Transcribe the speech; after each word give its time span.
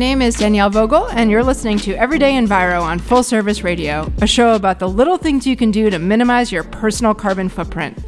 Name 0.00 0.22
is 0.22 0.36
Danielle 0.36 0.70
Vogel, 0.70 1.08
and 1.10 1.30
you're 1.30 1.44
listening 1.44 1.76
to 1.80 1.94
Everyday 1.94 2.32
Enviro 2.32 2.80
on 2.80 2.98
Full 2.98 3.22
Service 3.22 3.62
Radio, 3.62 4.10
a 4.22 4.26
show 4.26 4.54
about 4.54 4.78
the 4.78 4.88
little 4.88 5.18
things 5.18 5.46
you 5.46 5.56
can 5.56 5.70
do 5.70 5.90
to 5.90 5.98
minimize 5.98 6.50
your 6.50 6.64
personal 6.64 7.12
carbon 7.12 7.50
footprint. 7.50 7.98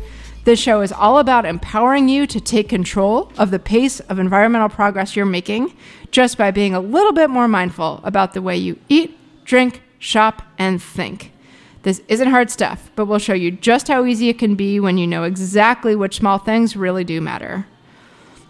This 0.44 0.58
show 0.58 0.80
is 0.80 0.90
all 0.90 1.18
about 1.18 1.44
empowering 1.44 2.08
you 2.08 2.26
to 2.28 2.40
take 2.40 2.70
control 2.70 3.30
of 3.36 3.50
the 3.50 3.58
pace 3.58 4.00
of 4.00 4.18
environmental 4.18 4.70
progress 4.70 5.14
you're 5.14 5.26
making 5.26 5.76
just 6.10 6.38
by 6.38 6.50
being 6.50 6.72
a 6.72 6.80
little 6.80 7.12
bit 7.12 7.28
more 7.28 7.46
mindful 7.46 8.00
about 8.04 8.32
the 8.32 8.40
way 8.40 8.56
you 8.56 8.78
eat, 8.88 9.14
drink, 9.44 9.82
shop, 9.98 10.40
and 10.56 10.82
think. 10.82 11.30
This 11.82 12.00
isn't 12.08 12.30
hard 12.30 12.50
stuff, 12.50 12.90
but 12.96 13.04
we'll 13.04 13.18
show 13.18 13.34
you 13.34 13.50
just 13.50 13.88
how 13.88 14.06
easy 14.06 14.30
it 14.30 14.38
can 14.38 14.54
be 14.54 14.80
when 14.80 14.96
you 14.96 15.06
know 15.06 15.24
exactly 15.24 15.94
which 15.94 16.16
small 16.16 16.38
things 16.38 16.74
really 16.74 17.04
do 17.04 17.20
matter. 17.20 17.66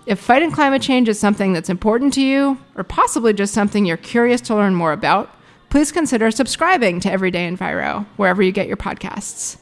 If 0.04 0.18
fighting 0.18 0.50
climate 0.50 0.82
change 0.82 1.08
is 1.08 1.20
something 1.20 1.52
that's 1.52 1.68
important 1.68 2.12
to 2.14 2.20
you, 2.20 2.58
or 2.74 2.82
possibly 2.82 3.32
just 3.32 3.54
something 3.54 3.86
you're 3.86 3.96
curious 3.96 4.40
to 4.42 4.54
learn 4.56 4.74
more 4.74 4.92
about, 4.92 5.32
please 5.70 5.92
consider 5.92 6.32
subscribing 6.32 6.98
to 7.00 7.10
Everyday 7.10 7.48
Enviro, 7.48 8.04
wherever 8.16 8.42
you 8.42 8.50
get 8.50 8.66
your 8.66 8.76
podcasts. 8.76 9.58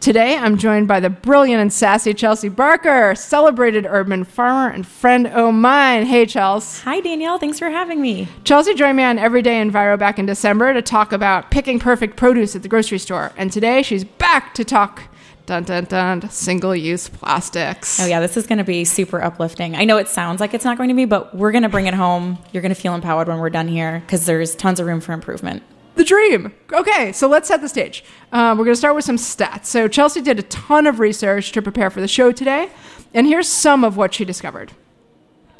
Today, 0.00 0.36
I'm 0.36 0.58
joined 0.58 0.88
by 0.88 0.98
the 0.98 1.08
brilliant 1.08 1.62
and 1.62 1.72
sassy 1.72 2.14
Chelsea 2.14 2.48
Barker, 2.48 3.14
celebrated 3.14 3.86
urban 3.88 4.24
farmer 4.24 4.74
and 4.74 4.84
friend 4.84 5.28
o' 5.28 5.52
mine. 5.52 6.04
Hey, 6.04 6.26
Chelsea. 6.26 6.82
Hi, 6.82 7.00
Danielle. 7.00 7.38
Thanks 7.38 7.60
for 7.60 7.70
having 7.70 8.02
me. 8.02 8.26
Chelsea 8.42 8.74
joined 8.74 8.96
me 8.96 9.04
on 9.04 9.20
Everyday 9.20 9.62
Enviro 9.62 9.96
back 9.96 10.18
in 10.18 10.26
December 10.26 10.74
to 10.74 10.82
talk 10.82 11.12
about 11.12 11.52
picking 11.52 11.78
perfect 11.78 12.16
produce 12.16 12.56
at 12.56 12.62
the 12.62 12.68
grocery 12.68 12.98
store. 12.98 13.32
And 13.36 13.52
today, 13.52 13.82
she's 13.82 14.02
back 14.02 14.52
to 14.54 14.64
talk 14.64 15.04
dun 15.46 15.62
dun 15.62 15.84
dun 15.84 16.28
single 16.28 16.74
use 16.74 17.08
plastics. 17.08 18.00
Oh, 18.00 18.06
yeah, 18.06 18.20
this 18.20 18.36
is 18.36 18.46
going 18.46 18.58
to 18.58 18.64
be 18.64 18.84
super 18.84 19.22
uplifting. 19.22 19.76
I 19.76 19.84
know 19.84 19.96
it 19.96 20.08
sounds 20.08 20.40
like 20.40 20.52
it's 20.52 20.64
not 20.64 20.76
going 20.76 20.88
to 20.88 20.94
be, 20.94 21.04
but 21.04 21.34
we're 21.34 21.52
going 21.52 21.62
to 21.62 21.68
bring 21.68 21.86
it 21.86 21.94
home. 21.94 22.38
You're 22.52 22.62
going 22.62 22.74
to 22.74 22.80
feel 22.80 22.94
empowered 22.94 23.28
when 23.28 23.38
we're 23.38 23.50
done 23.50 23.68
here 23.68 24.00
because 24.00 24.26
there's 24.26 24.54
tons 24.54 24.80
of 24.80 24.86
room 24.86 25.00
for 25.00 25.12
improvement. 25.12 25.62
The 25.94 26.04
dream. 26.04 26.52
Okay, 26.72 27.12
so 27.12 27.26
let's 27.26 27.48
set 27.48 27.62
the 27.62 27.68
stage. 27.68 28.04
Um, 28.32 28.58
we're 28.58 28.64
going 28.64 28.74
to 28.74 28.78
start 28.78 28.94
with 28.94 29.04
some 29.04 29.16
stats. 29.16 29.66
So, 29.66 29.88
Chelsea 29.88 30.20
did 30.20 30.38
a 30.38 30.42
ton 30.42 30.86
of 30.86 31.00
research 31.00 31.52
to 31.52 31.62
prepare 31.62 31.88
for 31.88 32.02
the 32.02 32.08
show 32.08 32.32
today, 32.32 32.68
and 33.14 33.26
here's 33.26 33.48
some 33.48 33.82
of 33.82 33.96
what 33.96 34.12
she 34.12 34.24
discovered. 34.24 34.72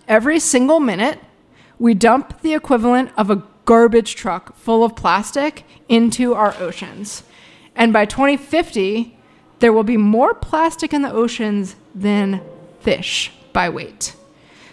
Every 0.07 0.39
single 0.39 0.79
minute, 0.79 1.21
we 1.79 1.95
dump 1.95 2.43
the 2.43 2.53
equivalent 2.53 3.11
of 3.17 3.31
a 3.31 3.43
garbage 3.65 4.15
truck 4.15 4.57
full 4.57 4.85
of 4.85 4.95
plastic 4.95 5.65
into 5.89 6.35
our 6.35 6.55
oceans. 6.59 7.23
And 7.75 7.93
by 7.93 8.05
2050, 8.05 9.16
there 9.59 9.73
will 9.73 9.85
be 9.85 9.97
more 9.97 10.35
plastic 10.35 10.93
in 10.93 11.03
the 11.03 11.13
oceans 11.13 11.77
than 11.95 12.43
fish 12.81 13.33
by 13.53 13.69
weight. 13.69 14.15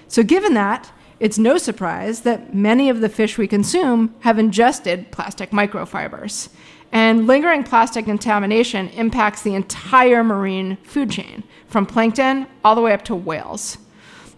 So, 0.08 0.24
given 0.24 0.54
that, 0.54 0.92
it's 1.20 1.38
no 1.38 1.58
surprise 1.58 2.22
that 2.22 2.54
many 2.54 2.90
of 2.90 3.00
the 3.00 3.10
fish 3.10 3.38
we 3.38 3.48
consume 3.48 4.14
have 4.20 4.38
ingested 4.38 5.12
plastic 5.12 5.52
microfibers. 5.52 6.50
And 6.92 7.26
lingering 7.26 7.64
plastic 7.64 8.06
contamination 8.06 8.90
impacts 8.90 9.42
the 9.42 9.56
entire 9.56 10.24
marine 10.24 10.78
food 10.84 11.10
chain, 11.10 11.44
from 11.68 11.88
plankton 11.88 12.46
all 12.64 12.76
the 12.76 12.82
way 12.82 12.94
up 12.94 13.04
to 13.06 13.16
whales. 13.16 13.80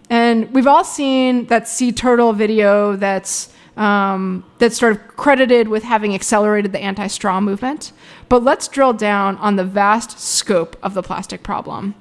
And 0.08 0.50
we've 0.54 0.66
all 0.66 0.84
seen 0.84 1.46
that 1.46 1.68
sea 1.68 1.92
turtle 1.92 2.32
video 2.32 2.96
that's 2.96 3.52
um, 3.76 4.44
that's 4.58 4.78
sort 4.78 4.92
of 4.92 5.16
credited 5.16 5.68
with 5.68 5.82
having 5.82 6.14
accelerated 6.14 6.72
the 6.72 6.78
anti 6.78 7.06
straw 7.06 7.40
movement. 7.40 7.92
But 8.28 8.42
let's 8.42 8.68
drill 8.68 8.92
down 8.92 9.36
on 9.36 9.56
the 9.56 9.64
vast 9.64 10.18
scope 10.18 10.76
of 10.82 10.94
the 10.94 11.02
plastic 11.02 11.42
problem. 11.42 11.94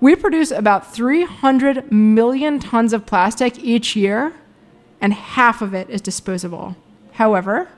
We 0.00 0.14
produce 0.16 0.50
about 0.50 0.92
300 0.92 1.90
million 1.90 2.58
tons 2.58 2.92
of 2.92 3.06
plastic 3.06 3.58
each 3.58 3.96
year, 3.96 4.34
and 5.00 5.14
half 5.14 5.62
of 5.62 5.72
it 5.72 5.88
is 5.88 6.00
disposable. 6.00 6.76
However, 7.12 7.68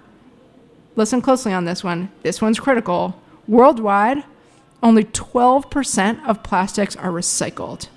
listen 0.97 1.23
closely 1.23 1.53
on 1.53 1.67
this 1.67 1.85
one. 1.85 2.11
This 2.23 2.43
one's 2.43 2.59
critical. 2.59 3.21
Worldwide, 3.47 4.25
only 4.83 5.05
12% 5.05 6.27
of 6.27 6.43
plastics 6.43 6.97
are 6.97 7.11
recycled. 7.11 7.89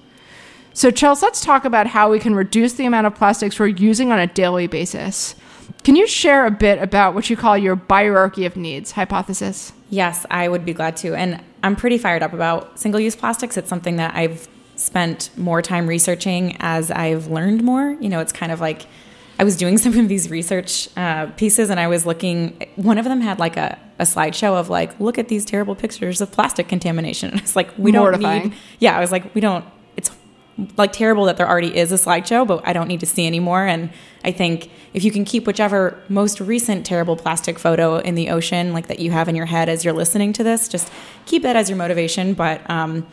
So, 0.74 0.91
Chels, 0.91 1.22
let's 1.22 1.41
talk 1.41 1.66
about 1.66 1.88
how 1.88 2.09
we 2.09 2.19
can 2.19 2.35
reduce 2.35 2.74
the 2.74 2.85
amount 2.85 3.07
of 3.07 3.16
plastics 3.16 3.59
we're 3.59 3.68
using 3.68 4.12
on 4.12 4.19
a 4.19 4.28
daily 4.28 4.68
basis. 4.68 5.35
Can 5.84 5.96
you 5.96 6.07
share 6.07 6.46
a 6.46 6.52
bit 6.52 6.81
about 6.81 7.13
what 7.13 7.30
you 7.30 7.38
call 7.38 7.57
your 7.57 7.80
hierarchy 7.90 8.46
of 8.46 8.56
needs 8.56 8.91
hypothesis? 8.91 9.74
Yes, 9.90 10.25
I 10.29 10.47
would 10.47 10.66
be 10.66 10.74
glad 10.74 10.97
to. 10.97 11.16
And 11.16 11.44
I'm 11.63 11.75
pretty 11.75 11.97
fired 11.97 12.24
up 12.24 12.34
about 12.34 12.79
single 12.79 13.00
use 13.00 13.16
plastics. 13.16 13.58
It's 13.58 13.69
something 13.69 13.96
that 13.97 14.16
I've 14.16 14.47
spent 14.75 15.29
more 15.38 15.62
time 15.62 15.88
researching 15.88 16.56
as 16.59 16.91
I've 16.91 17.28
learned 17.28 17.63
more. 17.63 17.97
You 18.00 18.09
know, 18.09 18.19
it's 18.19 18.31
kind 18.31 18.52
of 18.52 18.62
like 18.62 18.85
I 19.38 19.44
was 19.44 19.56
doing 19.56 19.78
some 19.85 19.97
of 19.97 20.08
these 20.08 20.29
research 20.29 20.90
uh, 20.96 21.28
pieces 21.38 21.69
and 21.69 21.79
I 21.79 21.88
was 21.88 22.06
looking, 22.06 22.68
one 22.75 22.97
of 22.97 23.06
them 23.06 23.22
had 23.22 23.40
like 23.40 23.58
a, 23.58 23.78
a 24.00 24.03
slideshow 24.03 24.59
of 24.59 24.69
like, 24.69 25.00
look 25.00 25.18
at 25.18 25.28
these 25.28 25.46
terrible 25.46 25.75
pictures 25.75 26.22
of 26.22 26.31
plastic 26.31 26.68
contamination. 26.68 27.31
And 27.31 27.41
it's 27.41 27.56
like, 27.56 27.69
we 27.78 27.91
Mortifying. 27.91 28.41
don't 28.41 28.50
need, 28.52 28.59
yeah, 28.79 28.97
I 28.97 29.02
was 29.02 29.12
like, 29.12 29.34
we 29.35 29.41
don't, 29.41 29.66
like 30.78 30.94
terrible 30.94 31.25
that 31.25 31.38
there 31.38 31.47
already 31.47 31.75
is 31.75 31.92
a 31.92 31.96
slideshow, 31.96 32.46
but 32.46 32.68
I 32.68 32.74
don't 32.74 32.88
need 32.88 33.00
to 33.02 33.06
see 33.06 33.28
anymore. 33.28 33.66
And 33.66 33.92
I 34.24 34.31
think 34.31 34.72
if 34.94 35.03
you 35.03 35.12
can 35.12 35.25
keep 35.25 35.47
whichever 35.47 36.02
most 36.09 36.40
recent 36.40 36.86
terrible 36.86 37.16
plastic 37.16 37.59
photo 37.59 37.97
in 37.97 38.16
the 38.16 38.30
ocean, 38.30 38.74
like 38.74 38.88
that 38.88 39.00
you 39.00 39.12
have 39.12 39.28
in 39.30 39.36
your 39.36 39.46
head 39.46 39.70
as 39.70 39.86
you're 39.86 39.94
listening 39.94 40.34
to 40.34 40.44
this, 40.44 40.68
just 40.68 40.92
keep 41.25 41.44
that 41.44 41.56
as 41.56 41.70
your 41.70 41.78
motivation. 41.78 42.34
But 42.34 42.68
um, 42.70 43.08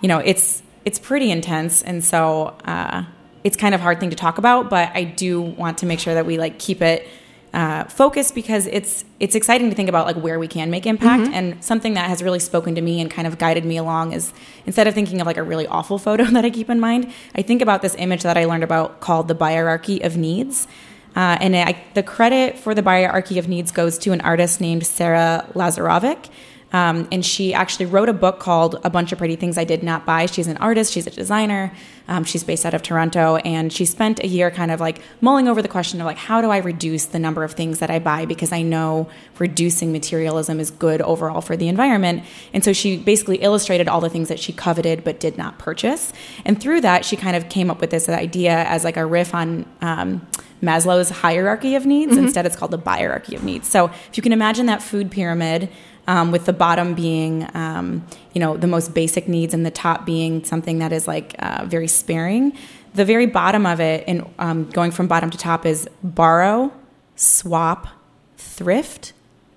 you 0.00 0.08
know, 0.08 0.18
it's 0.18 0.62
it's 0.84 0.98
pretty 0.98 1.30
intense, 1.30 1.82
and 1.82 2.04
so 2.04 2.56
uh, 2.64 3.04
it's 3.44 3.56
kind 3.56 3.74
of 3.74 3.80
hard 3.80 4.00
thing 4.00 4.10
to 4.10 4.16
talk 4.16 4.38
about. 4.38 4.70
But 4.70 4.90
I 4.94 5.04
do 5.04 5.40
want 5.40 5.78
to 5.78 5.86
make 5.86 6.00
sure 6.00 6.14
that 6.14 6.26
we 6.26 6.38
like 6.38 6.58
keep 6.58 6.82
it 6.82 7.08
uh, 7.54 7.84
focused 7.84 8.34
because 8.34 8.66
it's 8.66 9.04
it's 9.18 9.34
exciting 9.34 9.70
to 9.70 9.76
think 9.76 9.88
about 9.88 10.06
like 10.06 10.16
where 10.16 10.38
we 10.38 10.48
can 10.48 10.70
make 10.70 10.86
impact 10.86 11.24
Mm-hmm. 11.24 11.34
and 11.34 11.64
something 11.64 11.94
that 11.94 12.08
has 12.10 12.22
really 12.22 12.38
spoken 12.38 12.74
to 12.74 12.80
me 12.82 13.00
and 13.00 13.10
kind 13.10 13.26
of 13.26 13.38
guided 13.38 13.64
me 13.64 13.76
along 13.76 14.12
is 14.12 14.32
instead 14.66 14.86
of 14.86 14.94
thinking 14.94 15.20
of 15.20 15.26
like 15.26 15.38
a 15.38 15.42
really 15.42 15.66
awful 15.66 15.98
photo 15.98 16.24
that 16.36 16.44
I 16.44 16.50
keep 16.50 16.68
in 16.68 16.80
mind, 16.80 17.10
I 17.34 17.42
think 17.42 17.62
about 17.62 17.80
this 17.82 17.94
image 17.98 18.22
that 18.24 18.36
I 18.36 18.44
learned 18.44 18.64
about 18.64 19.00
called 19.00 19.28
the 19.28 19.34
hierarchy 19.34 20.02
of 20.02 20.16
needs. 20.16 20.66
Uh, 21.14 21.38
and 21.40 21.56
I, 21.56 21.82
the 21.94 22.02
credit 22.02 22.58
for 22.58 22.74
the 22.74 22.82
hierarchy 22.82 23.38
of 23.38 23.48
needs 23.48 23.72
goes 23.72 23.96
to 23.98 24.12
an 24.12 24.20
artist 24.20 24.60
named 24.60 24.86
Sarah 24.86 25.48
Lazarovic. 25.54 26.28
Um, 26.72 27.06
and 27.12 27.24
she 27.24 27.54
actually 27.54 27.86
wrote 27.86 28.08
a 28.08 28.12
book 28.12 28.40
called 28.40 28.80
A 28.82 28.90
Bunch 28.90 29.12
of 29.12 29.18
Pretty 29.18 29.36
Things 29.36 29.56
I 29.56 29.64
Did 29.64 29.82
Not 29.82 30.04
Buy. 30.04 30.26
She's 30.26 30.48
an 30.48 30.56
artist, 30.56 30.92
she's 30.92 31.06
a 31.06 31.10
designer, 31.10 31.72
um, 32.08 32.24
she's 32.24 32.42
based 32.42 32.66
out 32.66 32.74
of 32.74 32.82
Toronto, 32.82 33.36
and 33.36 33.72
she 33.72 33.84
spent 33.84 34.20
a 34.20 34.26
year 34.26 34.50
kind 34.50 34.70
of 34.70 34.80
like 34.80 35.00
mulling 35.20 35.48
over 35.48 35.62
the 35.62 35.68
question 35.68 36.00
of 36.00 36.06
like, 36.06 36.16
how 36.16 36.40
do 36.40 36.50
I 36.50 36.58
reduce 36.58 37.06
the 37.06 37.18
number 37.18 37.44
of 37.44 37.52
things 37.52 37.78
that 37.78 37.90
I 37.90 37.98
buy? 37.98 38.26
Because 38.26 38.52
I 38.52 38.62
know 38.62 39.08
reducing 39.38 39.92
materialism 39.92 40.58
is 40.58 40.70
good 40.70 41.00
overall 41.02 41.40
for 41.40 41.56
the 41.56 41.68
environment. 41.68 42.24
And 42.52 42.64
so 42.64 42.72
she 42.72 42.96
basically 42.96 43.36
illustrated 43.36 43.86
all 43.88 44.00
the 44.00 44.10
things 44.10 44.28
that 44.28 44.40
she 44.40 44.52
coveted 44.52 45.04
but 45.04 45.20
did 45.20 45.38
not 45.38 45.58
purchase. 45.58 46.12
And 46.44 46.60
through 46.60 46.80
that, 46.80 47.04
she 47.04 47.16
kind 47.16 47.36
of 47.36 47.48
came 47.48 47.70
up 47.70 47.80
with 47.80 47.90
this 47.90 48.08
idea 48.08 48.64
as 48.64 48.82
like 48.84 48.96
a 48.96 49.06
riff 49.06 49.34
on. 49.34 49.66
Um, 49.80 50.26
Maslow's 50.62 51.10
hierarchy 51.10 51.74
of 51.74 51.84
needs. 51.84 52.16
Instead, 52.16 52.46
it's 52.46 52.56
called 52.56 52.70
the 52.70 52.78
Buyerarchy 52.78 53.36
of 53.36 53.44
needs. 53.44 53.68
So, 53.68 53.86
if 54.08 54.12
you 54.14 54.22
can 54.22 54.32
imagine 54.32 54.64
that 54.66 54.82
food 54.82 55.10
pyramid, 55.10 55.68
um, 56.06 56.30
with 56.30 56.46
the 56.46 56.52
bottom 56.52 56.94
being, 56.94 57.48
um, 57.54 58.06
you 58.32 58.40
know, 58.40 58.56
the 58.56 58.66
most 58.66 58.94
basic 58.94 59.28
needs, 59.28 59.52
and 59.54 59.66
the 59.66 59.70
top 59.70 60.06
being 60.06 60.44
something 60.44 60.78
that 60.78 60.92
is 60.92 61.08
like 61.08 61.34
uh, 61.38 61.64
very 61.66 61.88
sparing. 61.88 62.56
The 62.94 63.04
very 63.04 63.26
bottom 63.26 63.66
of 63.66 63.80
it, 63.80 64.04
and 64.06 64.24
um, 64.38 64.70
going 64.70 64.90
from 64.90 65.06
bottom 65.06 65.30
to 65.30 65.38
top, 65.38 65.66
is 65.66 65.88
borrow, 66.02 66.72
swap, 67.14 67.88
thrift, 68.36 69.12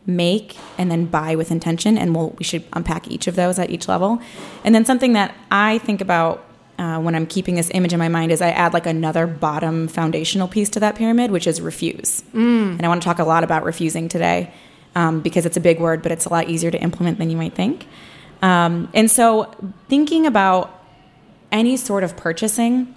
make, 0.06 0.58
and 0.78 0.92
then 0.92 1.06
buy 1.06 1.36
with 1.36 1.52
intention. 1.52 1.98
And 1.98 2.16
we'll, 2.16 2.32
we 2.32 2.44
should 2.44 2.64
unpack 2.74 3.08
each 3.08 3.28
of 3.28 3.36
those 3.36 3.60
at 3.60 3.70
each 3.70 3.88
level. 3.88 4.22
And 4.64 4.76
then 4.76 4.84
something 4.86 5.14
that 5.14 5.36
I 5.52 5.78
think 5.80 6.02
about 6.02 6.44
uh, 6.80 7.00
when 7.00 7.14
I'm 7.14 7.26
keeping 7.28 7.56
this 7.56 7.70
image 7.74 7.94
in 7.94 8.00
my 8.00 8.08
mind 8.08 8.32
is 8.32 8.42
I 8.42 8.50
add 8.52 8.74
like 8.74 8.86
another 8.86 9.28
bottom 9.28 9.88
foundational 9.88 10.48
piece 10.48 10.70
to 10.70 10.80
that 10.80 10.96
pyramid, 10.96 11.30
which 11.30 11.46
is 11.46 11.62
refuse. 11.62 12.24
And 12.78 12.86
I 12.86 12.88
want 12.88 13.02
to 13.02 13.06
talk 13.06 13.20
a 13.20 13.26
lot 13.26 13.44
about 13.44 13.64
refusing 13.64 14.08
today 14.08 14.52
um, 14.96 15.22
because 15.22 15.46
it's 15.46 15.58
a 15.58 15.62
big 15.62 15.80
word, 15.80 16.02
but 16.02 16.12
it's 16.12 16.26
a 16.26 16.30
lot 16.30 16.50
easier 16.50 16.72
to 16.72 16.82
implement 16.82 17.18
than 17.18 17.30
you 17.30 17.38
might 17.38 17.54
think. 17.54 17.88
Um, 18.42 18.90
and 18.94 19.10
so, 19.10 19.54
thinking 19.90 20.26
about 20.26 20.76
any 21.52 21.78
sort 21.78 22.04
of 22.04 22.16
purchasing, 22.16 22.96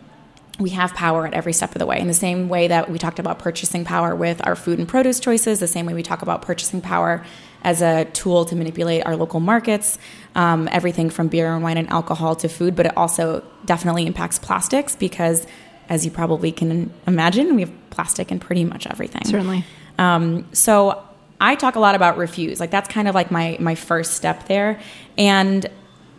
we 0.59 0.71
have 0.71 0.94
power 0.94 1.27
at 1.27 1.35
every 1.35 1.53
step 1.53 1.73
of 1.75 1.79
the 1.79 1.87
way. 1.87 1.99
In 1.99 2.06
the 2.06 2.15
same 2.15 2.49
way 2.49 2.69
that 2.69 2.91
we 2.91 2.99
talked 2.99 3.19
about 3.19 3.39
purchasing 3.39 3.85
power 3.85 4.15
with 4.15 4.47
our 4.47 4.55
food 4.55 4.79
and 4.79 4.87
produce 4.87 5.19
choices, 5.19 5.59
the 5.59 5.67
same 5.67 5.87
way 5.87 5.94
we 5.94 6.03
talk 6.03 6.23
about 6.23 6.43
purchasing 6.43 6.81
power 6.81 7.25
as 7.62 7.81
a 7.81 8.05
tool 8.06 8.44
to 8.44 8.56
manipulate 8.56 9.06
our 9.06 9.17
local 9.17 9.41
markets, 9.41 9.99
um, 10.35 10.69
everything 10.73 11.11
from 11.11 11.29
beer 11.29 11.53
and 11.53 11.62
wine 11.62 11.77
and 11.77 11.89
alcohol 11.91 12.35
to 12.37 12.49
food, 12.49 12.75
but 12.75 12.87
it 12.87 12.97
also 12.97 13.44
definitely 13.65 14.06
impacts 14.06 14.39
plastics 14.39 14.97
because, 14.97 15.47
as 15.89 16.05
you 16.05 16.11
probably 16.11 16.53
can 16.53 16.93
imagine, 17.06 17.55
we 17.55 17.62
have 17.62 17.91
plastic 17.91 18.31
in 18.31 18.39
pretty 18.39 18.65
much 18.65 18.87
everything. 18.87 19.25
Certainly. 19.25 19.65
Um, 19.99 20.47
so 20.53 21.03
I 21.43 21.56
talk 21.56 21.75
a 21.75 21.81
lot 21.81 21.97
about 21.97 22.17
refuse. 22.17 22.61
Like 22.61 22.71
that's 22.71 22.89
kind 22.89 23.09
of 23.09 23.15
like 23.15 23.31
my 23.31 23.59
my 23.61 23.75
first 23.75 24.15
step 24.15 24.47
there. 24.47 24.81
And 25.19 25.69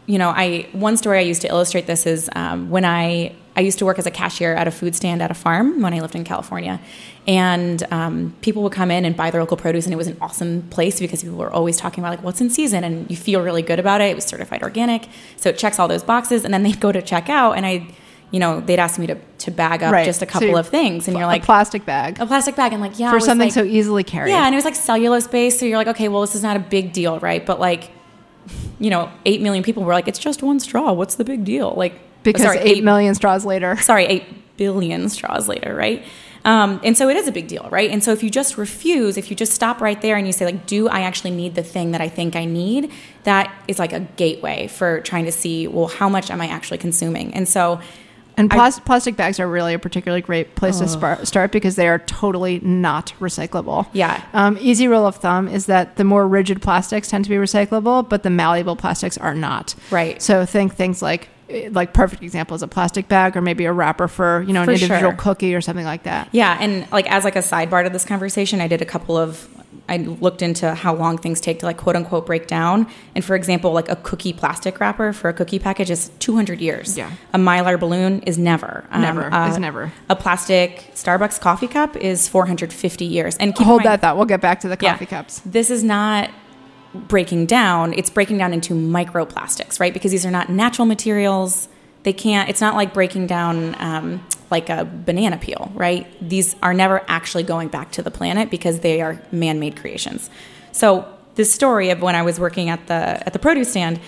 you 0.06 0.18
know, 0.18 0.30
I 0.30 0.68
one 0.74 0.98
story 0.98 1.18
I 1.18 1.22
used 1.22 1.42
to 1.44 1.48
illustrate 1.48 1.88
this 1.88 2.06
is 2.06 2.30
um, 2.36 2.70
when 2.70 2.84
I 2.84 3.34
I 3.56 3.62
used 3.62 3.80
to 3.80 3.86
work 3.86 4.00
as 4.00 4.06
a 4.06 4.12
cashier 4.12 4.54
at 4.54 4.68
a 4.68 4.72
food 4.72 4.96
stand 4.96 5.22
at 5.22 5.31
a 5.31 5.34
farm 5.34 5.81
when 5.81 5.94
I 5.94 6.02
lived 6.02 6.16
in 6.16 6.25
California, 6.25 6.81
and 7.25 7.81
um, 7.90 8.36
people 8.42 8.64
would 8.64 8.74
come 8.74 8.92
in 8.92 9.06
and 9.06 9.16
buy 9.16 9.31
their 9.31 9.40
local 9.40 9.56
produce, 9.56 9.86
and 9.86 9.94
it 9.94 9.98
was 9.98 10.08
an 10.08 10.18
awesome 10.20 10.64
place 10.64 11.00
because 11.00 11.24
people 11.24 11.38
were 11.38 11.52
always 11.52 11.78
talking 11.78 12.04
about 12.04 12.12
like 12.12 12.24
what's 12.24 12.42
in 12.42 12.50
season, 12.50 12.84
and 12.84 13.10
you 13.10 13.16
feel 13.16 13.42
really 13.42 13.62
good 13.62 13.80
about 13.80 14.02
it. 14.02 14.10
It 14.12 14.16
was 14.16 14.25
certified 14.25 14.62
organic, 14.62 15.08
so 15.38 15.50
it 15.50 15.58
checks 15.58 15.80
all 15.80 15.88
those 15.88 16.04
boxes, 16.04 16.44
and 16.44 16.54
then 16.54 16.64
they'd 16.64 16.81
go 16.81 16.92
to 16.92 17.02
check 17.02 17.30
out, 17.30 17.54
and 17.54 17.66
I. 17.66 17.88
You 18.34 18.40
know, 18.40 18.60
they'd 18.60 18.80
ask 18.80 19.00
me 19.00 19.06
to, 19.08 19.16
to 19.46 19.52
bag 19.52 19.84
up 19.84 19.94
Right. 19.94 20.06
just 20.06 20.22
a 20.24 20.26
couple 20.26 20.48
you- 20.50 20.58
of 20.58 20.68
things, 20.68 21.08
and 21.08 21.16
you're 21.16 21.28
like, 21.28 21.44
a 21.44 21.46
plastic 21.46 21.86
bag 21.86 22.20
a 22.20 22.26
plastic 22.26 22.56
bag, 22.56 22.74
and 22.74 22.82
like, 22.82 22.98
yeah, 22.98 23.12
for 23.12 23.20
something 23.20 23.46
like- 23.48 23.54
so 23.54 23.64
easily 23.64 24.04
carried. 24.04 24.32
yeah, 24.32 24.46
and 24.46 24.56
it 24.56 24.58
was 24.58 24.66
like 24.66 24.74
cellulose 24.76 25.28
based, 25.28 25.60
so 25.60 25.66
you're 25.68 25.78
like, 25.78 25.88
okay, 25.88 26.08
well, 26.10 26.22
this 26.22 26.34
is 26.34 26.42
not 26.44 26.58
a 26.58 26.60
big 26.60 26.92
deal, 26.94 27.20
right? 27.20 27.46
But 27.46 27.60
like, 27.60 27.92
you 28.80 28.90
know, 28.90 29.10
eight 29.26 29.40
million 29.42 29.64
people 29.64 29.84
were 29.84 29.94
like, 29.94 30.08
it's 30.08 30.20
just 30.20 30.42
one 30.44 30.60
straw. 30.60 30.92
What's 30.94 31.16
the 31.16 31.24
big 31.24 31.46
deal? 31.46 31.74
Like, 31.78 31.94
because 32.24 32.42
sorry, 32.42 32.58
eight 32.60 32.84
million 32.84 33.14
straws 33.16 33.46
later. 33.46 33.78
sorry, 33.82 34.06
eight 34.06 34.58
billion 34.58 35.10
straws 35.10 35.48
later, 35.48 35.76
right? 35.76 36.04
Um, 36.46 36.82
and 36.84 36.98
so 36.98 37.08
it 37.08 37.16
is 37.16 37.28
a 37.28 37.32
big 37.32 37.48
deal, 37.48 37.70
right? 37.72 37.90
And 37.90 38.04
so 38.04 38.12
if 38.12 38.22
you 38.22 38.30
just 38.30 38.58
refuse, 38.58 39.16
if 39.16 39.30
you 39.30 39.36
just 39.36 39.54
stop 39.54 39.80
right 39.80 40.02
there 40.02 40.18
and 40.18 40.28
you 40.28 40.34
say, 40.34 40.44
like, 40.44 40.66
do 40.66 40.90
I 40.90 41.02
actually 41.02 41.32
need 41.32 41.56
the 41.56 41.64
thing 41.64 41.92
that 41.92 42.02
I 42.02 42.10
think 42.10 42.36
I 42.36 42.44
need? 42.46 42.92
That 43.24 43.54
is 43.70 43.80
like 43.80 43.94
a 43.94 44.02
gateway 44.02 44.68
for 44.68 45.00
trying 45.02 45.24
to 45.26 45.32
see, 45.32 45.68
well, 45.68 45.88
how 45.88 46.10
much 46.10 46.30
am 46.30 46.42
I 46.42 46.48
actually 46.48 46.80
consuming? 46.80 47.34
And 47.34 47.48
so, 47.48 47.80
And 48.36 48.50
plas- 48.50 48.80
plastic 48.80 49.16
bags 49.16 49.40
are 49.40 49.48
really 49.48 49.74
a 49.74 49.80
particularly 49.80 50.22
great 50.22 50.56
place 50.56 50.80
to 50.80 50.88
spar- 50.88 51.24
start 51.26 51.52
because 51.52 51.76
they 51.76 51.88
are 51.88 52.00
totally 52.00 52.60
not 52.62 53.14
recyclable. 53.20 53.88
Yeah. 53.94 54.24
Um, 54.34 54.58
easy 54.60 54.88
rule 54.88 55.06
of 55.06 55.18
thumb 55.18 55.48
is 55.48 55.68
that 55.68 55.98
the 55.98 56.04
more 56.04 56.28
rigid 56.28 56.62
plastics 56.62 57.10
tend 57.10 57.26
to 57.26 57.30
be 57.30 57.36
recyclable, 57.36 58.08
but 58.08 58.24
the 58.24 58.30
malleable 58.30 58.76
plastics 58.76 59.18
are 59.18 59.36
not. 59.36 59.76
Right. 59.92 60.22
So 60.22 60.46
think 60.46 60.74
things 60.74 61.02
like, 61.02 61.30
like 61.70 61.94
perfect 61.94 62.24
example 62.24 62.56
is 62.56 62.64
a 62.64 62.68
plastic 62.68 63.08
bag 63.08 63.38
or 63.38 63.42
maybe 63.42 63.66
a 63.66 63.72
wrapper 63.74 64.08
for 64.08 64.42
you 64.48 64.54
know 64.54 64.62
an 64.62 64.66
For 64.66 64.72
individual 64.72 65.12
sure. 65.12 65.18
cookie 65.20 65.54
or 65.54 65.62
something 65.62 65.86
like 65.86 66.04
that. 66.04 66.30
Yeah, 66.32 66.58
and 66.60 66.90
like 66.92 67.12
as 67.12 67.24
like 67.24 67.36
a 67.36 67.40
sidebar 67.40 67.84
to 67.84 67.92
this 67.92 68.06
conversation, 68.06 68.60
I 68.62 68.68
did 68.68 68.82
a 68.82 68.86
couple 68.86 69.18
of 69.18 69.48
I 69.90 69.98
looked 69.98 70.42
into 70.42 70.74
how 70.76 70.96
long 70.96 71.18
things 71.18 71.42
take 71.42 71.60
to 71.60 71.66
like 71.66 71.78
quote 71.78 71.96
unquote 71.96 72.26
break 72.26 72.48
down. 72.48 72.88
And 73.16 73.24
for 73.24 73.36
example, 73.36 73.74
like 73.74 73.90
a 73.90 73.98
cookie 73.98 74.32
plastic 74.32 74.80
wrapper 74.80 75.12
for 75.12 75.30
a 75.30 75.34
cookie 75.34 75.60
package 75.60 75.92
is 75.92 76.10
200 76.20 76.62
years. 76.62 76.98
Yeah. 76.98 77.12
A 77.34 77.38
mylar 77.38 77.80
balloon 77.80 78.22
is 78.22 78.38
never. 78.38 78.86
Um, 78.92 79.02
Never, 79.02 79.34
uh, 79.34 79.50
is 79.50 79.58
never. 79.60 79.92
A 80.10 80.16
plastic 80.16 80.90
Starbucks 80.94 81.40
coffee 81.42 81.68
cup 81.68 81.98
is 81.98 82.30
450 82.30 83.06
years. 83.06 83.36
And 83.38 83.58
Hold 83.58 83.80
mind- 83.80 83.86
that 83.88 84.02
thought. 84.02 84.16
We'll 84.16 84.26
get 84.26 84.42
back 84.42 84.62
to 84.62 84.70
the 84.70 84.78
yeah. 84.80 84.94
coffee 84.94 85.06
cups. 85.06 85.42
This 85.46 85.70
is 85.70 85.84
not 85.84 86.30
breaking 86.94 87.48
down, 87.48 87.94
it's 87.94 88.10
breaking 88.10 88.38
down 88.38 88.54
into 88.54 88.74
microplastics, 88.74 89.80
right? 89.80 89.94
Because 89.94 90.12
these 90.12 90.26
are 90.26 90.32
not 90.32 90.50
natural 90.50 90.86
materials. 90.86 91.68
They 92.04 92.14
can't, 92.14 92.50
it's 92.50 92.62
not 92.62 92.76
like 92.76 92.94
breaking 92.94 93.28
down 93.28 93.76
um, 93.80 94.26
like 94.52 94.70
a 94.70 94.86
banana 94.86 95.38
peel, 95.38 95.72
right? 95.74 96.06
These 96.22 96.56
are 96.62 96.74
never 96.74 97.04
actually 97.08 97.44
going 97.44 97.70
back 97.70 97.92
to 97.94 98.02
the 98.02 98.12
planet 98.12 98.50
because 98.50 98.82
they 98.82 99.02
are 99.02 99.22
man 99.32 99.60
made 99.60 99.78
creations. 99.78 100.30
So, 100.72 101.08
this 101.36 101.52
story 101.52 101.90
of 101.90 102.00
when 102.02 102.16
I 102.16 102.22
was 102.22 102.40
working 102.40 102.70
at 102.70 102.86
the, 102.86 102.94
at 102.94 103.34
the 103.34 103.40
produce 103.40 103.72
stand, 103.72 104.00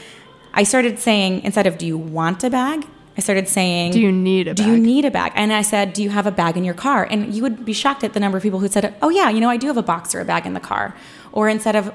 I 0.54 0.62
started 0.64 1.00
saying, 1.00 1.42
instead 1.42 1.66
of 1.66 1.80
do 1.80 1.88
you 1.88 1.98
want 1.98 2.44
a 2.44 2.52
bag? 2.52 2.86
I 3.18 3.22
started 3.22 3.48
saying, 3.48 3.94
Do 3.94 4.02
you 4.02 4.12
need 4.12 4.48
a 4.48 4.54
Do 4.54 4.70
you 4.70 4.78
need 4.78 5.06
a 5.06 5.12
bag? 5.12 5.32
And 5.36 5.54
I 5.54 5.62
said, 5.62 5.94
Do 5.94 6.04
you 6.04 6.10
have 6.10 6.28
a 6.28 6.32
bag 6.32 6.58
in 6.58 6.64
your 6.64 6.74
car? 6.74 7.08
And 7.10 7.34
you 7.34 7.44
would 7.44 7.64
be 7.64 7.74
shocked 7.74 8.04
at 8.04 8.14
the 8.14 8.20
number 8.20 8.38
of 8.38 8.44
people 8.44 8.60
who 8.60 8.68
said, 8.68 8.94
Oh, 9.02 9.10
yeah, 9.10 9.30
you 9.30 9.40
know, 9.40 9.50
I 9.50 9.58
do 9.58 9.68
have 9.68 9.78
a 9.78 9.84
box 9.84 10.14
or 10.14 10.20
a 10.20 10.26
bag 10.26 10.46
in 10.46 10.54
the 10.54 10.60
car. 10.60 10.96
Or 11.32 11.48
instead 11.48 11.76
of, 11.76 11.94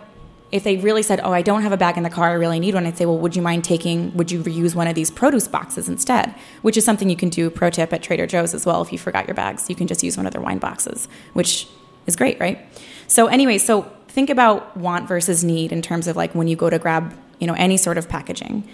if 0.53 0.65
they 0.65 0.77
really 0.79 1.03
said, 1.03 1.21
Oh, 1.23 1.33
I 1.33 1.43
don't 1.43 1.63
have 1.63 1.73
a 1.73 1.77
bag 1.77 1.97
in 1.97 2.03
the 2.03 2.11
car, 2.11 2.31
I 2.31 2.33
really 2.35 2.59
need 2.61 2.75
one, 2.75 2.87
I'd 2.87 2.97
say, 2.99 3.07
Well, 3.07 3.19
would 3.19 3.37
you 3.37 3.43
mind 3.43 3.65
taking, 3.65 4.13
would 4.17 4.31
you 4.33 4.43
reuse 4.43 4.75
one 4.75 4.87
of 4.89 4.95
these 4.95 5.11
produce 5.11 5.47
boxes 5.49 5.89
instead? 5.89 6.35
Which 6.63 6.77
is 6.77 6.85
something 6.85 7.09
you 7.09 7.17
can 7.17 7.29
do, 7.29 7.51
pro 7.51 7.71
tip 7.71 7.93
at 7.93 8.03
Trader 8.03 8.27
Joe's 8.27 8.55
as 8.55 8.67
well. 8.67 8.83
If 8.83 8.93
you 8.93 8.99
forgot 8.99 9.27
your 9.29 9.35
bags, 9.35 9.69
you 9.71 9.77
can 9.77 9.87
just 9.87 10.03
use 10.03 10.17
one 10.17 10.27
of 10.27 10.33
their 10.33 10.43
wine 10.43 10.59
boxes, 10.59 11.09
which 11.35 11.69
is 12.07 12.17
great, 12.17 12.39
right? 12.41 12.59
So, 13.07 13.27
anyway, 13.27 13.59
so 13.59 13.83
think 14.09 14.31
about 14.31 14.77
want 14.77 15.07
versus 15.09 15.45
need 15.45 15.71
in 15.73 15.83
terms 15.83 16.07
of 16.09 16.17
like 16.17 16.35
when 16.35 16.49
you 16.49 16.57
go 16.57 16.69
to 16.71 16.79
grab, 16.79 17.15
you 17.39 17.47
know, 17.47 17.55
any 17.55 17.77
sort 17.77 17.97
of 17.99 18.09
packaging. 18.09 18.69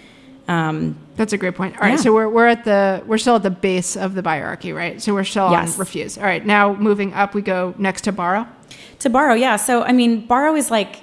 Um, 0.47 0.97
That's 1.17 1.33
a 1.33 1.37
great 1.37 1.55
point. 1.55 1.75
All 1.75 1.81
right, 1.81 1.91
Yeah. 1.91 1.95
so 1.97 2.13
we're, 2.13 2.29
we're 2.29 2.47
at 2.47 2.63
the 2.63 3.03
we're 3.05 3.17
still 3.17 3.35
at 3.35 3.43
the 3.43 3.49
base 3.49 3.97
of 3.97 4.13
the 4.15 4.21
hierarchy, 4.23 4.71
right? 4.71 5.01
So 5.01 5.13
we're 5.13 5.25
still 5.25 5.51
Yes. 5.51 5.73
on 5.73 5.79
refuse. 5.79 6.17
All 6.17 6.23
right, 6.23 6.45
now 6.45 6.73
moving 6.73 7.13
up, 7.13 7.33
we 7.33 7.41
go 7.41 7.73
next 7.77 8.01
to 8.03 8.11
borrow. 8.13 8.47
To 8.99 9.09
borrow, 9.09 9.33
yeah. 9.33 9.57
So 9.57 9.83
I 9.83 9.91
mean, 9.91 10.25
borrow 10.25 10.55
is 10.55 10.71
like 10.71 11.01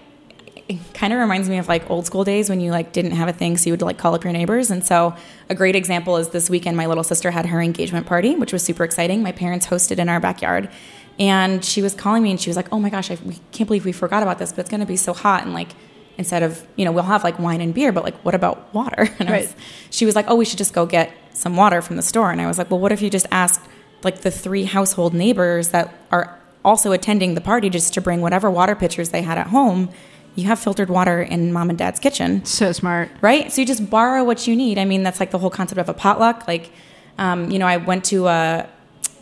kind 0.94 1.12
of 1.12 1.18
reminds 1.18 1.48
me 1.48 1.58
of 1.58 1.68
like 1.68 1.90
old 1.90 2.06
school 2.06 2.24
days 2.24 2.48
when 2.48 2.60
you 2.60 2.70
like 2.70 2.92
didn't 2.92 3.12
have 3.12 3.28
a 3.28 3.32
thing, 3.32 3.56
so 3.56 3.68
you 3.68 3.72
would 3.72 3.82
like 3.82 3.98
call 3.98 4.14
up 4.14 4.24
your 4.24 4.32
neighbors. 4.32 4.70
And 4.70 4.84
so 4.84 5.14
a 5.50 5.54
great 5.54 5.76
example 5.76 6.16
is 6.16 6.30
this 6.30 6.48
weekend, 6.48 6.76
my 6.76 6.86
little 6.86 7.04
sister 7.04 7.30
had 7.30 7.46
her 7.46 7.60
engagement 7.60 8.06
party, 8.06 8.34
which 8.34 8.52
was 8.52 8.62
super 8.62 8.84
exciting. 8.84 9.22
My 9.22 9.32
parents 9.32 9.66
hosted 9.66 9.98
in 9.98 10.08
our 10.08 10.20
backyard, 10.20 10.70
and 11.18 11.64
she 11.64 11.82
was 11.82 11.94
calling 11.94 12.22
me 12.22 12.30
and 12.30 12.40
she 12.40 12.48
was 12.48 12.56
like, 12.56 12.72
"Oh 12.72 12.78
my 12.78 12.88
gosh, 12.90 13.10
I 13.10 13.18
we 13.24 13.38
can't 13.52 13.68
believe 13.68 13.84
we 13.84 13.92
forgot 13.92 14.22
about 14.22 14.38
this, 14.38 14.52
but 14.52 14.60
it's 14.60 14.70
going 14.70 14.80
to 14.80 14.86
be 14.86 14.96
so 14.96 15.12
hot." 15.12 15.44
And 15.44 15.52
like 15.52 15.68
instead 16.16 16.42
of 16.42 16.66
you 16.76 16.84
know 16.84 16.92
we'll 16.92 17.04
have 17.04 17.24
like 17.24 17.38
wine 17.38 17.60
and 17.60 17.74
beer, 17.74 17.92
but 17.92 18.02
like 18.02 18.16
what 18.24 18.34
about 18.34 18.72
water? 18.72 19.10
And 19.18 19.28
I 19.28 19.40
was, 19.40 19.54
she 19.90 20.06
was 20.06 20.16
like, 20.16 20.26
"Oh, 20.28 20.34
we 20.34 20.46
should 20.46 20.58
just 20.58 20.72
go 20.72 20.86
get 20.86 21.12
some 21.34 21.56
water 21.56 21.82
from 21.82 21.96
the 21.96 22.02
store." 22.02 22.30
And 22.30 22.40
I 22.40 22.46
was 22.46 22.56
like, 22.56 22.70
"Well, 22.70 22.80
what 22.80 22.90
if 22.90 23.02
you 23.02 23.10
just 23.10 23.26
asked 23.30 23.60
like 24.02 24.22
the 24.22 24.30
three 24.30 24.64
household 24.64 25.12
neighbors 25.12 25.68
that 25.68 25.94
are 26.10 26.38
also 26.64 26.92
attending 26.92 27.34
the 27.34 27.40
party 27.40 27.68
just 27.68 27.92
to 27.94 28.00
bring 28.00 28.22
whatever 28.22 28.50
water 28.50 28.74
pitchers 28.74 29.10
they 29.10 29.22
had 29.22 29.36
at 29.36 29.48
home? 29.48 29.90
You 30.34 30.46
have 30.46 30.58
filtered 30.58 30.90
water 30.90 31.22
in 31.22 31.52
mom 31.52 31.70
and 31.70 31.78
dad's 31.78 32.00
kitchen, 32.00 32.44
So 32.44 32.72
smart. 32.72 33.10
right? 33.20 33.52
So 33.52 33.60
you 33.60 33.66
just 33.66 33.88
borrow 33.88 34.24
what 34.24 34.46
you 34.46 34.56
need. 34.56 34.78
I 34.78 34.84
mean, 34.84 35.02
that's 35.02 35.20
like 35.20 35.30
the 35.30 35.38
whole 35.38 35.50
concept 35.50 35.80
of 35.80 35.88
a 35.88 35.94
potluck. 35.94 36.48
Like, 36.48 36.70
um, 37.18 37.50
you 37.50 37.58
know, 37.58 37.66
I 37.66 37.76
went 37.76 38.04
to 38.06 38.26
a, 38.26 38.68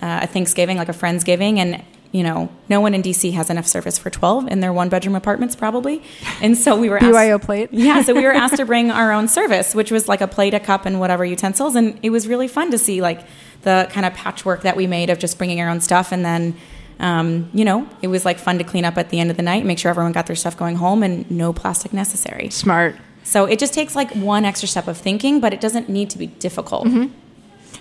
a 0.01 0.27
Thanksgiving, 0.27 0.79
like 0.79 0.89
a 0.89 0.93
Friendsgiving, 0.95 1.59
and 1.59 1.83
you 2.13 2.23
know, 2.23 2.51
no 2.69 2.79
one 2.81 2.93
in 2.93 3.03
DC 3.03 3.33
has 3.33 3.49
enough 3.49 3.67
service 3.67 3.97
for 3.99 4.11
12 4.11 4.47
in 4.49 4.61
their 4.61 4.71
one 4.73 4.91
bedroom 4.91 5.15
apartments, 5.15 5.57
probably. 5.57 6.03
And 6.43 6.59
so 6.59 6.79
we 6.79 6.91
were 6.91 6.99
asked, 7.03 7.11
BYO 7.11 7.39
plate. 7.39 7.71
yeah, 7.73 8.03
so 8.03 8.13
we 8.15 8.23
were 8.25 8.33
asked 8.33 8.57
to 8.57 8.67
bring 8.73 8.91
our 8.91 9.13
own 9.13 9.29
service, 9.29 9.75
which 9.75 9.91
was 9.91 10.09
like 10.09 10.21
a 10.21 10.29
plate, 10.29 10.53
a 10.53 10.61
cup, 10.61 10.85
and 10.85 11.01
whatever 11.01 11.25
utensils. 11.25 11.75
And 11.75 11.99
it 12.03 12.11
was 12.11 12.29
really 12.29 12.49
fun 12.49 12.71
to 12.71 12.77
see 12.79 13.01
like 13.01 13.21
the 13.63 13.89
kind 13.91 14.05
of 14.05 14.13
patchwork 14.13 14.61
that 14.61 14.77
we 14.77 14.87
made 14.87 15.09
of 15.09 15.19
just 15.19 15.39
bringing 15.39 15.59
our 15.63 15.71
own 15.71 15.81
stuff. 15.81 16.13
And 16.13 16.23
then, 16.23 16.55
um, 17.03 17.51
you 17.53 17.65
know, 17.65 17.89
it 18.01 18.07
was 18.07 18.25
like 18.25 18.39
fun 18.39 18.59
to 18.59 18.65
clean 18.65 18.85
up 18.85 18.97
at 18.97 19.11
the 19.11 19.19
end 19.21 19.31
of 19.31 19.37
the 19.37 19.43
night, 19.43 19.65
make 19.65 19.79
sure 19.79 19.91
everyone 19.91 20.13
got 20.13 20.27
their 20.27 20.37
stuff 20.37 20.57
going 20.57 20.77
home, 20.77 21.03
and 21.03 21.29
no 21.31 21.53
plastic 21.53 21.93
necessary. 21.93 22.49
Smart. 22.49 22.97
So 23.25 23.45
it 23.45 23.59
just 23.59 23.75
takes 23.75 23.97
like 23.97 24.11
one 24.13 24.45
extra 24.45 24.69
step 24.69 24.87
of 24.87 24.97
thinking, 24.97 25.41
but 25.41 25.53
it 25.53 25.61
doesn't 25.61 25.89
need 25.89 26.11
to 26.11 26.19
be 26.19 26.29
difficult. 26.29 26.87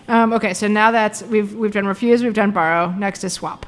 Um, 0.08 0.34
okay, 0.34 0.54
so 0.54 0.68
now 0.68 0.92
that's 0.92 1.22
we've 1.24 1.54
we've 1.54 1.72
done 1.72 1.86
refuse, 1.86 2.24
we've 2.24 2.34
done 2.34 2.52
borrow. 2.52 2.92
Next 2.92 3.24
is 3.24 3.34
swap. 3.34 3.66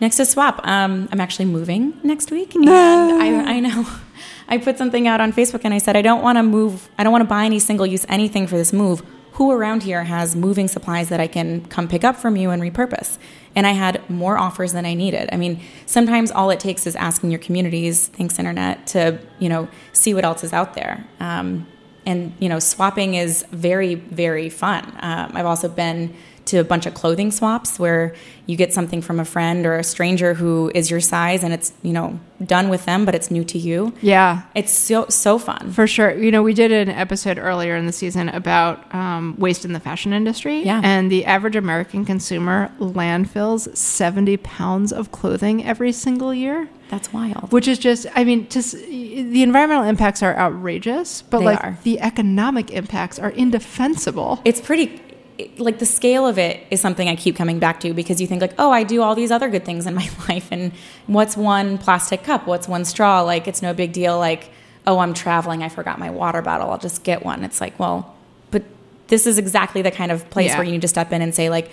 Next 0.00 0.18
is 0.18 0.30
swap. 0.30 0.66
Um, 0.66 1.08
I'm 1.12 1.20
actually 1.20 1.44
moving 1.44 1.98
next 2.02 2.30
week, 2.30 2.54
and 2.54 2.68
I, 2.68 3.56
I 3.56 3.60
know. 3.60 3.86
I 4.48 4.58
put 4.58 4.76
something 4.78 5.06
out 5.06 5.20
on 5.20 5.32
Facebook, 5.32 5.60
and 5.64 5.74
I 5.74 5.78
said 5.78 5.96
I 5.96 6.02
don't 6.02 6.22
want 6.22 6.38
to 6.38 6.42
move. 6.42 6.88
I 6.98 7.04
don't 7.04 7.12
want 7.12 7.22
to 7.22 7.28
buy 7.28 7.44
any 7.44 7.58
single 7.58 7.86
use 7.86 8.06
anything 8.08 8.46
for 8.46 8.56
this 8.56 8.72
move. 8.72 9.02
Who 9.34 9.50
around 9.50 9.82
here 9.82 10.04
has 10.04 10.36
moving 10.36 10.68
supplies 10.68 11.08
that 11.08 11.18
I 11.18 11.26
can 11.26 11.64
come 11.66 11.88
pick 11.88 12.04
up 12.04 12.16
from 12.16 12.36
you 12.36 12.50
and 12.50 12.62
repurpose? 12.62 13.18
And 13.56 13.66
I 13.66 13.72
had 13.72 14.08
more 14.08 14.38
offers 14.38 14.72
than 14.72 14.86
I 14.86 14.94
needed. 14.94 15.28
I 15.32 15.36
mean, 15.36 15.60
sometimes 15.86 16.30
all 16.30 16.50
it 16.50 16.60
takes 16.60 16.86
is 16.86 16.94
asking 16.94 17.30
your 17.32 17.40
communities, 17.40 18.06
thanks 18.08 18.38
internet, 18.38 18.86
to 18.88 19.18
you 19.40 19.48
know 19.48 19.68
see 19.92 20.14
what 20.14 20.24
else 20.24 20.44
is 20.44 20.52
out 20.52 20.74
there. 20.74 21.04
Um, 21.18 21.66
and 22.06 22.32
you 22.38 22.48
know, 22.48 22.60
swapping 22.60 23.14
is 23.14 23.44
very, 23.50 23.96
very 23.96 24.48
fun. 24.50 24.84
Um, 25.00 25.32
I've 25.34 25.46
also 25.46 25.68
been 25.68 26.14
to 26.46 26.58
a 26.58 26.64
bunch 26.64 26.84
of 26.86 26.94
clothing 26.94 27.30
swaps 27.30 27.78
where 27.78 28.14
you 28.46 28.56
get 28.56 28.72
something 28.74 29.00
from 29.00 29.18
a 29.18 29.24
friend 29.24 29.64
or 29.64 29.76
a 29.76 29.84
stranger 29.84 30.34
who 30.34 30.70
is 30.74 30.90
your 30.90 31.00
size, 31.00 31.42
and 31.42 31.52
it's 31.54 31.72
you 31.82 31.92
know 31.92 32.18
done 32.44 32.68
with 32.68 32.84
them, 32.84 33.04
but 33.06 33.14
it's 33.14 33.30
new 33.30 33.42
to 33.44 33.56
you. 33.58 33.94
Yeah, 34.02 34.42
It's 34.54 34.70
so 34.72 35.06
so 35.08 35.38
fun. 35.38 35.72
for 35.72 35.86
sure. 35.86 36.12
You 36.14 36.30
know, 36.30 36.42
we 36.42 36.52
did 36.52 36.70
an 36.72 36.90
episode 36.90 37.38
earlier 37.38 37.74
in 37.76 37.86
the 37.86 37.92
season 37.92 38.28
about 38.28 38.94
um, 38.94 39.34
waste 39.38 39.64
in 39.64 39.72
the 39.72 39.80
fashion 39.80 40.12
industry. 40.12 40.62
Yeah. 40.62 40.80
And 40.84 41.10
the 41.10 41.24
average 41.24 41.56
American 41.56 42.04
consumer 42.04 42.70
landfills 42.78 43.74
70 43.76 44.36
pounds 44.38 44.92
of 44.92 45.10
clothing 45.12 45.64
every 45.64 45.92
single 45.92 46.34
year, 46.34 46.68
That's 46.90 47.12
wild. 47.12 47.50
which 47.52 47.66
is 47.68 47.78
just, 47.78 48.06
I 48.14 48.24
mean, 48.24 48.48
just 48.50 48.72
the 48.74 49.42
environmental 49.42 49.84
impacts 49.84 50.22
are 50.22 50.36
outrageous, 50.36 51.22
but 51.22 51.38
They 51.38 51.44
like 51.46 51.64
are. 51.64 51.78
the 51.84 52.00
economic 52.00 52.70
impacts 52.72 53.18
are 53.18 53.30
indefensible. 53.30 54.40
It's 54.44 54.60
pretty. 54.60 55.00
It, 55.38 55.58
like 55.58 55.78
the 55.78 55.86
scale 55.86 56.26
of 56.26 56.38
it 56.38 56.64
is 56.70 56.80
something 56.80 57.08
I 57.08 57.16
keep 57.16 57.36
coming 57.36 57.58
back 57.58 57.80
to 57.80 57.92
because 57.92 58.20
you 58.20 58.26
think 58.26 58.40
like, 58.40 58.54
oh, 58.58 58.70
I 58.70 58.84
do 58.84 59.02
all 59.02 59.14
these 59.14 59.30
other 59.30 59.48
good 59.50 59.64
things 59.64 59.86
in 59.86 59.94
my 60.02 60.08
life, 60.28 60.48
and 60.50 60.72
what's 61.06 61.36
one 61.36 61.78
plastic 61.78 62.22
cup? 62.22 62.46
What's 62.46 62.68
one 62.68 62.84
straw? 62.84 63.22
Like 63.22 63.48
it's 63.48 63.62
no 63.62 63.74
big 63.74 63.92
deal. 63.92 64.18
Like, 64.18 64.50
oh, 64.86 64.98
I'm 64.98 65.14
traveling, 65.14 65.62
I 65.62 65.68
forgot 65.68 65.98
my 65.98 66.10
water 66.10 66.42
bottle, 66.42 66.70
I'll 66.70 66.78
just 66.78 67.02
get 67.04 67.24
one. 67.24 67.42
It's 67.42 67.60
like, 67.60 67.78
well, 67.78 68.14
but 68.50 68.62
this 69.08 69.26
is 69.26 69.38
exactly 69.38 69.82
the 69.82 69.90
kind 69.90 70.12
of 70.12 70.28
place 70.30 70.50
Yeah. 70.50 70.58
where 70.58 70.64
you 70.66 70.72
need 70.72 70.82
to 70.82 70.88
step 70.88 71.12
in 71.12 71.22
and 71.22 71.34
say 71.34 71.48
like, 71.50 71.70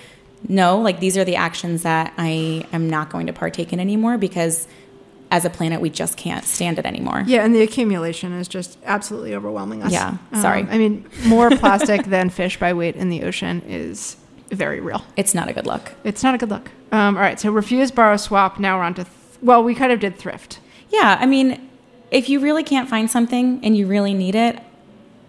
no, 0.48 0.80
like 0.80 1.00
these 1.00 1.18
are 1.18 1.24
the 1.24 1.36
actions 1.36 1.84
that 1.84 2.14
I 2.18 2.66
am 2.74 2.90
not 2.90 3.10
going 3.12 3.28
to 3.28 3.34
partake 3.34 3.74
in 3.74 3.80
anymore 3.80 4.18
because 4.18 4.68
as 5.32 5.46
a 5.46 5.50
planet 5.50 5.82
we 5.82 5.90
just 5.90 6.18
can't 6.18 6.44
stand 6.46 6.78
it 6.78 6.86
anymore. 6.86 7.24
Yeah, 7.26 7.44
and 7.44 7.56
the 7.56 7.62
accumulation 7.62 8.34
is 8.34 8.48
just 8.48 8.78
absolutely 8.86 9.34
overwhelming 9.34 9.82
us. 9.82 9.92
Yeah, 9.92 10.18
sorry. 10.40 10.62
Um, 10.62 10.70
I 10.70 10.78
mean, 10.78 11.10
more 11.26 11.50
plastic 11.50 12.04
than 12.06 12.30
fish 12.30 12.60
by 12.60 12.74
weight 12.74 12.96
in 12.98 13.10
the 13.10 13.24
ocean 13.24 13.62
is 13.66 14.18
very 14.50 14.82
real. 14.82 15.04
It's 15.16 15.34
not 15.34 15.48
a 15.48 15.54
good 15.54 15.66
look. 15.66 15.94
It's 16.04 16.22
not 16.22 16.36
a 16.36 16.38
good 16.38 16.50
look. 16.50 16.70
Um, 16.92 17.16
all 17.16 17.22
right, 17.24 17.40
so 17.40 17.50
refuse, 17.52 17.90
borrow, 17.90 18.18
swap. 18.18 18.60
Now 18.60 18.78
we're 18.78 18.84
on 18.84 18.94
to, 18.96 19.04
th- 19.06 19.16
well, 19.42 19.64
we 19.64 19.74
kind 19.74 19.94
of 19.94 20.02
did 20.02 20.18
thrift. 20.18 20.60
Yeah, 20.90 21.18
I 21.20 21.26
mean, 21.26 21.70
if 22.12 22.28
you 22.28 22.42
really 22.42 22.64
can't 22.64 22.90
find 22.90 23.10
something 23.10 23.62
and 23.64 23.78
you 23.78 23.88
really 23.88 24.14
need 24.14 24.36
it, 24.36 24.60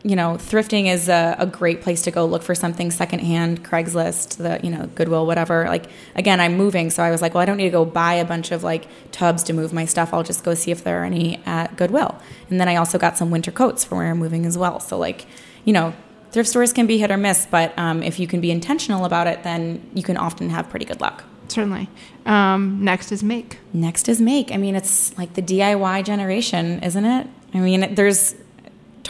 you 0.05 0.17
know, 0.17 0.33
thrifting 0.35 0.93
is 0.93 1.09
a, 1.09 1.37
a 1.39 1.47
great 1.47 1.81
place 1.81 2.03
to 2.03 2.11
go 2.11 2.27
look 2.27 2.43
for 2.43 2.55
something 2.55 2.91
secondhand, 2.91 3.65
Craigslist, 3.65 4.39
the 4.39 4.59
you 4.65 4.71
know 4.71 4.87
Goodwill, 4.95 5.27
whatever. 5.27 5.67
Like 5.67 5.87
again, 6.17 6.41
I'm 6.41 6.57
moving, 6.57 6.91
so 6.91 7.03
I 7.03 7.11
was 7.11 7.23
like, 7.23 7.35
well, 7.35 7.43
I 7.43 7.45
don't 7.45 7.57
need 7.57 7.65
to 7.65 7.71
go 7.71 7.85
buy 7.85 8.15
a 8.15 8.25
bunch 8.25 8.51
of 8.51 8.65
like 8.65 8.87
tubs 9.13 9.45
to 9.45 9.53
move 9.53 9.73
my 9.73 9.85
stuff. 9.85 10.13
I'll 10.13 10.25
just 10.25 10.43
go 10.45 10.55
see 10.55 10.73
if 10.73 10.83
there 10.83 11.03
are 11.03 11.05
any 11.05 11.41
at 11.47 11.77
Goodwill. 11.77 12.19
And 12.51 12.61
then 12.61 12.69
I 12.69 12.77
also 12.77 12.99
got 12.99 13.17
some 13.17 13.31
winter 13.31 13.53
coats 13.53 13.85
for 13.85 13.97
where 13.97 14.11
I'm 14.11 14.19
moving 14.19 14.45
as 14.45 14.59
well. 14.59 14.81
So 14.81 14.99
like, 14.99 15.27
you 15.65 15.73
know, 15.73 15.95
thrift 16.33 16.49
stores 16.49 16.73
can 16.73 16.87
be 16.87 16.99
hit 16.99 17.11
or 17.13 17.17
miss, 17.17 17.47
but 17.47 17.73
um, 17.79 18.03
if 18.03 18.19
you 18.19 18.27
can 18.27 18.41
be 18.41 18.51
intentional 18.51 19.05
about 19.05 19.29
it, 19.29 19.45
then 19.45 19.89
you 19.95 20.03
can 20.03 20.17
often 20.17 20.51
have 20.51 20.69
pretty 20.69 20.85
good 20.85 21.01
luck. 21.01 21.23
Certainly. 21.47 21.89
Um, 22.27 22.83
next 22.83 23.13
is 23.13 23.23
make. 23.23 23.59
Next 23.73 24.09
is 24.09 24.21
make. 24.21 24.51
I 24.51 24.57
mean, 24.57 24.75
it's 24.75 25.17
like 25.19 25.35
the 25.35 25.43
DIY 25.43 26.05
generation, 26.05 26.83
isn't 26.83 27.05
it? 27.05 27.27
I 27.55 27.61
mean, 27.61 27.95
there's 27.95 28.35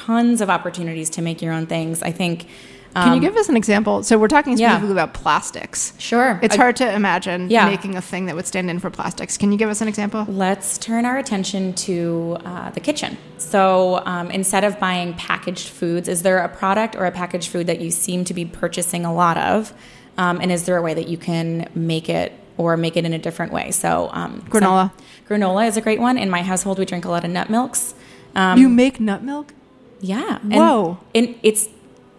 tons 0.07 0.41
of 0.41 0.51
opportunities 0.51 1.11
to 1.11 1.23
make 1.23 1.43
your 1.43 1.53
own 1.53 1.67
things. 1.67 2.03
I 2.03 2.13
think. 2.13 2.47
Can 2.95 3.07
you 3.07 3.13
um, 3.15 3.21
give 3.21 3.37
us 3.37 3.49
an 3.49 3.57
example? 3.57 4.03
So 4.03 4.19
we're 4.19 4.29
talking 4.29 4.59
yeah. 4.59 4.73
specifically 4.73 4.93
about 4.93 5.15
plastics. 5.15 5.95
Sure. 5.99 6.39
It's 6.43 6.57
I- 6.57 6.59
hard 6.59 6.77
to 6.77 6.93
imagine 6.95 7.49
Yeah. 7.49 7.65
making 7.65 7.97
a 7.97 8.03
thing 8.03 8.27
that 8.27 8.37
would 8.37 8.47
stand 8.47 8.69
in 8.69 8.81
for 8.81 8.91
plastics. 8.91 9.39
Can 9.39 9.51
you 9.51 9.57
give 9.57 9.71
us 9.71 9.81
an 9.81 9.89
example? 9.89 10.27
Let's 10.29 10.77
turn 10.77 11.07
our 11.07 11.17
attention 11.17 11.73
to 11.87 12.37
uh, 12.45 12.69
the 12.71 12.81
kitchen. 12.81 13.17
So 13.39 14.03
um, 14.05 14.31
instead 14.31 14.63
of 14.65 14.79
buying 14.79 15.15
packaged 15.15 15.69
foods, 15.69 16.07
is 16.07 16.21
there 16.21 16.41
a 16.41 16.51
product 16.51 16.95
or 16.95 17.07
a 17.07 17.11
packaged 17.11 17.49
food 17.49 17.67
that 17.69 17.81
you 17.81 17.91
seem 17.91 18.27
to 18.27 18.35
be 18.35 18.45
purchasing 18.45 19.07
a 19.07 19.15
lot 19.15 19.39
of? 19.39 19.73
Um, 20.19 20.43
and 20.43 20.53
is 20.53 20.67
there 20.67 20.77
a 20.77 20.83
way 20.83 20.93
that 20.93 21.09
you 21.09 21.17
can 21.17 21.71
make 21.75 22.11
it 22.11 22.35
or 22.59 22.77
make 22.77 22.99
it 22.99 23.07
in 23.07 23.15
a 23.15 23.19
different 23.19 23.55
way? 23.55 23.71
So 23.71 24.11
um, 24.13 24.43
Granola. 24.51 24.91
some- 24.91 25.07
granola 25.31 25.67
is 25.67 25.79
a 25.79 25.81
great 25.81 25.99
one. 26.01 26.19
In 26.19 26.29
my 26.29 26.43
household, 26.43 26.79
we 26.79 26.85
drink 26.85 27.07
a 27.07 27.09
lot 27.09 27.25
of 27.25 27.31
nut 27.31 27.49
milks. 27.49 27.95
Um, 28.35 28.59
you 28.59 28.69
make 28.69 29.01
nut 29.01 29.23
milk? 29.25 29.55
Yeah. 30.03 30.39
And, 30.43 30.53
Whoa. 30.53 30.99
And 31.15 31.35
it's, 31.43 31.69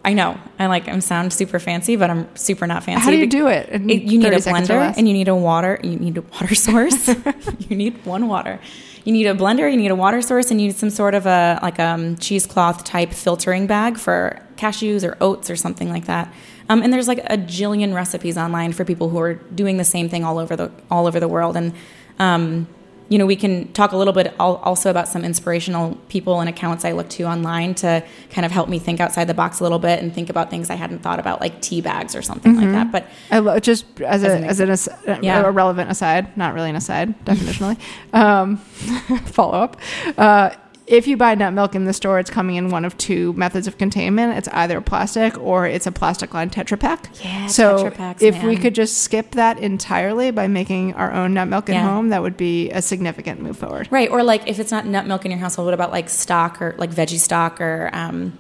I 0.04 0.14
know, 0.14 0.40
I 0.58 0.66
like, 0.66 0.88
I 0.88 0.98
sound 1.00 1.32
super 1.32 1.60
fancy, 1.60 1.96
but 1.96 2.10
I'm 2.10 2.36
super 2.36 2.66
not 2.66 2.84
fancy. 2.84 3.04
How 3.04 3.12
do 3.12 3.18
you 3.18 3.28
do 3.28 3.48
it? 3.48 3.70
It- 3.70 4.04
you 4.04 4.18
need 4.18 4.34
a 4.34 4.38
blender 4.38 4.94
and 4.98 5.08
you 5.08 5.14
need 5.14 5.28
a 5.28 5.36
water, 5.36 5.80
you 5.84 5.98
need 5.98 6.18
a 6.18 6.22
water 6.22 6.56
source. 6.68 7.08
you 7.70 7.76
need 7.76 8.04
one 8.06 8.28
water. 8.28 8.60
You 9.06 9.12
need 9.12 9.28
a 9.28 9.36
blender, 9.36 9.70
you 9.70 9.78
need 9.78 9.92
a 9.92 9.96
water 9.96 10.22
source, 10.22 10.50
and 10.50 10.62
you 10.62 10.68
need 10.68 10.78
some 10.78 10.90
sort 10.90 11.14
of 11.14 11.26
a, 11.26 11.60
like 11.62 11.78
um 11.78 12.16
cheesecloth 12.16 12.86
type 12.86 13.12
filtering 13.12 13.68
bag 13.68 13.98
for 13.98 14.42
cashews 14.56 15.04
or 15.08 15.18
oats 15.20 15.50
or 15.50 15.58
something 15.58 15.90
like 15.90 16.06
that. 16.06 16.34
Um, 16.70 16.82
and 16.82 16.94
there's 16.94 17.10
like 17.10 17.20
a 17.26 17.38
jillion 17.38 17.94
recipes 17.94 18.38
online 18.38 18.72
for 18.72 18.86
people 18.86 19.10
who 19.10 19.20
are 19.20 19.34
doing 19.34 19.76
the 19.76 19.84
same 19.84 20.08
thing 20.08 20.24
all 20.24 20.40
over 20.40 20.56
the 20.56 20.72
all 20.90 21.06
over 21.06 21.20
the 21.20 21.28
world. 21.28 21.58
And 21.58 21.74
um, 22.18 22.68
you 23.10 23.18
know, 23.18 23.26
we 23.26 23.36
can 23.36 23.72
talk 23.74 23.92
a 23.92 23.98
little 23.98 24.14
bit 24.14 24.34
also 24.40 24.90
about 24.90 25.08
some 25.08 25.24
inspirational 25.26 25.96
people 26.10 26.40
and 26.40 26.50
accounts 26.50 26.84
I 26.86 26.94
look 26.94 27.10
to 27.10 27.24
online 27.26 27.76
to 27.76 28.04
kind 28.32 28.46
of 28.46 28.52
help 28.52 28.70
me 28.70 28.80
think 28.80 29.00
outside 29.00 29.26
the 29.26 29.34
box 29.34 29.60
a 29.60 29.64
little 29.64 29.78
bit 29.80 30.02
and 30.02 30.14
think 30.14 30.30
about 30.30 30.50
things 30.50 30.70
I 30.70 30.76
hadn't 30.76 31.00
thought 31.00 31.20
about, 31.20 31.40
like 31.42 31.62
tea 31.62 31.82
bags 31.82 32.16
or 32.16 32.22
something 32.22 32.56
like 32.56 32.70
that. 32.72 32.92
But 32.92 33.08
I 33.30 33.40
lo- 33.40 33.60
just 33.60 33.86
as, 34.02 34.24
As 34.24 34.32
a 34.32 34.36
an 34.38 34.44
as 34.46 34.60
an 34.60 34.70
as, 34.70 34.90
Yeah. 35.22 35.44
a 35.46 35.52
relevant 35.52 35.92
aside, 35.92 36.36
not 36.38 36.54
really 36.54 36.70
an 36.70 36.76
aside, 36.76 37.14
definitionally. 37.26 37.78
um, 38.14 38.58
follow 39.26 39.54
up. 39.54 39.78
Uh, 40.18 40.52
if 40.86 41.08
you 41.08 41.16
buy 41.16 41.34
nut 41.36 41.54
milk 41.54 41.76
in 41.76 41.86
the 41.86 41.94
store, 41.94 42.20
it's 42.20 42.30
coming 42.30 42.58
in 42.58 42.70
one 42.70 42.84
of 42.84 42.98
two 42.98 43.32
methods 43.34 43.68
of 43.68 43.78
containment. 43.78 44.38
It's 44.38 44.50
either 44.50 44.82
plastic 44.82 45.38
or 45.40 45.66
it's 45.66 45.88
a 45.88 45.92
plastic 45.92 46.34
lined 46.34 46.52
Tetra 46.52 46.78
Pak. 46.80 47.10
Yeah, 47.24 47.48
So 47.48 47.90
Paks, 47.90 48.22
if 48.22 48.44
we 48.44 48.58
could 48.58 48.76
just 48.76 48.98
skip 48.98 49.32
that 49.32 49.58
entirely 49.60 50.32
by 50.32 50.48
making 50.48 50.94
our 50.96 51.12
own 51.12 51.34
nut 51.34 51.48
milk 51.48 51.70
at 51.70 51.76
Yeah. 51.76 51.84
home, 51.88 52.10
that 52.10 52.22
would 52.22 52.36
be 52.36 52.70
a 52.72 52.82
significant 52.82 53.42
move 53.42 53.58
forward. 53.58 53.88
Right, 53.92 54.10
or 54.10 54.24
like 54.24 54.48
if 54.48 54.60
it's 54.60 54.72
not 54.72 54.86
nut 54.86 55.08
milk 55.08 55.24
in 55.24 55.32
your 55.32 55.40
household, 55.40 55.68
what 55.68 55.74
about 55.74 55.92
like 55.92 56.10
stock 56.10 56.62
or 56.62 56.76
like 56.78 56.92
veggie 56.92 57.20
stock 57.20 57.62
or 57.62 57.90
um, 57.94 58.38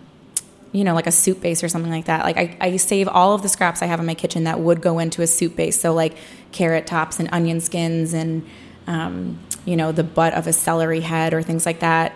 you 0.73 0.83
know 0.83 0.95
like 0.95 1.07
a 1.07 1.11
soup 1.11 1.39
base 1.39 1.63
or 1.63 1.69
something 1.69 1.91
like 1.91 2.05
that? 2.05 2.25
Like 2.25 2.35
I, 2.37 2.57
I 2.59 2.75
save 2.77 3.07
all 3.07 3.33
of 3.33 3.41
the 3.41 3.49
scraps 3.49 3.81
I 3.81 3.85
have 3.85 4.01
in 4.01 4.05
my 4.05 4.15
kitchen 4.15 4.43
that 4.43 4.59
would 4.59 4.81
go 4.81 4.99
into 4.99 5.21
a 5.21 5.27
soup 5.27 5.55
base. 5.55 5.79
So 5.79 5.93
like 5.93 6.15
carrot 6.51 6.87
tops 6.87 7.19
and 7.21 7.29
onion 7.31 7.61
skins 7.61 8.13
and 8.13 8.45
um, 8.85 9.39
you 9.63 9.77
know 9.77 9.93
the 9.93 10.03
butt 10.03 10.33
of 10.33 10.45
a 10.45 10.51
celery 10.51 10.99
head 10.99 11.33
or 11.33 11.41
things 11.41 11.65
like 11.65 11.79
that. 11.79 12.11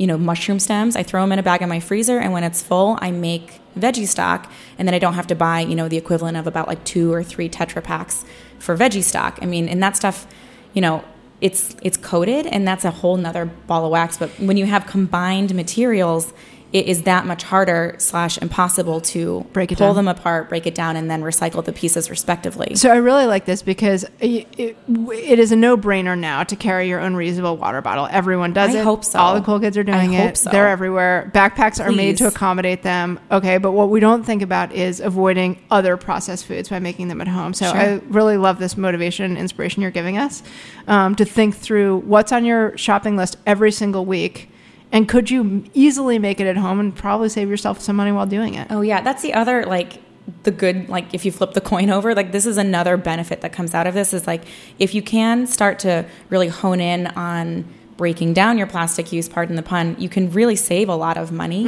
You 0.00 0.06
know 0.06 0.16
mushroom 0.16 0.58
stems. 0.58 0.96
I 0.96 1.02
throw 1.02 1.20
them 1.20 1.32
in 1.32 1.38
a 1.38 1.42
bag 1.42 1.60
in 1.60 1.68
my 1.68 1.78
freezer, 1.78 2.18
and 2.18 2.32
when 2.32 2.42
it's 2.42 2.62
full, 2.62 2.98
I 3.00 3.10
make 3.10 3.60
veggie 3.78 4.08
stock, 4.08 4.50
and 4.78 4.88
then 4.88 4.94
I 4.94 4.98
don't 4.98 5.14
have 5.14 5.26
to 5.26 5.34
buy 5.34 5.60
you 5.60 5.74
know 5.74 5.88
the 5.88 5.98
equivalent 5.98 6.36
of 6.36 6.46
about 6.46 6.68
like 6.68 6.82
two 6.84 7.12
or 7.12 7.22
three 7.22 7.48
Tetra 7.48 7.84
Paks 7.84 8.24
for 8.58 8.76
veggie 8.76 9.04
stock. 9.04 9.38
I 9.42 9.46
mean, 9.46 9.68
and 9.68 9.82
that 9.82 9.96
stuff, 9.96 10.26
you 10.72 10.80
know, 10.80 11.04
it's 11.40 11.76
it's 11.82 11.96
coated 11.96 12.46
and 12.46 12.66
that's 12.66 12.84
a 12.84 12.90
whole 12.90 13.16
nother 13.16 13.46
ball 13.46 13.84
of 13.86 13.90
wax 13.90 14.18
but 14.18 14.28
when 14.38 14.56
you 14.56 14.66
have 14.66 14.86
combined 14.86 15.54
materials 15.54 16.32
it 16.72 16.86
is 16.86 17.02
that 17.02 17.26
much 17.26 17.42
harder 17.42 17.94
slash 17.98 18.38
impossible 18.38 19.00
to 19.00 19.44
Break 19.52 19.72
it 19.72 19.78
pull 19.78 19.88
down. 19.88 19.96
them 20.04 20.08
apart 20.08 20.48
break 20.48 20.66
it 20.66 20.74
down 20.74 20.96
and 20.96 21.10
then 21.10 21.22
recycle 21.22 21.64
the 21.64 21.72
pieces 21.72 22.08
respectively 22.10 22.74
So 22.76 22.90
I 22.90 22.96
really 22.96 23.26
like 23.26 23.44
this 23.44 23.62
because 23.62 24.04
it, 24.20 24.46
it, 24.56 24.76
it 24.88 25.38
is 25.38 25.50
a 25.52 25.56
no-brainer 25.56 26.16
now 26.18 26.44
to 26.44 26.54
carry 26.56 26.88
your 26.88 27.00
own 27.00 27.14
reusable 27.14 27.58
water 27.58 27.80
bottle. 27.82 28.06
Everyone 28.10 28.52
does 28.52 28.74
I 28.74 28.80
it. 28.80 28.84
hope 28.84 29.04
so. 29.04 29.18
All 29.18 29.34
the 29.34 29.40
cool 29.40 29.58
kids 29.60 29.76
are 29.76 29.82
doing 29.84 30.14
I 30.16 30.20
it. 30.20 30.26
hope 30.26 30.36
so. 30.36 30.50
They're 30.50 30.68
everywhere. 30.68 31.30
Backpacks 31.34 31.84
are 31.84 31.90
made 31.92 32.16
to 32.18 32.26
accommodate 32.28 32.82
them. 32.82 33.18
Okay, 33.30 33.58
but 33.58 33.72
what 33.72 33.90
we 33.90 34.00
don't 34.00 34.22
think 34.24 34.42
about 34.42 34.72
is 34.72 35.00
avoiding 35.00 35.60
other 35.70 35.96
processed 35.96 36.46
foods 36.46 36.68
by 36.68 36.78
making 36.78 37.08
them 37.08 37.20
at 37.20 37.28
home. 37.28 37.52
So 37.54 37.66
Sure. 37.66 37.76
I 37.80 38.00
really 38.08 38.36
love 38.36 38.58
this 38.58 38.76
motivation 38.76 39.24
and 39.24 39.38
inspiration 39.38 39.82
you're 39.82 39.90
giving 39.90 40.18
us 40.18 40.42
um, 40.86 41.14
to 41.16 41.24
think 41.24 41.56
through 41.56 41.98
what's 41.98 42.32
on 42.32 42.44
your 42.44 42.76
shopping 42.78 43.16
list 43.16 43.36
every 43.46 43.72
single 43.72 44.04
week. 44.06 44.50
And 44.92 45.08
could 45.08 45.30
you 45.30 45.64
easily 45.72 46.18
make 46.18 46.40
it 46.40 46.46
at 46.46 46.56
home 46.56 46.80
and 46.80 46.94
probably 46.94 47.28
save 47.28 47.48
yourself 47.48 47.80
some 47.80 47.96
money 47.96 48.12
while 48.12 48.26
doing 48.26 48.54
it? 48.54 48.66
oh 48.70 48.80
yeah 48.80 49.00
that's 49.00 49.22
the 49.22 49.34
other 49.34 49.64
like 49.64 50.00
the 50.42 50.50
good 50.50 50.88
like 50.88 51.12
if 51.12 51.24
you 51.24 51.32
flip 51.32 51.52
the 51.54 51.60
coin 51.72 51.90
over 51.90 52.14
like 52.14 52.32
this 52.32 52.46
is 52.46 52.56
another 52.56 52.96
benefit 52.96 53.40
that 53.40 53.52
comes 53.52 53.74
out 53.74 53.86
of 53.86 53.94
this 53.94 54.12
is 54.12 54.26
like 54.26 54.42
if 54.78 54.94
you 54.94 55.02
can 55.02 55.46
start 55.46 55.78
to 55.80 56.04
really 56.28 56.48
hone 56.48 56.80
in 56.80 57.06
on 57.08 57.64
breaking 57.96 58.32
down 58.32 58.56
your 58.56 58.66
plastic 58.66 59.12
use 59.12 59.28
pardon 59.28 59.56
the 59.56 59.62
pun 59.62 59.94
you 59.98 60.08
can 60.08 60.30
really 60.30 60.56
save 60.56 60.88
a 60.88 60.94
lot 60.94 61.18
of 61.18 61.30
money 61.32 61.66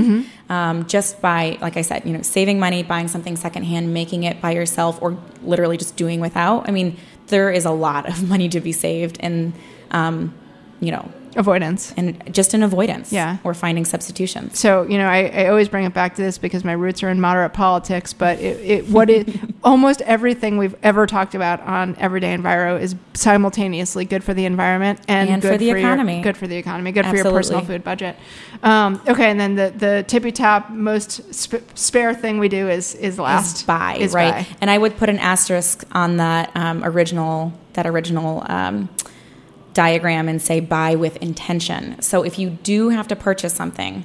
um, 0.49 0.87
just 0.87 1.21
by 1.21 1.59
like 1.61 1.77
i 1.77 1.83
said 1.83 2.05
you 2.07 2.13
know 2.13 2.23
saving 2.23 2.59
money 2.59 2.83
buying 2.83 3.07
something 3.09 3.37
secondhand 3.37 3.93
making 3.93 4.23
it 4.23 4.41
by 4.41 4.51
yourself 4.51 5.01
or 5.03 5.19
literally 5.43 5.77
just 5.77 5.95
doing 5.97 6.21
without 6.21 6.67
i 6.69 6.73
mean 6.73 6.97
there 7.27 7.51
is 7.51 7.67
a 7.67 7.71
lot 7.71 8.09
of 8.09 8.27
money 8.29 8.49
to 8.49 8.61
be 8.61 8.73
saved 8.73 9.17
and 9.21 9.53
um, 9.91 10.35
you 10.81 10.91
know 10.91 11.13
Avoidance. 11.37 11.95
and 11.97 12.23
just 12.35 12.53
an 12.55 12.63
avoidance 12.63 13.13
Yeah. 13.13 13.39
or 13.45 13.55
finding 13.55 13.85
substitutions 13.85 14.59
so 14.59 14.83
you 14.85 14.99
know 14.99 15.07
I, 15.09 15.29
I 15.29 15.47
always 15.49 15.69
bring 15.69 15.85
it 15.87 15.95
back 15.95 16.15
to 16.17 16.23
this 16.23 16.37
because 16.39 16.65
my 16.65 16.73
roots 16.73 17.03
are 17.03 17.09
in 17.09 17.21
moderate 17.21 17.53
politics 17.55 18.13
but 18.13 18.39
it, 18.39 18.61
it 18.61 18.89
what 18.89 19.09
it 19.11 19.29
almost 19.65 20.03
everything 20.03 20.59
we've 20.59 20.75
ever 20.83 21.07
talked 21.07 21.35
about 21.35 21.61
on 21.63 21.97
everyday 21.99 22.37
enviro 22.37 22.81
is 22.81 22.95
simultaneously 23.15 24.05
good 24.05 24.23
for 24.23 24.35
the 24.35 24.45
environment 24.45 25.01
and, 25.09 25.31
And 25.31 25.43
for 25.43 25.51
good 25.51 25.61
the 25.61 25.67
your- 25.67 25.79
economy. 25.79 26.21
good 26.21 26.37
for 26.37 26.47
the 26.47 26.57
economy 26.57 26.93
good 26.93 27.07
for 27.07 27.17
your 27.17 27.25
personal 27.31 27.63
food 27.63 27.83
budget 27.83 28.17
um, 28.63 29.01
okay 29.09 29.31
and 29.31 29.41
then 29.41 29.55
the 29.55 29.73
the 29.77 30.05
tippy 30.07 30.33
top 30.33 30.71
most 30.71 31.33
sp- 31.35 31.65
spare 31.75 32.15
thing 32.15 32.39
we 32.39 32.49
do 32.49 32.69
is 32.69 32.95
is 32.97 33.19
last 33.19 33.57
is 33.57 33.63
buy, 33.65 33.97
is 33.99 34.13
right? 34.13 34.33
buy. 34.35 34.47
And 34.61 34.71
I 34.71 34.77
would 34.79 34.97
put 34.97 35.09
an 35.09 35.19
asterisk 35.19 35.85
on 35.93 36.19
that 36.19 36.51
um, 36.55 36.85
original 36.85 37.53
that 37.73 37.87
original 37.87 38.45
um, 38.49 38.89
diagram 39.75 40.29
and 40.29 40.41
say 40.41 40.61
buy 40.61 40.95
with 40.95 41.17
intention. 41.19 42.01
So 42.03 42.23
if 42.23 42.39
you 42.39 42.51
do 42.51 42.91
have 42.91 43.09
to 43.09 43.17
purchase 43.17 43.55
something, 43.55 44.05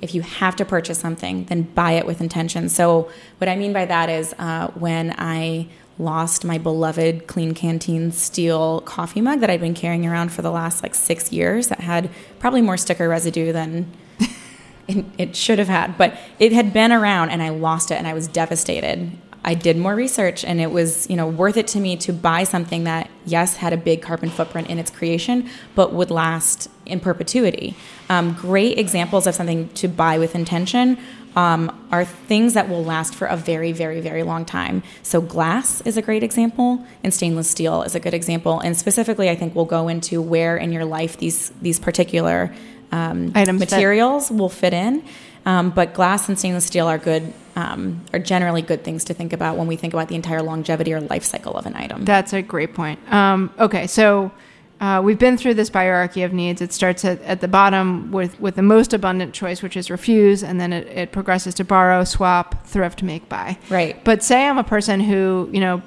if 0.00 0.14
you 0.14 0.22
have 0.22 0.56
to 0.56 0.64
purchase 0.64 0.98
something, 0.98 1.44
then 1.44 1.62
buy 1.62 1.92
it 1.92 2.06
with 2.06 2.20
intention. 2.20 2.68
So 2.68 3.10
what 3.38 3.48
I 3.48 3.56
mean 3.56 3.72
by 3.72 3.84
that 3.84 4.08
is 4.08 4.34
uh, 4.38 4.68
when 4.74 5.14
I 5.16 5.68
lost 5.98 6.44
my 6.44 6.58
beloved 6.58 7.26
Klean 7.28 7.54
Kanteen 7.54 8.12
steel 8.12 8.80
coffee 8.80 9.20
mug 9.20 9.40
that 9.40 9.50
I'd 9.50 9.60
been 9.60 9.74
carrying 9.74 10.06
around 10.06 10.32
for 10.32 10.42
the 10.42 10.50
last 10.50 10.82
like 10.82 10.94
six 10.94 11.30
years 11.30 11.68
that 11.68 11.80
had 11.80 12.10
probably 12.40 12.62
more 12.62 12.76
sticker 12.76 13.08
residue 13.08 13.52
than 13.52 13.92
it, 14.88 15.04
it 15.18 15.36
should 15.36 15.58
have 15.60 15.68
had, 15.68 15.96
but 15.96 16.18
it 16.40 16.52
had 16.52 16.72
been 16.72 16.90
around 16.90 17.30
and 17.30 17.42
I 17.42 17.50
lost 17.50 17.90
it 17.90 17.94
and 17.94 18.08
I 18.08 18.14
was 18.14 18.26
devastated. 18.26 19.12
I 19.44 19.54
did 19.54 19.76
more 19.76 19.94
research 19.94 20.44
and 20.44 20.60
it 20.60 20.70
was, 20.70 21.10
you 21.10 21.16
know, 21.16 21.26
worth 21.26 21.56
it 21.56 21.66
to 21.68 21.80
me 21.80 21.96
to 21.98 22.12
buy 22.12 22.44
something 22.44 22.84
that 22.84 23.10
yes 23.26 23.56
had 23.56 23.72
a 23.72 23.76
big 23.76 24.00
carbon 24.02 24.30
footprint 24.30 24.68
in 24.68 24.78
its 24.78 24.90
creation, 24.90 25.48
but 25.74 25.92
would 25.92 26.10
last 26.10 26.70
in 26.86 27.00
perpetuity. 27.00 27.74
Um, 28.08 28.34
great 28.34 28.78
examples 28.78 29.26
of 29.26 29.34
something 29.34 29.68
to 29.70 29.88
buy 29.88 30.18
with 30.18 30.34
intention 30.34 30.98
um, 31.34 31.86
are 31.90 32.04
things 32.04 32.54
that 32.54 32.68
will 32.68 32.84
last 32.84 33.14
for 33.14 33.26
a 33.26 33.36
very, 33.36 33.72
very, 33.72 34.00
very 34.00 34.22
long 34.22 34.44
time. 34.44 34.82
So 35.02 35.20
glass 35.20 35.80
is 35.82 35.96
a 35.96 36.02
great 36.02 36.22
example, 36.22 36.84
and 37.02 37.12
stainless 37.12 37.48
steel 37.48 37.82
is 37.82 37.94
a 37.94 38.00
good 38.00 38.14
example. 38.14 38.60
And 38.60 38.76
specifically, 38.76 39.30
I 39.30 39.34
think 39.34 39.54
we'll 39.54 39.64
go 39.64 39.88
into 39.88 40.20
where 40.20 40.56
in 40.56 40.72
your 40.72 40.84
life 40.84 41.16
these 41.16 41.50
these 41.62 41.80
particular 41.80 42.54
um, 42.92 43.32
Items 43.34 43.60
fit. 43.60 43.70
materials 43.70 44.30
will 44.30 44.50
fit 44.50 44.74
in. 44.74 45.02
Um, 45.44 45.70
but 45.70 45.94
glass 45.94 46.28
and 46.28 46.38
stainless 46.38 46.66
steel 46.66 46.86
are 46.86 46.98
good, 46.98 47.32
um, 47.56 48.04
are 48.12 48.18
generally 48.18 48.62
good 48.62 48.82
things 48.84 49.04
to 49.04 49.14
think 49.14 49.32
about 49.32 49.56
when 49.56 49.66
we 49.66 49.76
think 49.76 49.92
about 49.92 50.08
the 50.08 50.14
entire 50.16 50.42
longevity 50.42 50.92
or 50.94 51.00
life 51.00 51.24
cycle 51.24 51.54
of 51.56 51.66
an 51.66 51.74
item. 51.76 52.04
That's 52.04 52.32
a 52.32 52.42
great 52.42 52.74
point. 52.74 52.98
Um, 53.12 53.52
okay, 53.58 53.86
so 53.86 54.32
uh, 54.80 55.00
we've 55.04 55.18
been 55.18 55.36
through 55.36 55.54
this 55.54 55.68
hierarchy 55.68 56.22
of 56.22 56.32
needs. 56.32 56.60
It 56.60 56.72
starts 56.72 57.04
at, 57.04 57.20
at 57.22 57.40
the 57.40 57.48
bottom 57.48 58.10
with, 58.10 58.40
with 58.40 58.56
the 58.56 58.62
most 58.62 58.92
abundant 58.92 59.32
choice, 59.34 59.62
which 59.62 59.76
is 59.76 59.90
refuse, 59.90 60.42
and 60.42 60.60
then 60.60 60.72
it, 60.72 60.86
it 60.88 61.12
progresses 61.12 61.54
to 61.56 61.64
borrow, 61.64 62.04
swap, 62.04 62.66
thrift, 62.66 63.02
make, 63.02 63.28
buy. 63.28 63.58
Right. 63.68 64.02
But 64.04 64.22
say 64.22 64.46
I'm 64.48 64.58
a 64.58 64.64
person 64.64 64.98
who, 65.00 65.48
you 65.52 65.60
know, 65.60 65.82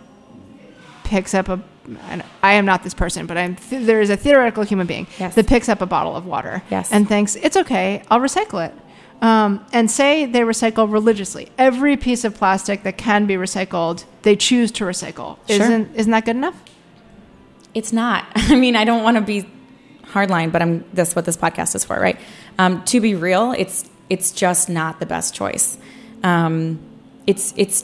picks 1.03 1.34
up 1.34 1.50
a. 1.50 1.60
and 2.10 2.24
I 2.41 2.53
am 2.53 2.65
not 2.65 2.84
this 2.84 2.93
person, 2.93 3.25
but 3.25 3.38
I'm. 3.38 3.55
Th- 3.55 3.86
there 3.86 4.01
is 4.01 4.10
a 4.10 4.17
theoretical 4.17 4.63
human 4.63 4.88
being 4.88 5.07
Yes. 5.19 5.36
that 5.36 5.45
picks 5.48 5.67
up 5.69 5.81
a 5.81 5.86
bottle 5.86 6.15
of 6.15 6.25
water 6.25 6.63
Yes. 6.72 6.91
and 6.91 7.07
thinks 7.07 7.36
it's 7.36 7.57
okay. 7.57 8.01
I'll 8.10 8.19
recycle 8.19 8.65
it. 8.65 8.74
Um, 9.25 9.65
and 9.74 9.89
say 9.89 10.27
they 10.27 10.41
recycle 10.41 10.91
religiously. 10.91 11.50
Every 11.58 11.98
piece 11.98 12.25
of 12.25 12.36
plastic 12.36 12.84
that 12.84 13.00
can 13.00 13.25
be 13.25 13.34
recycled, 13.34 14.05
they 14.22 14.36
choose 14.36 14.72
to 14.74 14.84
recycle. 14.84 15.39
Sure. 15.48 15.63
Isn't 15.63 15.96
isn't 15.96 16.12
that 16.12 16.25
good 16.25 16.36
enough? 16.36 16.62
It's 17.74 17.91
not. 17.91 18.24
I 18.36 18.55
mean, 18.55 18.75
I 18.75 18.86
don't 18.86 19.01
want 19.01 19.17
to 19.17 19.22
be 19.22 19.50
hardline, 20.03 20.51
but 20.51 20.62
I'm. 20.62 20.86
That's 20.94 21.15
what 21.15 21.25
this 21.25 21.38
podcast 21.38 21.74
is 21.74 21.84
for, 21.84 22.00
right? 22.00 22.20
Um, 22.60 22.84
to 22.86 23.01
be 23.01 23.15
real, 23.15 23.51
it's 23.58 23.89
it's 24.12 24.32
just 24.32 24.70
not 24.70 25.00
the 25.00 25.08
best 25.08 25.34
choice. 25.34 25.79
Um, 26.22 26.79
it's 27.25 27.51
it's 27.58 27.84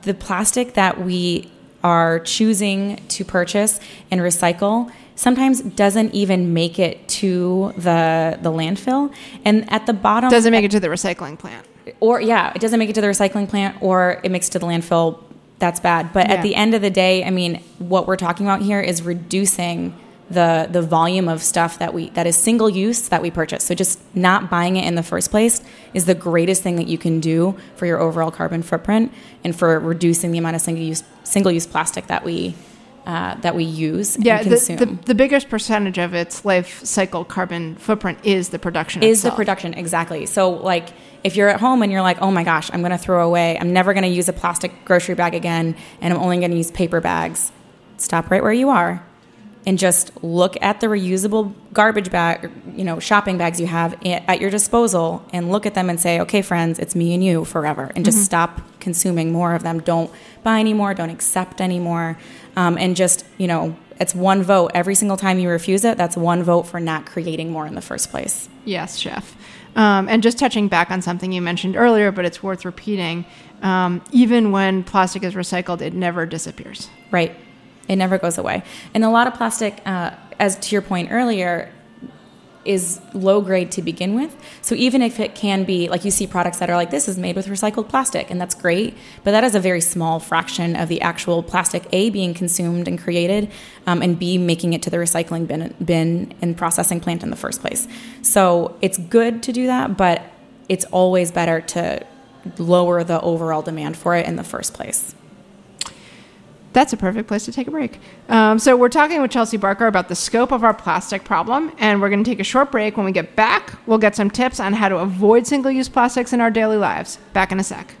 the 0.00 0.14
plastic 0.14 0.72
that 0.74 0.98
we 0.98 1.52
are 1.82 2.20
choosing 2.20 3.02
to 3.08 3.22
purchase 3.22 3.80
and 4.10 4.22
recycle 4.22 4.90
sometimes 5.16 5.60
doesn't 5.62 6.12
even 6.14 6.52
make 6.52 6.78
it 6.78 7.06
to 7.08 7.72
the 7.76 8.38
the 8.42 8.50
landfill 8.50 9.12
and 9.44 9.70
at 9.72 9.86
the 9.86 9.92
bottom 9.92 10.30
Doesn't 10.30 10.50
make 10.52 10.64
it 10.64 10.70
to 10.72 10.80
the 10.80 10.88
recycling 10.88 11.38
plant. 11.38 11.66
or 12.00 12.20
yeah, 12.20 12.52
it 12.54 12.60
doesn't 12.60 12.78
make 12.78 12.88
it 12.90 12.94
to 12.94 13.00
the 13.00 13.06
recycling 13.06 13.48
plant 13.48 13.76
or 13.80 14.20
it 14.22 14.30
makes 14.30 14.48
it 14.48 14.52
to 14.52 14.58
the 14.58 14.66
landfill. 14.66 15.18
That's 15.60 15.80
bad. 15.80 16.12
But 16.12 16.28
Yeah. 16.28 16.34
at 16.34 16.42
the 16.42 16.54
end 16.56 16.74
of 16.74 16.82
the 16.82 16.90
day, 16.90 17.24
I 17.24 17.30
mean, 17.30 17.60
what 17.78 18.06
we're 18.06 18.16
talking 18.16 18.44
about 18.46 18.60
here 18.62 18.80
is 18.80 19.02
reducing 19.02 19.94
the 20.30 20.66
the 20.72 20.80
volume 20.82 21.28
of 21.28 21.42
stuff 21.42 21.78
that 21.78 21.92
we 21.94 22.08
that 22.10 22.26
is 22.26 22.34
single 22.34 22.68
use 22.70 23.08
that 23.08 23.20
we 23.22 23.30
purchase. 23.30 23.62
So 23.64 23.74
just 23.74 24.00
not 24.14 24.50
buying 24.50 24.76
it 24.76 24.84
in 24.86 24.94
the 24.94 25.02
first 25.02 25.30
place 25.30 25.60
is 25.92 26.06
the 26.06 26.14
greatest 26.14 26.62
thing 26.62 26.76
that 26.76 26.88
you 26.88 26.96
can 26.98 27.20
do 27.20 27.54
for 27.76 27.84
your 27.86 28.00
overall 28.00 28.30
carbon 28.30 28.62
footprint 28.62 29.12
and 29.44 29.54
for 29.54 29.78
reducing 29.78 30.32
the 30.32 30.38
amount 30.38 30.56
of 30.56 30.62
single 30.62 30.82
use 30.82 31.02
single 31.24 31.52
use 31.52 31.66
plastic 31.66 32.06
that 32.08 32.24
we 32.24 32.54
uh, 33.06 33.34
that 33.36 33.54
we 33.54 33.64
use 33.64 34.16
Yeah, 34.18 34.40
and 34.40 34.50
the, 34.50 34.76
the, 34.86 34.98
the 35.06 35.14
biggest 35.14 35.48
percentage 35.48 35.98
of 35.98 36.14
its 36.14 36.44
life 36.44 36.84
cycle 36.84 37.24
carbon 37.24 37.76
footprint 37.76 38.18
is 38.24 38.50
the 38.50 38.58
production 38.58 39.02
is 39.02 39.22
the 39.22 39.30
production 39.30 39.74
exactly. 39.74 40.26
So 40.26 40.50
like 40.50 40.90
if 41.24 41.36
you're 41.36 41.48
at 41.48 41.58
home 41.58 41.82
and 41.82 41.90
you're 41.90 42.02
like 42.02 42.20
oh 42.20 42.30
my 42.30 42.44
gosh 42.44 42.70
i'm 42.72 42.80
going 42.80 42.92
to 42.92 42.98
throw 42.98 43.26
away 43.26 43.58
i'm 43.58 43.72
never 43.72 43.94
going 43.94 44.04
to 44.04 44.08
use 44.08 44.28
a 44.28 44.32
plastic 44.32 44.84
grocery 44.84 45.14
bag 45.14 45.34
again 45.34 45.74
and 46.00 46.12
i'm 46.12 46.20
only 46.20 46.38
going 46.38 46.50
to 46.50 46.56
use 46.56 46.70
paper 46.70 47.00
bags 47.00 47.50
stop 47.96 48.30
right 48.30 48.42
where 48.42 48.52
you 48.52 48.68
are 48.68 49.04
and 49.66 49.78
just 49.78 50.12
look 50.22 50.56
at 50.60 50.80
the 50.80 50.86
reusable 50.86 51.54
garbage 51.72 52.10
bag 52.10 52.50
you 52.74 52.84
know 52.84 53.00
shopping 53.00 53.38
bags 53.38 53.58
you 53.58 53.66
have 53.66 53.98
at 54.04 54.40
your 54.40 54.50
disposal 54.50 55.24
and 55.32 55.50
look 55.50 55.64
at 55.64 55.74
them 55.74 55.88
and 55.88 55.98
say 55.98 56.20
okay 56.20 56.42
friends 56.42 56.78
it's 56.78 56.94
me 56.94 57.14
and 57.14 57.24
you 57.24 57.44
forever 57.44 57.90
and 57.96 58.04
just 58.04 58.22
stop 58.22 58.60
consuming 58.80 59.32
more 59.32 59.54
of 59.54 59.62
them. 59.62 59.80
Don't 59.80 60.10
buy 60.42 60.60
anymore 60.60 60.92
don't 60.92 61.10
accept 61.10 61.60
anymore 61.60 62.18
um, 62.56 62.78
and 62.78 62.96
just 62.96 63.24
you 63.38 63.46
know 63.46 63.76
it's 64.00 64.14
one 64.14 64.42
vote 64.42 64.70
every 64.74 64.94
single 64.94 65.16
time 65.16 65.38
you 65.38 65.48
refuse 65.48 65.84
it 65.84 65.96
that's 65.96 66.16
one 66.16 66.42
vote 66.42 66.64
for 66.64 66.80
not 66.80 67.06
creating 67.06 67.50
more 67.50 67.66
in 67.66 67.74
the 67.74 67.80
first 67.80 68.10
place 68.10 68.48
Yes, 68.64 68.98
chef. 68.98 69.36
Um, 69.76 70.08
and 70.08 70.22
just 70.22 70.38
touching 70.38 70.68
back 70.68 70.90
on 70.90 71.02
something 71.02 71.32
you 71.32 71.42
mentioned 71.42 71.76
earlier, 71.76 72.12
but 72.12 72.24
it's 72.24 72.42
worth 72.42 72.64
repeating. 72.64 73.24
Um, 73.62 74.02
even 74.12 74.52
when 74.52 74.84
plastic 74.84 75.22
is 75.22 75.34
recycled, 75.34 75.80
it 75.80 75.94
never 75.94 76.26
disappears. 76.26 76.88
Right. 77.10 77.34
It 77.88 77.96
never 77.96 78.18
goes 78.18 78.38
away. 78.38 78.62
And 78.94 79.04
a 79.04 79.10
lot 79.10 79.26
of 79.26 79.34
plastic, 79.34 79.80
uh, 79.84 80.12
as 80.38 80.56
to 80.56 80.74
your 80.74 80.82
point 80.82 81.08
earlier, 81.10 81.72
is 82.64 83.00
low 83.12 83.40
grade 83.40 83.70
to 83.72 83.82
begin 83.82 84.14
with. 84.14 84.34
So 84.62 84.74
even 84.74 85.02
if 85.02 85.20
it 85.20 85.34
can 85.34 85.64
be, 85.64 85.88
like 85.88 86.04
you 86.04 86.10
see 86.10 86.26
products 86.26 86.58
that 86.58 86.70
are 86.70 86.76
like, 86.76 86.90
this 86.90 87.08
is 87.08 87.18
made 87.18 87.36
with 87.36 87.46
recycled 87.46 87.88
plastic, 87.88 88.30
and 88.30 88.40
that's 88.40 88.54
great, 88.54 88.96
but 89.22 89.32
that 89.32 89.44
is 89.44 89.54
a 89.54 89.60
very 89.60 89.80
small 89.80 90.20
fraction 90.20 90.76
of 90.76 90.88
the 90.88 91.00
actual 91.00 91.42
plastic 91.42 91.84
A 91.92 92.10
being 92.10 92.34
consumed 92.34 92.88
and 92.88 92.98
created, 92.98 93.50
um, 93.86 94.02
and 94.02 94.18
B 94.18 94.38
making 94.38 94.72
it 94.72 94.82
to 94.82 94.90
the 94.90 94.96
recycling 94.96 95.46
bin, 95.46 95.74
bin 95.84 96.34
and 96.40 96.56
processing 96.56 97.00
plant 97.00 97.22
in 97.22 97.30
the 97.30 97.36
first 97.36 97.60
place. 97.60 97.86
So 98.22 98.76
it's 98.80 98.98
good 98.98 99.42
to 99.44 99.52
do 99.52 99.66
that, 99.66 99.96
but 99.96 100.22
it's 100.68 100.84
always 100.86 101.30
better 101.30 101.60
to 101.60 102.06
lower 102.58 103.04
the 103.04 103.20
overall 103.20 103.62
demand 103.62 103.96
for 103.96 104.14
it 104.16 104.26
in 104.26 104.36
the 104.36 104.44
first 104.44 104.74
place. 104.74 105.14
That's 106.74 106.92
a 106.92 106.96
perfect 106.96 107.28
place 107.28 107.44
to 107.46 107.52
take 107.52 107.68
a 107.68 107.70
break. 107.70 108.00
Um, 108.28 108.58
so, 108.58 108.76
we're 108.76 108.88
talking 108.88 109.22
with 109.22 109.30
Chelsea 109.30 109.56
Barker 109.56 109.86
about 109.86 110.08
the 110.08 110.14
scope 110.16 110.52
of 110.52 110.64
our 110.64 110.74
plastic 110.74 111.24
problem, 111.24 111.72
and 111.78 112.02
we're 112.02 112.10
going 112.10 112.22
to 112.22 112.28
take 112.28 112.40
a 112.40 112.44
short 112.44 112.70
break. 112.72 112.96
When 112.96 113.06
we 113.06 113.12
get 113.12 113.36
back, 113.36 113.78
we'll 113.86 113.98
get 113.98 114.16
some 114.16 114.28
tips 114.28 114.58
on 114.58 114.72
how 114.72 114.88
to 114.88 114.98
avoid 114.98 115.46
single 115.46 115.70
use 115.70 115.88
plastics 115.88 116.32
in 116.32 116.40
our 116.40 116.50
daily 116.50 116.76
lives. 116.76 117.18
Back 117.32 117.52
in 117.52 117.60
a 117.60 117.64
sec. 117.64 117.94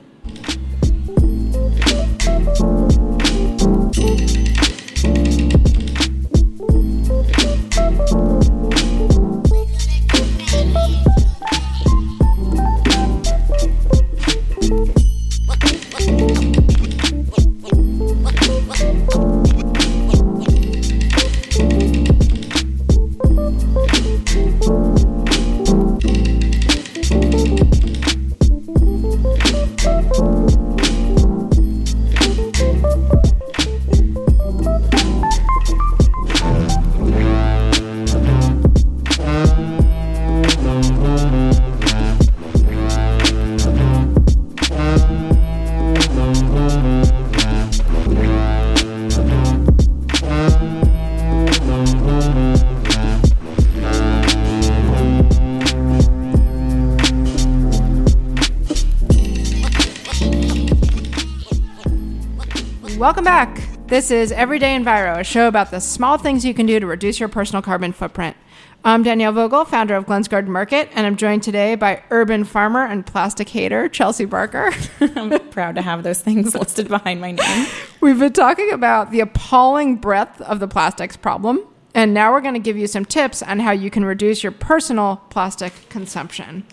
Welcome 63.04 63.24
back. 63.24 63.60
This 63.86 64.10
is 64.10 64.32
Everyday 64.32 64.74
Enviro, 64.74 65.20
a 65.20 65.24
show 65.24 65.46
about 65.46 65.70
the 65.70 65.78
small 65.78 66.16
things 66.16 66.42
you 66.42 66.54
can 66.54 66.64
do 66.64 66.80
to 66.80 66.86
reduce 66.86 67.20
your 67.20 67.28
personal 67.28 67.60
carbon 67.60 67.92
footprint. 67.92 68.34
I'm 68.82 69.02
Danielle 69.02 69.32
Vogel, 69.32 69.66
founder 69.66 69.94
of 69.94 70.06
Glens 70.06 70.26
Garden 70.26 70.50
Market, 70.50 70.88
and 70.94 71.06
I'm 71.06 71.16
joined 71.16 71.42
today 71.42 71.74
by 71.74 72.02
urban 72.08 72.44
farmer 72.44 72.82
and 72.82 73.04
plastic 73.04 73.50
hater 73.50 73.90
Chelsea 73.90 74.24
Barker. 74.24 74.72
I'm 75.00 75.38
proud 75.50 75.74
to 75.74 75.82
have 75.82 76.02
those 76.02 76.22
things 76.22 76.54
listed 76.54 76.88
behind 76.88 77.20
my 77.20 77.32
name. 77.32 77.66
We've 78.00 78.18
been 78.18 78.32
talking 78.32 78.72
about 78.72 79.10
the 79.10 79.20
appalling 79.20 79.96
breadth 79.96 80.40
of 80.40 80.58
the 80.58 80.66
plastics 80.66 81.14
problem, 81.14 81.60
and 81.94 82.14
now 82.14 82.32
we're 82.32 82.40
going 82.40 82.54
to 82.54 82.58
give 82.58 82.78
you 82.78 82.86
some 82.86 83.04
tips 83.04 83.42
on 83.42 83.58
how 83.58 83.72
you 83.72 83.90
can 83.90 84.06
reduce 84.06 84.42
your 84.42 84.52
personal 84.52 85.20
plastic 85.28 85.74
consumption. 85.90 86.64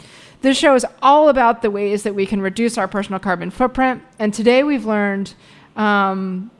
This 0.43 0.57
show 0.57 0.75
is 0.75 0.85
all 1.01 1.27
about 1.27 1.61
the 1.61 1.69
ways 1.69 2.03
that 2.03 2.15
we 2.15 2.25
can 2.25 2.41
reduce 2.41 2.77
our 2.77 2.87
personal 2.87 3.19
carbon 3.19 3.51
footprint, 3.51 4.01
and 4.17 4.33
today 4.33 4.63
we've 4.63 4.85
learned 4.85 5.33
um, 5.75 6.51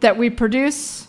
that 0.00 0.16
we 0.16 0.30
produce 0.30 1.08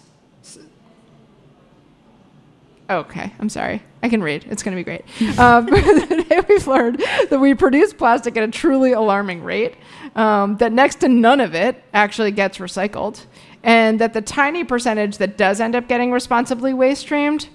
Okay, 2.90 3.34
I'm 3.40 3.50
sorry. 3.50 3.82
I 4.04 4.10
can 4.10 4.22
read. 4.22 4.46
It's 4.50 4.62
going 4.62 4.78
to 4.78 4.80
be 4.80 4.84
great. 4.84 5.06
Um, 5.40 5.66
today 6.08 6.42
we've 6.48 6.68
learned 6.68 7.04
that 7.30 7.40
we 7.40 7.56
produce 7.56 7.94
plastic 7.94 8.38
at 8.38 8.44
a 8.44 8.48
truly 8.48 8.94
alarming 8.94 9.44
rate, 9.44 9.76
um, 10.16 10.58
that 10.58 10.72
next 10.72 10.96
to 11.02 11.10
none 11.10 11.42
of 11.42 11.56
it 11.56 11.84
actually 11.94 12.32
gets 12.32 12.60
recycled, 12.60 13.26
and 13.64 14.00
that 14.00 14.14
the 14.14 14.22
tiny 14.22 14.64
percentage 14.64 15.18
that 15.18 15.38
does 15.38 15.60
end 15.60 15.76
up 15.76 15.88
getting 15.88 16.12
responsibly 16.12 16.74
waste 16.74 17.02
streamed 17.02 17.50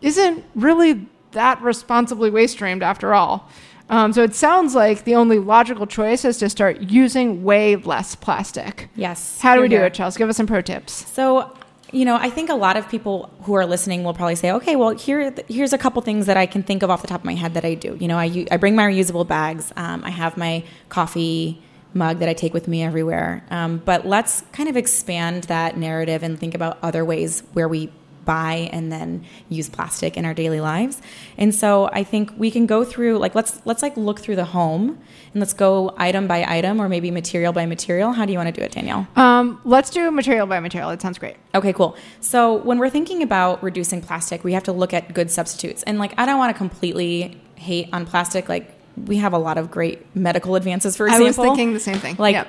isn't 0.00 0.44
really 0.54 1.06
that 1.32 1.60
responsibly 1.60 2.30
waste 2.30 2.54
streamed 2.54 2.82
after 2.82 3.14
all. 3.14 3.48
Um, 3.90 4.12
so 4.12 4.22
it 4.22 4.34
sounds 4.34 4.74
like 4.74 5.04
the 5.04 5.14
only 5.14 5.38
logical 5.38 5.86
choice 5.86 6.24
is 6.24 6.38
to 6.38 6.48
start 6.48 6.80
using 6.80 7.42
way 7.42 7.76
less 7.76 8.14
plastic. 8.14 8.88
Yes. 8.94 9.40
How 9.40 9.54
do 9.54 9.62
we 9.62 9.68
do 9.68 9.76
here. 9.76 9.86
it, 9.86 9.94
Chelsea? 9.94 10.18
Give 10.18 10.28
us 10.28 10.36
some 10.36 10.46
pro 10.46 10.60
tips. 10.60 10.92
So, 11.10 11.56
you 11.90 12.04
know, 12.04 12.16
I 12.16 12.28
think 12.28 12.50
a 12.50 12.54
lot 12.54 12.76
of 12.76 12.88
people 12.88 13.30
who 13.42 13.54
are 13.54 13.64
listening 13.64 14.04
will 14.04 14.12
probably 14.12 14.34
say, 14.34 14.50
okay, 14.52 14.76
well, 14.76 14.90
here, 14.90 15.34
here's 15.48 15.72
a 15.72 15.78
couple 15.78 16.02
things 16.02 16.26
that 16.26 16.36
I 16.36 16.44
can 16.44 16.62
think 16.62 16.82
of 16.82 16.90
off 16.90 17.00
the 17.00 17.08
top 17.08 17.20
of 17.20 17.24
my 17.24 17.34
head 17.34 17.54
that 17.54 17.64
I 17.64 17.74
do. 17.74 17.96
You 17.98 18.08
know, 18.08 18.18
I, 18.18 18.46
I 18.50 18.58
bring 18.58 18.76
my 18.76 18.84
reusable 18.84 19.26
bags. 19.26 19.72
Um, 19.76 20.04
I 20.04 20.10
have 20.10 20.36
my 20.36 20.64
coffee 20.90 21.62
mug 21.94 22.18
that 22.18 22.28
I 22.28 22.34
take 22.34 22.52
with 22.52 22.68
me 22.68 22.82
everywhere. 22.82 23.42
Um, 23.50 23.80
but 23.82 24.06
let's 24.06 24.42
kind 24.52 24.68
of 24.68 24.76
expand 24.76 25.44
that 25.44 25.78
narrative 25.78 26.22
and 26.22 26.38
think 26.38 26.54
about 26.54 26.78
other 26.82 27.04
ways 27.04 27.42
where 27.54 27.68
we 27.68 27.90
buy 28.34 28.68
and 28.74 28.92
then 28.92 29.24
use 29.48 29.68
plastic 29.76 30.16
in 30.18 30.24
our 30.28 30.34
daily 30.34 30.60
lives. 30.60 31.00
And 31.42 31.54
so 31.54 31.88
I 32.00 32.02
think 32.04 32.24
we 32.36 32.50
can 32.50 32.66
go 32.66 32.84
through 32.84 33.14
like 33.24 33.34
let's 33.34 33.52
let's 33.64 33.82
like 33.86 33.96
look 33.96 34.18
through 34.20 34.36
the 34.36 34.44
home 34.58 34.84
and 35.32 35.40
let's 35.42 35.54
go 35.54 35.94
item 35.96 36.26
by 36.26 36.44
item 36.58 36.80
or 36.80 36.88
maybe 36.88 37.10
material 37.10 37.52
by 37.52 37.64
material. 37.66 38.12
How 38.12 38.24
do 38.26 38.32
you 38.32 38.38
want 38.38 38.54
to 38.54 38.60
do 38.60 38.64
it, 38.64 38.72
Danielle? 38.72 39.06
Um, 39.16 39.60
let's 39.64 39.90
do 39.90 40.10
material 40.10 40.46
by 40.46 40.60
material. 40.60 40.90
It 40.90 41.00
sounds 41.00 41.18
great. 41.18 41.36
Okay, 41.54 41.72
cool. 41.72 41.96
So 42.20 42.38
when 42.68 42.78
we're 42.78 42.90
thinking 42.90 43.22
about 43.22 43.62
reducing 43.62 44.00
plastic, 44.02 44.44
we 44.44 44.52
have 44.52 44.64
to 44.64 44.72
look 44.72 44.92
at 44.92 45.14
good 45.14 45.30
substitutes. 45.30 45.82
And 45.84 45.98
like, 45.98 46.12
I 46.18 46.26
don't 46.26 46.38
want 46.38 46.54
to 46.54 46.58
completely 46.58 47.40
hate 47.56 47.88
on 47.92 48.04
plastic. 48.06 48.48
Like, 48.48 48.74
we 49.06 49.16
have 49.18 49.32
a 49.32 49.38
lot 49.38 49.58
of 49.58 49.70
great 49.70 49.98
medical 50.14 50.56
advances, 50.56 50.96
for 50.96 51.06
example. 51.06 51.26
I 51.26 51.28
was 51.28 51.36
thinking 51.36 51.72
the 51.72 51.80
same 51.80 51.98
thing. 51.98 52.16
Like, 52.18 52.34
Yep. 52.34 52.48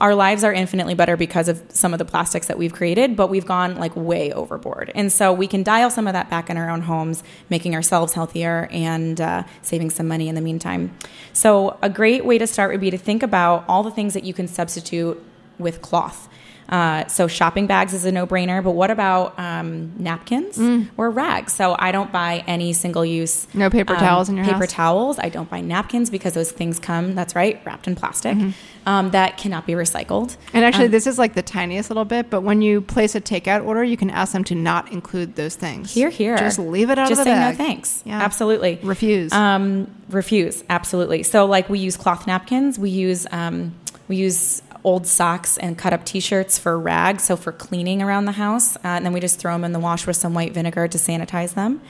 Our 0.00 0.14
lives 0.14 0.44
are 0.44 0.52
infinitely 0.52 0.94
better 0.94 1.16
because 1.16 1.48
of 1.48 1.62
some 1.68 1.92
of 1.92 1.98
the 1.98 2.04
plastics 2.04 2.46
that 2.48 2.58
we've 2.58 2.72
created, 2.72 3.16
but 3.16 3.28
we've 3.28 3.46
gone 3.46 3.76
like 3.76 3.94
way 3.94 4.32
overboard. 4.32 4.90
And 4.94 5.10
so 5.12 5.32
we 5.32 5.46
can 5.46 5.62
dial 5.62 5.90
some 5.90 6.06
of 6.06 6.12
that 6.12 6.28
back 6.28 6.50
in 6.50 6.56
our 6.56 6.68
own 6.68 6.82
homes, 6.82 7.22
making 7.48 7.74
ourselves 7.74 8.12
healthier 8.12 8.68
and 8.70 9.20
uh, 9.20 9.44
saving 9.62 9.90
some 9.90 10.08
money 10.08 10.28
in 10.28 10.34
the 10.34 10.40
meantime. 10.40 10.96
So, 11.32 11.78
a 11.80 11.88
great 11.88 12.24
way 12.24 12.38
to 12.38 12.46
start 12.46 12.72
would 12.72 12.80
be 12.80 12.90
to 12.90 12.98
think 12.98 13.22
about 13.22 13.64
all 13.68 13.82
the 13.82 13.90
things 13.90 14.14
that 14.14 14.24
you 14.24 14.34
can 14.34 14.48
substitute 14.48 15.22
with 15.58 15.80
cloth. 15.80 16.28
Uh, 16.68 17.06
so 17.06 17.26
shopping 17.26 17.66
bags 17.66 17.94
is 17.94 18.04
a 18.04 18.12
no-brainer, 18.12 18.62
but 18.62 18.72
what 18.72 18.90
about 18.90 19.38
um, 19.38 19.92
napkins 19.98 20.58
or 20.98 21.10
rags? 21.10 21.52
So 21.54 21.74
I 21.78 21.92
don't 21.92 22.12
buy 22.12 22.44
any 22.46 22.72
single-use 22.72 23.46
Mm. 23.46 23.54
No 23.54 23.70
paper 23.70 23.94
um, 23.94 24.00
towels 24.00 24.28
in 24.28 24.36
your 24.36 24.44
paper 24.44 24.58
house? 24.60 24.72
towels. 24.72 25.18
I 25.18 25.28
don't 25.30 25.48
buy 25.48 25.60
napkins 25.60 26.10
because 26.10 26.34
those 26.34 26.50
things 26.52 26.78
come. 26.78 27.14
That's 27.14 27.34
right, 27.34 27.60
wrapped 27.64 27.86
in 27.86 27.94
plastic 27.96 28.36
Mm-hmm. 28.36 28.50
um, 28.88 29.10
that 29.12 29.38
cannot 29.38 29.66
be 29.66 29.72
recycled. 29.72 30.36
And 30.52 30.64
actually, 30.64 30.86
Um, 30.86 30.90
this 30.90 31.06
is 31.06 31.18
like 31.18 31.34
the 31.34 31.42
tiniest 31.42 31.88
little 31.88 32.04
bit, 32.04 32.28
but 32.30 32.42
when 32.42 32.60
you 32.60 32.80
place 32.82 33.14
a 33.14 33.20
takeout 33.20 33.64
order, 33.66 33.82
you 33.82 33.96
can 33.96 34.10
ask 34.10 34.32
them 34.32 34.44
to 34.44 34.54
not 34.54 34.92
include 34.92 35.36
those 35.36 35.56
things. 35.56 35.92
Here, 35.94 36.10
here. 36.10 36.36
Just 36.36 36.58
leave 36.58 36.90
it 36.90 36.98
out 36.98 37.08
Just 37.08 37.20
of 37.20 37.24
the. 37.24 37.30
Just 37.30 37.36
say 37.36 37.50
bag. 37.50 37.58
no 37.58 37.64
thanks. 37.64 38.02
Yeah. 38.04 38.20
Absolutely. 38.22 38.78
Refuse. 38.82 39.32
Um, 39.32 39.90
refuse. 40.10 40.62
Absolutely. 40.68 41.22
So, 41.22 41.46
like, 41.46 41.68
we 41.70 41.78
use 41.78 41.96
cloth 41.96 42.26
napkins. 42.26 42.78
We 42.78 42.90
use 42.90 43.26
um, 43.30 43.74
we 44.08 44.16
use 44.16 44.62
old 44.88 45.06
socks 45.06 45.58
and 45.58 45.76
cut 45.76 45.92
up 45.92 46.02
T-shirts 46.10 46.58
for 46.58 46.78
rags, 46.78 47.22
so 47.24 47.36
for 47.36 47.52
cleaning 47.52 48.00
around 48.00 48.24
the 48.24 48.38
house, 48.44 48.76
uh, 48.76 48.96
and 48.96 49.04
then 49.04 49.12
we 49.12 49.20
just 49.20 49.38
throw 49.38 49.52
them 49.52 49.64
in 49.64 49.72
the 49.72 49.78
wash 49.78 50.06
with 50.06 50.16
some 50.16 50.32
white 50.32 50.54
vinegar 50.54 50.88
to 50.88 50.98
sanitize 50.98 51.52
them. 51.52 51.82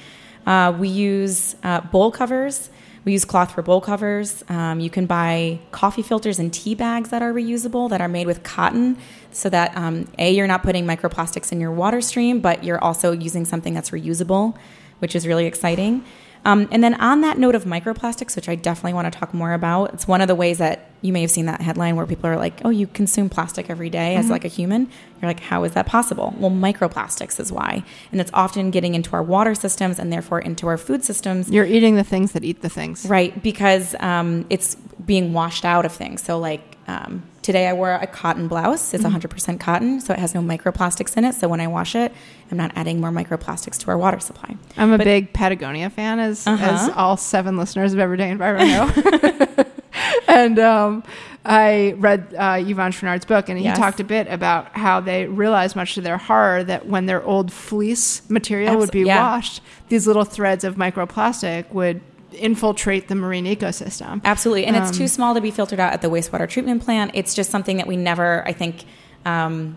Uh, 0.45 0.75
we 0.77 0.89
use 0.89 1.55
uh, 1.63 1.81
bowl 1.93 2.11
covers. 2.11 2.71
We 3.05 3.13
use 3.13 3.25
cloth 3.25 3.53
for 3.55 3.63
bowl 3.63 3.81
covers. 3.81 4.43
Um, 4.49 4.81
you 4.81 4.91
can 4.91 5.07
buy 5.07 5.61
coffee 5.71 6.03
filters 6.03 6.41
and 6.41 6.53
tea 6.53 6.75
bags 6.75 7.11
that 7.11 7.23
are 7.23 7.33
reusable, 7.33 7.89
that 7.91 8.01
are 8.01 8.09
made 8.09 8.27
with 8.27 8.43
cotton, 8.43 8.99
so 9.31 9.49
that 9.49 9.77
um, 9.77 10.09
a 10.19 10.33
you're 10.33 10.49
not 10.49 10.63
putting 10.65 10.85
microplastics 10.85 11.53
in 11.53 11.61
your 11.61 11.71
water 11.71 12.01
stream, 12.01 12.41
but 12.41 12.65
you're 12.65 12.83
also 12.83 13.13
using 13.13 13.45
something 13.45 13.75
that's 13.75 13.91
reusable, 13.91 14.57
which 14.99 15.15
is 15.15 15.25
really 15.25 15.47
exciting. 15.47 16.05
Um, 16.45 16.69
and 16.71 16.83
then 16.83 16.95
on 16.95 17.21
that 17.23 17.39
note 17.39 17.55
of 17.55 17.65
microplastics, 17.65 18.37
which 18.37 18.49
I 18.49 18.55
definitely 18.55 18.95
want 18.95 19.13
to 19.13 19.19
talk 19.19 19.35
more 19.35 19.53
about, 19.53 19.93
it's 19.95 20.09
one 20.09 20.21
of 20.21 20.29
the 20.29 20.35
ways 20.35 20.59
that 20.59 20.91
you 21.01 21.13
may 21.13 21.21
have 21.21 21.31
seen 21.31 21.47
that 21.47 21.61
headline 21.61 21.95
where 21.95 22.07
people 22.07 22.29
are 22.29 22.37
like, 22.37 22.61
"Oh, 22.65 22.71
you 22.71 22.87
consume 22.87 23.29
plastic 23.29 23.71
every 23.71 23.91
day 23.91 24.17
as 24.17 24.31
like 24.31 24.45
a 24.45 24.49
human." 24.49 24.89
You're 25.21 25.29
like, 25.29 25.41
"How 25.41 25.63
is 25.65 25.73
that 25.75 25.87
possible?" 25.87 26.35
Well, 26.39 26.51
microplastics 26.51 27.39
is 27.39 27.53
why, 27.53 27.85
and 28.11 28.21
it's 28.21 28.31
often 28.35 28.71
getting 28.71 28.95
into 28.95 29.15
our 29.15 29.23
water 29.23 29.55
systems 29.55 29.99
and 29.99 30.13
therefore 30.13 30.41
into 30.41 30.67
our 30.67 30.77
food 30.77 31.05
systems. 31.05 31.51
You're 31.51 31.67
eating 31.67 31.95
the 31.95 32.05
things 32.05 32.33
that 32.33 32.45
eat 32.45 32.63
the 32.63 32.69
things. 32.69 33.07
Right, 33.07 33.41
because 33.43 33.95
um, 34.01 34.47
it's 34.51 34.75
being 35.07 35.33
washed 35.33 35.65
out 35.65 35.85
of 35.85 35.93
things. 35.93 36.23
So, 36.23 36.39
like 36.39 36.78
um, 36.89 37.23
today, 37.43 37.69
I 37.69 37.73
wore 37.75 37.93
a 37.93 38.07
cotton 38.07 38.49
blouse. 38.49 38.93
It's 38.95 39.05
100% 39.05 39.61
cotton, 39.61 40.01
so 40.01 40.13
it 40.15 40.19
has 40.19 40.35
no 40.35 40.41
microplastics 40.41 41.17
in 41.17 41.25
it. 41.25 41.35
So 41.35 41.47
when 41.47 41.61
I 41.61 41.67
wash 41.67 41.95
it, 41.95 42.13
I'm 42.51 42.57
not 42.57 42.73
adding 42.75 43.01
more 43.01 43.11
microplastics 43.11 43.79
to 43.81 43.89
our 43.91 43.99
water 43.99 44.19
supply. 44.21 44.57
I'm 44.77 44.93
a 44.93 44.99
But- 44.99 45.05
big 45.05 45.33
Patagonia 45.33 45.91
fan, 45.91 46.19
as 46.19 46.47
Uh-huh. 46.47 46.65
as 46.65 46.89
all 46.97 47.17
seven 47.17 47.57
listeners 47.57 47.93
of 47.93 47.99
Everyday 47.99 48.31
Environment 48.31 48.69
know. 49.07 49.65
and 50.29 50.59
um, 50.59 51.05
I 51.45 51.95
read 51.99 52.35
uh, 52.37 52.55
Yvon 52.57 52.93
Chouinard's 52.93 53.25
book, 53.27 53.49
and 53.49 53.59
he 53.59 53.65
Yes. 53.65 53.79
talked 53.79 54.01
a 54.01 54.05
bit 54.05 54.27
about 54.29 54.75
how 54.77 55.01
they 55.01 55.27
realized, 55.27 55.77
much 55.77 55.95
to 55.95 56.01
their 56.01 56.17
horror, 56.19 56.65
that 56.65 56.87
when 56.87 57.07
their 57.07 57.23
old 57.23 57.53
fleece 57.53 58.23
material 58.31 58.77
would 58.79 58.91
be 58.91 59.01
yeah. 59.03 59.21
washed, 59.21 59.61
these 59.89 60.07
little 60.07 60.25
threads 60.25 60.65
of 60.65 60.77
microplastic 60.77 61.71
would 61.73 62.01
infiltrate 62.33 63.09
the 63.09 63.15
marine 63.15 63.47
ecosystem. 63.47 64.21
Absolutely. 64.25 64.67
And 64.67 64.77
it's 64.77 64.91
Um, 64.91 64.95
too 64.97 65.09
small 65.09 65.35
to 65.35 65.41
be 65.41 65.51
filtered 65.51 65.81
out 65.81 65.93
at 65.93 66.03
the 66.03 66.09
wastewater 66.09 66.49
treatment 66.49 66.85
plant. 66.85 67.13
It's 67.15 67.35
just 67.35 67.51
something 67.51 67.79
that 67.79 67.87
we 67.87 67.97
never, 67.97 68.43
I 68.47 68.53
think, 68.53 68.85
um, 69.25 69.77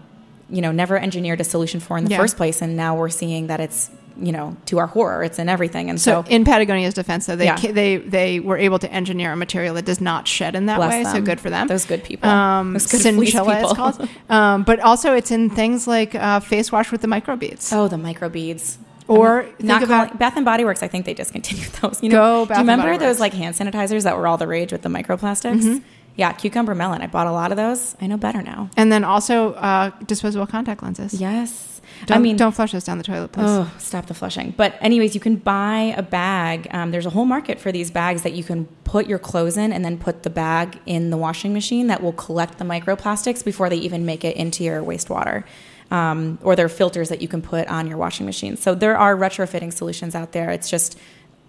you 0.49 0.61
know, 0.61 0.71
never 0.71 0.97
engineered 0.97 1.39
a 1.39 1.45
solution 1.45 1.79
for 1.79 1.97
in 1.97 2.03
the 2.05 2.11
Yeah. 2.11 2.17
first 2.17 2.35
place. 2.37 2.61
And 2.61 2.75
now 2.75 2.95
we're 2.95 3.09
seeing 3.09 3.47
that 3.47 3.59
it's, 3.61 3.89
you 4.21 4.33
know, 4.33 4.57
to 4.65 4.77
our 4.79 4.87
horror, 4.87 5.23
it's 5.23 5.39
in 5.39 5.47
everything. 5.47 5.89
And 5.89 5.99
So, 5.99 6.23
so, 6.23 6.29
in 6.29 6.43
Patagonia's 6.43 6.93
defense, 6.93 7.25
though, 7.25 7.37
they 7.37 7.45
Yeah. 7.45 7.55
they 7.55 7.95
they 7.97 8.39
were 8.41 8.57
able 8.57 8.77
to 8.79 8.91
engineer 8.91 9.31
a 9.31 9.35
material 9.37 9.73
that 9.75 9.85
does 9.85 10.01
not 10.01 10.27
shed 10.27 10.53
in 10.53 10.65
that 10.65 10.75
bless 10.75 10.91
way. 10.91 11.03
So 11.05 11.21
good 11.21 11.39
for 11.39 11.49
them. 11.49 11.67
Those 11.67 11.85
good 11.85 12.03
people. 12.03 12.29
um, 12.29 12.73
Those 12.73 12.85
good 12.87 13.05
it's 13.05 13.31
people. 13.31 13.73
called. 13.75 14.09
Um, 14.29 14.63
but 14.63 14.81
also, 14.81 15.13
it's 15.15 15.31
in 15.31 15.49
things 15.49 15.87
like 15.87 16.13
uh, 16.13 16.41
face 16.41 16.69
wash 16.71 16.91
with 16.91 16.99
the 17.01 17.07
microbeads. 17.07 17.71
Oh, 17.73 17.87
the 17.87 17.95
microbeads. 17.95 18.75
Or 19.11 19.41
I'm 19.41 19.53
not 19.67 19.83
about- 19.83 20.05
calling, 20.07 20.17
Bath 20.17 20.35
and 20.37 20.45
Body 20.45 20.63
Works. 20.65 20.81
I 20.83 20.87
think 20.87 21.05
they 21.05 21.13
discontinued 21.13 21.67
those. 21.81 22.01
You 22.01 22.11
Go 22.11 22.45
Bath 22.45 22.57
do 22.57 22.63
you 22.63 22.69
remember 22.69 22.97
those 22.97 23.19
like 23.19 23.33
hand 23.33 23.55
sanitizers 23.55 24.03
that 24.03 24.17
were 24.17 24.27
all 24.27 24.37
the 24.37 24.47
rage 24.47 24.71
with 24.71 24.81
the 24.81 24.89
microplastics? 24.89 25.61
Mm-hmm. 25.63 25.85
Yeah, 26.17 26.33
cucumber 26.33 26.75
melon. 26.75 27.01
I 27.01 27.07
bought 27.07 27.27
a 27.27 27.31
lot 27.31 27.51
of 27.51 27.57
those. 27.57 27.95
I 28.01 28.07
know 28.07 28.17
better 28.17 28.41
now. 28.41 28.69
And 28.75 28.91
then 28.91 29.03
also 29.05 29.53
uh, 29.53 29.91
disposable 30.05 30.45
contact 30.45 30.83
lenses. 30.83 31.13
Yes. 31.19 31.81
Don't, 32.05 32.17
I 32.17 32.21
mean, 32.21 32.35
don't 32.37 32.53
flush 32.53 32.71
those 32.71 32.83
down 32.83 32.97
the 32.97 33.03
toilet, 33.03 33.31
please. 33.31 33.45
Oh, 33.47 33.71
stop 33.77 34.07
the 34.07 34.13
flushing. 34.13 34.53
But 34.55 34.75
anyways, 34.81 35.13
you 35.13 35.21
can 35.21 35.35
buy 35.35 35.93
a 35.97 36.01
bag. 36.01 36.67
Um, 36.71 36.91
there's 36.91 37.05
a 37.05 37.09
whole 37.09 37.25
market 37.25 37.59
for 37.59 37.71
these 37.71 37.91
bags 37.91 38.23
that 38.23 38.33
you 38.33 38.43
can 38.43 38.65
put 38.83 39.07
your 39.07 39.19
clothes 39.19 39.57
in 39.57 39.71
and 39.73 39.83
then 39.85 39.97
put 39.97 40.23
the 40.23 40.29
bag 40.29 40.79
in 40.85 41.09
the 41.11 41.17
washing 41.17 41.53
machine 41.53 41.87
that 41.87 42.01
will 42.01 42.13
collect 42.13 42.57
the 42.59 42.65
microplastics 42.65 43.43
before 43.43 43.69
they 43.69 43.77
even 43.77 44.05
make 44.05 44.23
it 44.23 44.35
into 44.35 44.63
your 44.63 44.81
wastewater. 44.81 45.43
Um, 45.91 46.39
or 46.41 46.55
there 46.55 46.65
are 46.65 46.69
filters 46.69 47.09
that 47.09 47.21
you 47.21 47.27
can 47.27 47.41
put 47.41 47.67
on 47.67 47.85
your 47.85 47.97
washing 47.97 48.25
machine. 48.25 48.55
So 48.55 48.73
there 48.73 48.97
are 48.97 49.15
retrofitting 49.15 49.73
solutions 49.73 50.15
out 50.15 50.31
there. 50.31 50.49
It's 50.49 50.69
just 50.69 50.97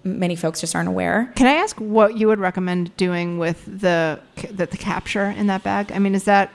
many 0.05 0.35
folks 0.35 0.61
just 0.61 0.75
aren't 0.75 0.89
aware. 0.89 1.33
Can 1.37 1.47
I 1.47 1.53
ask 1.53 1.77
what 1.79 2.17
you 2.17 2.27
would 2.27 2.41
recommend 2.41 2.97
doing 2.97 3.39
with 3.39 3.65
the 3.65 4.19
the, 4.51 4.67
the 4.67 4.77
capture 4.77 5.27
in 5.27 5.47
that 5.47 5.63
bag? 5.63 5.93
I 5.93 5.99
mean, 6.01 6.15
is 6.15 6.25
that 6.25 6.51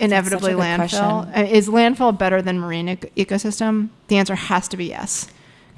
inevitably 0.00 0.52
such 0.52 0.52
a 0.52 0.56
good 0.56 0.62
landfill? 0.62 1.24
question. 1.24 1.44
Uh, 1.44 1.48
Is 1.48 1.68
landfill 1.68 2.18
better 2.18 2.42
than 2.42 2.58
marine 2.58 2.88
ec- 2.88 3.14
ecosystem? 3.14 3.90
The 4.08 4.16
answer 4.18 4.34
has 4.34 4.68
to 4.68 4.76
be 4.76 4.86
yes, 4.86 5.28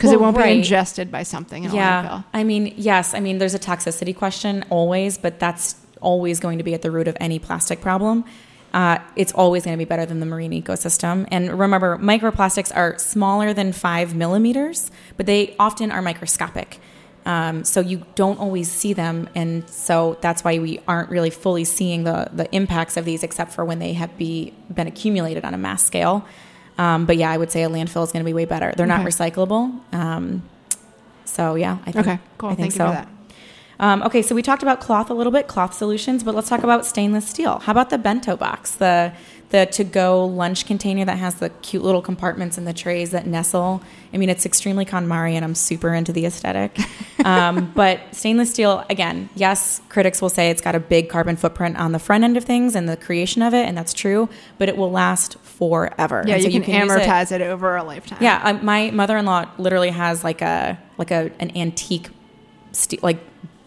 because 0.01 0.13
it 0.13 0.21
won't 0.21 0.37
right. 0.37 0.47
be 0.47 0.59
ingested 0.59 1.11
by 1.11 1.23
something 1.25 1.65
in 1.65 1.71
a 1.71 1.75
yeah 1.75 2.09
landfill. 2.09 2.25
i 2.33 2.43
mean 2.45 2.73
yes 2.77 3.13
i 3.13 3.21
mean 3.21 3.37
there's 3.39 3.55
a 3.55 3.59
toxicity 3.59 4.17
question 4.17 4.65
always 4.71 5.19
but 5.19 5.39
that's 5.39 5.77
always 6.01 6.41
going 6.41 6.57
to 6.57 6.65
be 6.65 6.73
at 6.73 6.81
the 6.81 6.91
root 6.91 7.07
of 7.07 7.17
any 7.21 7.39
plastic 7.39 7.83
problem 7.83 8.25
uh, 8.73 8.99
it's 9.17 9.33
always 9.33 9.65
going 9.65 9.77
to 9.77 9.79
be 9.79 9.89
better 9.89 10.07
than 10.07 10.21
the 10.21 10.27
marine 10.27 10.53
ecosystem. 10.53 11.27
And 11.31 11.59
remember 11.59 11.97
microplastics 11.99 12.75
are 12.75 12.99
smaller 12.99 13.53
than 13.53 13.73
five 13.73 14.15
millimeters 14.15 14.91
but 15.17 15.27
they 15.27 15.55
often 15.59 15.91
are 15.91 16.03
microscopic. 16.03 16.79
Um, 17.27 17.65
so 17.65 17.81
you 17.81 18.07
don't 18.15 18.39
always 18.39 18.71
see 18.71 18.95
them 18.95 19.29
and 19.35 19.69
so 19.69 20.17
that's 20.23 20.43
why 20.43 20.59
we 20.59 20.81
aren't 20.89 21.11
really 21.11 21.29
fully 21.29 21.65
seeing 21.65 22.05
the, 22.05 22.31
the 22.33 22.53
impacts 22.55 22.97
of 22.97 23.05
these 23.05 23.23
except 23.23 23.53
for 23.53 23.65
when 23.65 23.79
they 23.79 23.93
have 23.93 24.17
be, 24.17 24.55
been 24.73 24.87
accumulated 24.87 25.45
on 25.45 25.53
a 25.53 25.59
mass 25.59 25.85
scale. 25.85 26.25
Um, 26.79 27.05
but 27.05 27.19
yeah 27.19 27.31
i 27.31 27.37
would 27.37 27.51
say 27.51 27.63
a 27.63 27.69
landfill 27.69 28.05
is 28.05 28.13
going 28.13 28.25
to 28.25 28.29
be 28.29 28.33
way 28.33 28.47
better. 28.47 28.73
They're 28.75 28.87
not 28.87 29.05
recyclable 29.05 29.81
um, 29.93 30.43
so 31.31 31.55
yeah, 31.55 31.79
I 31.87 31.93
think, 31.93 32.07
Okay, 32.07 32.19
cool. 32.39 32.51
I 32.51 32.55
think 32.55 32.73
Thank 32.73 32.91
you 32.91 33.03
so. 33.05 33.20
Um, 33.81 34.03
okay, 34.03 34.21
so 34.21 34.35
we 34.35 34.43
talked 34.43 34.63
about 34.63 34.79
cloth 34.79 35.09
a 35.11 35.15
little 35.15 35.33
bit, 35.33 35.49
cloth 35.49 35.73
solutions, 35.75 36.23
but 36.23 36.35
let's 36.35 36.51
talk 36.51 36.63
about 36.63 36.85
stainless 36.85 37.27
steel. 37.27 37.59
How 37.61 37.73
about 37.73 37.89
the 37.91 37.99
bento 37.99 38.37
box, 38.37 38.75
the 38.77 39.13
the 39.49 39.67
to-go 39.67 40.25
lunch 40.27 40.65
container 40.65 41.05
that 41.05 41.19
has 41.19 41.35
the 41.37 41.51
cute 41.51 41.83
little 41.83 42.01
compartments 42.03 42.57
and 42.57 42.69
the 42.69 42.73
trays 42.73 43.11
that 43.11 43.27
nestle. 43.27 43.83
I 44.15 44.17
mean, 44.17 44.29
it's 44.29 44.47
extremely 44.47 44.85
KonMari, 44.85 45.33
and 45.33 45.45
I'm 45.45 45.57
super 45.57 45.93
into 45.93 46.13
the 46.13 46.25
aesthetic. 46.25 46.79
um, 47.25 47.73
but 47.75 48.01
stainless 48.13 48.51
steel, 48.51 48.85
again, 48.89 49.29
yes, 49.35 49.81
critics 49.89 50.23
will 50.23 50.29
say 50.29 50.51
it's 50.51 50.63
got 50.63 50.77
a 50.77 50.81
big 50.81 51.09
carbon 51.09 51.35
footprint 51.35 51.77
on 51.79 51.91
the 51.91 51.99
front 51.99 52.23
end 52.23 52.37
of 52.37 52.45
things 52.45 52.77
and 52.77 52.89
the 52.89 52.97
creation 52.97 53.43
of 53.43 53.53
it, 53.53 53.67
and 53.67 53.77
that's 53.77 53.93
true. 53.93 54.29
But 54.59 54.69
it 54.69 54.77
will 54.77 54.93
last 54.93 55.37
forever. 55.41 56.23
Yeah, 56.27 56.39
so 56.39 56.47
you 56.47 56.61
can, 56.61 56.85
use 56.85 56.93
it- 56.95 57.03
amortize 57.03 57.33
it. 57.33 57.41
over 57.43 57.75
a 57.77 57.83
lifetime. 57.83 58.19
yeah, 58.21 58.41
um, 58.45 58.65
my 58.65 58.93
mother-in-law 58.93 59.51
literally 59.59 59.91
has 59.91 60.23
like 60.23 60.43
a 60.43 60.79
like 60.97 61.11
a 61.11 61.33
an 61.41 61.57
antique, 61.57 62.09
ste- 62.71 63.03
like 63.03 63.19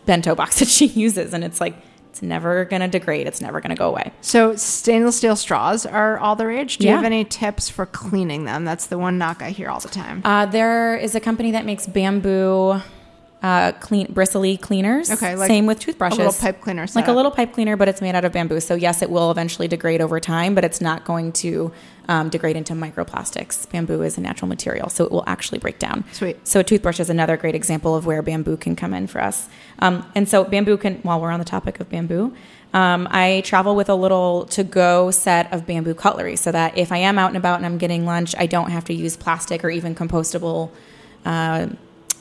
bento 0.05 0.35
box 0.35 0.59
that 0.59 0.67
she 0.67 0.87
uses, 0.87 1.33
and 1.33 1.43
it's 1.43 1.59
like 1.61 1.75
it's 2.09 2.21
never 2.21 2.65
gonna 2.65 2.87
degrade. 2.87 3.25
It's 3.25 3.41
never 3.41 3.59
gonna 3.59 3.75
go 3.75 3.89
away. 3.89 4.11
So 4.21 4.55
stainless 4.55 5.17
steel 5.17 5.35
straws 5.35 5.85
are 5.85 6.19
all 6.19 6.35
the 6.35 6.45
rage. 6.45 6.77
Do 6.77 6.85
you 6.87 6.93
have 6.93 7.05
any 7.05 7.25
tips 7.25 7.69
for 7.69 7.87
cleaning 7.87 8.45
them? 8.45 8.65
That's 8.65 8.85
the 8.85 8.99
one 8.99 9.17
knock 9.17 9.41
I 9.41 9.49
hear 9.49 9.69
all 9.69 9.79
the 9.79 9.89
time. 9.89 10.21
Uh, 10.23 10.45
there 10.45 10.95
is 10.95 11.15
a 11.15 11.19
company 11.19 11.51
that 11.51 11.65
makes 11.65 11.87
bamboo 11.87 12.81
uh, 13.43 13.73
clean 13.73 14.11
bristly 14.11 14.55
cleaners. 14.55 15.11
Okay, 15.11 15.35
like 15.35 15.47
same 15.47 15.65
with 15.65 15.77
toothbrushes. 15.79 16.17
a 16.17 16.23
little 16.23 16.33
pipe 16.33 16.61
cleaner 16.61 16.87
like 16.95 17.09
a 17.09 17.11
little 17.11 17.29
pipe 17.29 17.51
cleaner, 17.51 17.75
but 17.75 17.89
it's 17.89 18.01
made 18.01 18.15
out 18.15 18.23
of 18.23 18.31
bamboo. 18.31 18.61
So 18.61 18.73
yes, 18.73 19.01
it 19.01 19.09
will 19.09 19.29
eventually 19.31 19.67
degrade 19.67 19.99
over 19.99 20.19
time, 20.21 20.55
but 20.55 20.63
it's 20.63 20.79
not 20.79 21.03
going 21.03 21.33
to 21.33 21.73
um, 22.07 22.29
degrade 22.29 22.55
into 22.55 22.73
microplastics. 22.73 23.69
Bamboo 23.69 24.01
is 24.01 24.17
a 24.17 24.21
natural 24.21 24.47
material, 24.47 24.87
so 24.89 25.03
it 25.03 25.11
will 25.11 25.25
actually 25.27 25.59
break 25.59 25.77
down. 25.77 26.05
Sweet. 26.13 26.47
So 26.47 26.61
a 26.61 26.63
toothbrush 26.63 27.01
is 27.01 27.09
another 27.09 27.35
great 27.35 27.53
example 27.53 27.95
of 27.95 28.05
where 28.05 28.21
bamboo 28.21 28.55
can 28.55 28.77
come 28.77 28.93
in 28.93 29.07
for 29.07 29.21
us. 29.21 29.49
Um, 29.79 30.09
and 30.15 30.27
so 30.27 30.45
bamboo 30.45 30.77
can. 30.77 30.95
While 31.03 31.19
we're 31.19 31.31
on 31.31 31.39
the 31.39 31.45
topic 31.45 31.81
of 31.81 31.89
bamboo. 31.89 32.33
Um, 32.73 33.07
I 33.11 33.43
travel 33.45 33.75
with 33.75 33.87
a 33.89 33.93
little 33.93 34.45
to 34.45 34.63
go 34.63 35.11
set 35.11 35.53
of 35.53 35.67
bamboo 35.67 35.93
cutlery 35.93 36.35
so 36.37 36.51
that 36.51 36.75
if 36.75 36.91
I 36.91 36.97
am 36.97 37.19
out 37.19 37.27
and 37.27 37.37
about 37.37 37.57
and 37.57 37.67
I'm 37.67 37.77
getting 37.77 38.03
lunch, 38.03 38.33
I 38.35 38.47
don't 38.47 38.71
have 38.71 38.85
to 38.85 38.95
use 38.95 39.15
plastic 39.15 39.63
or 39.63 39.69
even 39.69 39.93
compostable 39.93 40.71
uh, 41.23 41.67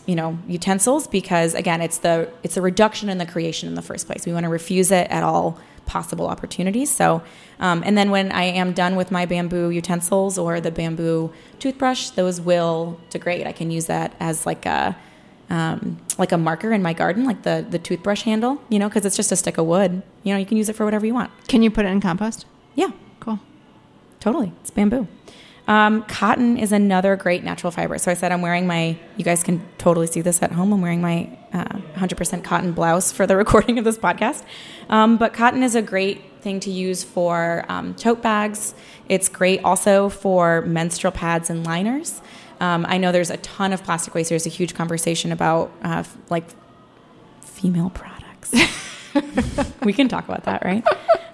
you 0.06 0.14
know 0.14 0.38
utensils 0.48 1.06
because 1.06 1.54
again 1.54 1.80
it's 1.80 1.98
the 1.98 2.28
it's 2.42 2.56
a 2.56 2.62
reduction 2.62 3.08
in 3.08 3.18
the 3.18 3.26
creation 3.26 3.68
in 3.68 3.74
the 3.74 3.82
first 3.82 4.06
place 4.06 4.26
we 4.26 4.32
want 4.32 4.44
to 4.44 4.48
refuse 4.50 4.90
it 4.90 5.08
at 5.10 5.22
all 5.22 5.58
possible 5.86 6.26
opportunities 6.26 6.90
so 6.90 7.22
um, 7.60 7.82
and 7.84 7.96
then 7.98 8.10
when 8.10 8.30
i 8.32 8.42
am 8.42 8.72
done 8.72 8.96
with 8.96 9.10
my 9.10 9.26
bamboo 9.26 9.70
utensils 9.70 10.38
or 10.38 10.60
the 10.60 10.70
bamboo 10.70 11.32
toothbrush 11.58 12.10
those 12.10 12.40
will 12.40 12.98
degrade 13.10 13.46
i 13.46 13.52
can 13.52 13.70
use 13.70 13.86
that 13.86 14.14
as 14.20 14.46
like 14.46 14.64
a 14.66 14.96
um, 15.50 15.98
like 16.18 16.32
a 16.32 16.38
marker 16.38 16.72
in 16.72 16.82
my 16.82 16.92
garden 16.92 17.24
like 17.24 17.42
the 17.42 17.66
the 17.68 17.78
toothbrush 17.78 18.22
handle 18.22 18.60
you 18.68 18.78
know 18.78 18.88
because 18.88 19.04
it's 19.04 19.16
just 19.16 19.30
a 19.32 19.36
stick 19.36 19.58
of 19.58 19.66
wood 19.66 20.02
you 20.22 20.32
know 20.32 20.38
you 20.38 20.46
can 20.46 20.56
use 20.56 20.68
it 20.68 20.74
for 20.74 20.84
whatever 20.84 21.04
you 21.06 21.14
want 21.14 21.30
Can 21.48 21.62
you 21.62 21.70
put 21.70 21.84
it 21.84 21.88
in 21.88 22.00
compost? 22.00 22.46
yeah 22.74 22.90
Cool. 23.20 23.38
Totally. 24.18 24.52
It's 24.62 24.70
bamboo. 24.70 25.06
Um, 25.68 26.02
cotton 26.04 26.58
is 26.58 26.72
another 26.72 27.14
great 27.16 27.44
natural 27.44 27.70
fiber. 27.70 27.96
So 27.98 28.10
I 28.10 28.14
said 28.14 28.32
I'm 28.32 28.42
wearing 28.42 28.66
my, 28.66 28.98
you 29.16 29.24
guys 29.24 29.42
can 29.42 29.64
totally 29.78 30.06
see 30.06 30.20
this 30.20 30.42
at 30.42 30.52
home. 30.52 30.72
I'm 30.72 30.80
wearing 30.80 31.00
my 31.00 31.38
uh, 31.52 31.64
100% 31.94 32.42
cotton 32.42 32.72
blouse 32.72 33.12
for 33.12 33.26
the 33.26 33.36
recording 33.42 33.78
of 33.78 33.84
this 33.84 33.98
podcast. 33.98 34.44
Um, 34.88 35.16
but 35.16 35.32
cotton 35.32 35.62
is 35.62 35.74
a 35.74 35.82
great 35.82 36.20
thing 36.40 36.58
to 36.60 36.70
use 36.70 37.04
for 37.04 37.64
um, 37.68 37.94
tote 37.94 38.22
bags. 38.22 38.74
It's 39.08 39.28
great 39.28 39.62
also 39.62 40.08
for 40.08 40.62
menstrual 40.62 41.12
pads 41.12 41.48
and 41.48 41.64
liners. 41.64 42.20
Um, 42.60 42.84
I 42.88 42.98
know 42.98 43.12
there's 43.12 43.30
a 43.30 43.36
ton 43.38 43.72
of 43.72 43.82
plastic 43.82 44.14
waste. 44.14 44.30
There's 44.30 44.46
a 44.46 44.50
huge 44.50 44.74
conversation 44.74 45.32
about 45.32 45.72
uh, 45.84 45.98
f- 45.98 46.16
like 46.30 46.44
female 47.40 47.90
products. 47.90 48.52
we 49.82 49.92
can 49.92 50.08
talk 50.08 50.24
about 50.24 50.44
that, 50.44 50.64
right? 50.64 50.84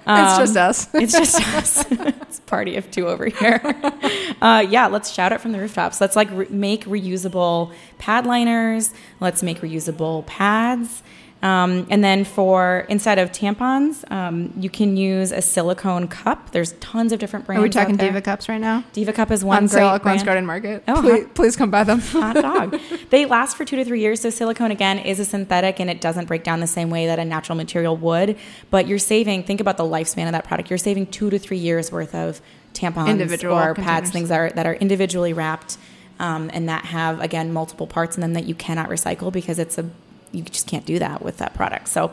It's 0.09 0.39
just 0.39 0.57
Um, 0.57 0.69
us. 0.71 0.89
it's 0.95 1.13
just 1.13 1.41
us. 1.55 1.85
it's 1.91 2.39
a 2.39 2.43
party 2.43 2.77
of 2.77 2.91
two 2.91 3.09
over 3.09 3.27
here. 3.27 3.61
Uh, 4.41 4.65
yeah, 4.71 4.87
let's 4.87 5.11
shout 5.11 5.33
it 5.33 5.41
from 5.41 5.51
the 5.51 5.59
rooftops. 5.59 6.01
Let's 6.01 6.15
like 6.15 6.31
re- 6.31 6.47
make 6.49 6.85
reusable 6.85 7.73
pad 7.99 8.25
liners. 8.25 8.95
Let's 9.19 9.43
make 9.43 9.61
reusable 9.63 10.25
pads. 10.27 11.03
Um, 11.41 11.87
and 11.89 12.03
then 12.03 12.25
for 12.25 12.85
instead 12.89 13.19
of 13.21 13.31
tampons, 13.31 14.11
um, 14.11 14.53
you 14.57 14.69
can 14.69 14.97
use 14.97 15.31
a 15.31 15.41
silicone 15.41 16.09
cup. 16.09 16.51
There's 16.51 16.73
tons 16.75 17.13
of 17.13 17.21
different 17.21 17.47
brands. 17.47 17.61
Are 17.61 17.63
we 17.63 17.71
talking. 17.71 17.97
Diva 17.97 18.21
cups 18.21 18.49
right 18.49 18.61
now? 18.61 18.83
Diva 18.93 19.13
cup 19.13 19.31
is 19.31 19.45
one 19.45 19.59
On 19.59 19.63
great 19.65 19.71
sale 19.71 19.89
at 19.89 20.03
Glen's. 20.03 20.25
Garden 20.25 20.47
Market. 20.47 20.83
Oh, 20.89 21.01
please, 21.01 21.23
huh. 21.23 21.29
please 21.35 21.57
come 21.57 21.71
buy 21.71 21.85
them. 21.85 22.01
hot 22.01 22.35
dog. 22.35 22.81
they 23.11 23.25
last 23.25 23.57
for 23.57 23.65
two 23.65 23.77
to 23.77 23.85
three 23.85 24.01
years. 24.01 24.21
So 24.21 24.31
silicone 24.31 24.73
again 24.73 24.99
is 24.99 25.21
a 25.21 25.25
synthetic 25.25 25.79
and 25.79 25.89
it 25.89 26.01
doesn't 26.01 26.27
break 26.27 26.43
down 26.43 26.59
the 26.59 26.67
same 26.67 26.91
way 26.91 27.07
that 27.07 27.21
a 27.21 27.25
natural 27.25 27.57
material 27.57 27.97
would. 27.97 28.37
But 28.71 28.89
you're 28.89 28.99
saving. 28.99 29.45
Think 29.45 29.61
about 29.61 29.77
the 29.77 29.85
lifespan 29.85 30.27
of 30.27 30.33
that 30.33 30.45
product. 30.45 30.71
You're 30.71 30.79
saving 30.79 31.07
two 31.07 31.31
to 31.31 31.39
three 31.39 31.59
years 31.59 31.93
worth 31.93 32.17
of 32.17 32.41
tampons 32.75 33.09
Individual 33.09 33.57
or 33.57 33.75
containers. 33.75 33.87
pads, 33.87 34.11
things 34.11 34.29
that 34.31 34.41
are 34.41 34.51
that 34.51 34.67
are 34.67 34.75
individually 34.75 35.33
wrapped. 35.33 35.79
Um, 36.21 36.51
and 36.53 36.69
that 36.69 36.87
have 36.87 37.21
again 37.21 37.53
multiple 37.53 37.87
parts 37.87 38.17
in 38.17 38.23
them 38.23 38.33
that 38.33 38.45
you 38.45 38.57
cannot 38.57 38.89
recycle 38.89 39.33
because 39.33 39.61
it's 39.61 39.79
a 39.79 39.89
you 40.33 40.43
just 40.43 40.67
can't 40.67 40.87
do 40.87 40.99
that 40.99 41.23
with 41.23 41.39
that 41.39 41.55
product. 41.55 41.89
So 41.89 42.13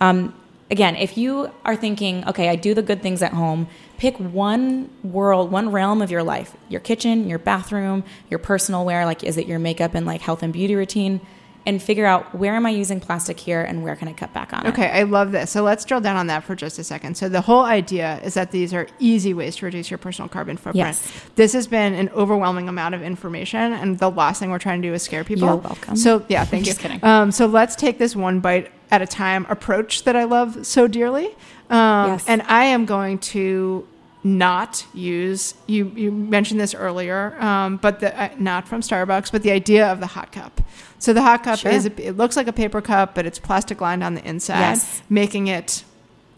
um, 0.00 0.34
again, 0.70 0.96
if 0.96 1.18
you 1.18 1.50
are 1.64 1.76
thinking, 1.76 2.26
okay, 2.28 2.48
I 2.48 2.56
do 2.56 2.74
the 2.74 2.82
good 2.82 3.02
things 3.02 3.22
at 3.22 3.32
home, 3.32 3.68
pick 3.98 4.16
one 4.18 4.90
world, 5.02 5.50
one 5.50 5.70
realm 5.72 6.00
of 6.00 6.10
your 6.10 6.22
life 6.22 6.56
your 6.68 6.80
kitchen, 6.80 7.28
your 7.28 7.38
bathroom, 7.38 8.04
your 8.30 8.38
personal 8.38 8.84
wear, 8.84 9.04
like 9.04 9.24
is 9.24 9.36
it 9.36 9.46
your 9.46 9.58
makeup 9.58 9.94
and 9.94 10.06
like 10.06 10.20
health 10.20 10.42
and 10.42 10.52
beauty 10.52 10.74
routine, 10.74 11.20
and 11.66 11.82
figure 11.82 12.06
out 12.06 12.34
where 12.34 12.54
am 12.54 12.64
I 12.64 12.70
using 12.70 13.00
plastic 13.00 13.38
here 13.38 13.60
and 13.60 13.82
where 13.82 13.94
can 13.94 14.08
I 14.08 14.12
cut 14.12 14.32
back 14.32 14.52
on 14.52 14.64
it. 14.66 14.70
Okay, 14.70 14.88
I 14.88 15.02
love 15.02 15.30
this. 15.32 15.50
So 15.50 15.62
let's 15.62 15.84
drill 15.84 16.00
down 16.00 16.16
on 16.16 16.26
that 16.28 16.42
for 16.44 16.54
just 16.54 16.78
a 16.78 16.84
second. 16.84 17.16
So 17.16 17.28
the 17.28 17.42
whole 17.42 17.64
idea 17.64 18.18
is 18.24 18.34
that 18.34 18.50
these 18.50 18.72
are 18.72 18.86
easy 18.98 19.34
ways 19.34 19.56
to 19.56 19.66
reduce 19.66 19.90
your 19.90 19.98
personal 19.98 20.28
carbon 20.28 20.56
footprint. 20.56 20.76
Yes. 20.76 21.12
This 21.36 21.52
has 21.52 21.66
been 21.66 21.92
an 21.94 22.08
overwhelming 22.10 22.68
amount 22.68 22.94
of 22.94 23.02
information, 23.02 23.72
and 23.74 23.98
the 23.98 24.10
last 24.10 24.40
thing 24.40 24.50
we're 24.50 24.58
trying 24.58 24.80
to 24.80 24.88
do 24.88 24.94
is 24.94 25.02
scare 25.02 25.22
people. 25.24 25.48
You're 25.48 25.56
welcome. 25.56 25.96
So 25.96 26.24
yeah, 26.28 26.44
thank 26.44 26.62
you. 26.66 26.72
Just 26.72 26.80
kidding. 26.80 27.04
Um, 27.04 27.30
so 27.30 27.46
let's 27.46 27.76
take 27.76 27.98
this 27.98 28.16
one 28.16 28.40
bite 28.40 28.70
at 28.90 29.02
a 29.02 29.06
time 29.06 29.46
approach 29.48 30.04
that 30.04 30.16
I 30.16 30.24
love 30.24 30.66
so 30.66 30.88
dearly. 30.88 31.26
Um, 31.68 32.12
Yes. 32.12 32.24
And 32.26 32.42
I 32.42 32.64
am 32.64 32.84
going 32.86 33.18
to 33.18 33.86
not 34.22 34.84
use 34.92 35.54
you. 35.66 35.86
You 35.94 36.10
mentioned 36.12 36.60
this 36.60 36.74
earlier, 36.74 37.40
um, 37.40 37.76
but 37.78 38.00
the, 38.00 38.18
uh, 38.20 38.28
not 38.38 38.68
from 38.68 38.80
Starbucks, 38.82 39.30
but 39.32 39.42
the 39.42 39.50
idea 39.50 39.86
of 39.90 40.00
the 40.00 40.06
hot 40.08 40.32
cup. 40.32 40.60
So 41.00 41.12
the 41.12 41.22
hot 41.22 41.42
cup 41.42 41.58
Sure. 41.58 41.72
is 41.72 41.86
it 41.86 42.16
looks 42.16 42.36
like 42.36 42.46
a 42.46 42.52
paper 42.52 42.80
cup, 42.80 43.14
but 43.16 43.26
it's 43.26 43.38
plastic 43.40 43.80
lined 43.80 44.04
on 44.04 44.14
the 44.14 44.24
inside, 44.24 44.60
Yes. 44.60 45.02
making 45.10 45.48
it 45.48 45.82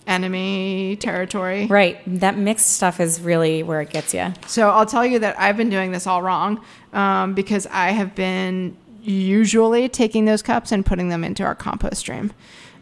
enemy 0.07 0.97
territory. 0.97 1.67
Right. 1.67 1.99
That 2.07 2.37
mixed 2.39 2.69
stuff 2.73 2.99
is 3.01 3.21
really 3.21 3.63
where 3.63 3.81
it 3.81 3.91
gets 3.91 4.15
you. 4.15 4.33
So 4.47 4.71
I'll 4.71 4.87
tell 4.87 5.05
you 5.07 5.19
that 5.21 5.39
I've 5.39 5.57
been 5.57 5.71
doing 5.71 5.93
this 5.93 6.07
all 6.07 6.23
wrong 6.23 6.61
um, 6.93 7.35
because 7.35 7.67
I 7.71 7.91
have 7.91 8.15
been 8.15 8.77
usually 9.03 9.89
taking 9.89 10.25
those 10.25 10.43
cups 10.43 10.73
and 10.73 10.87
putting 10.87 11.09
them 11.09 11.23
into 11.25 11.43
our 11.45 11.55
compost 11.55 11.97
stream. 11.99 12.33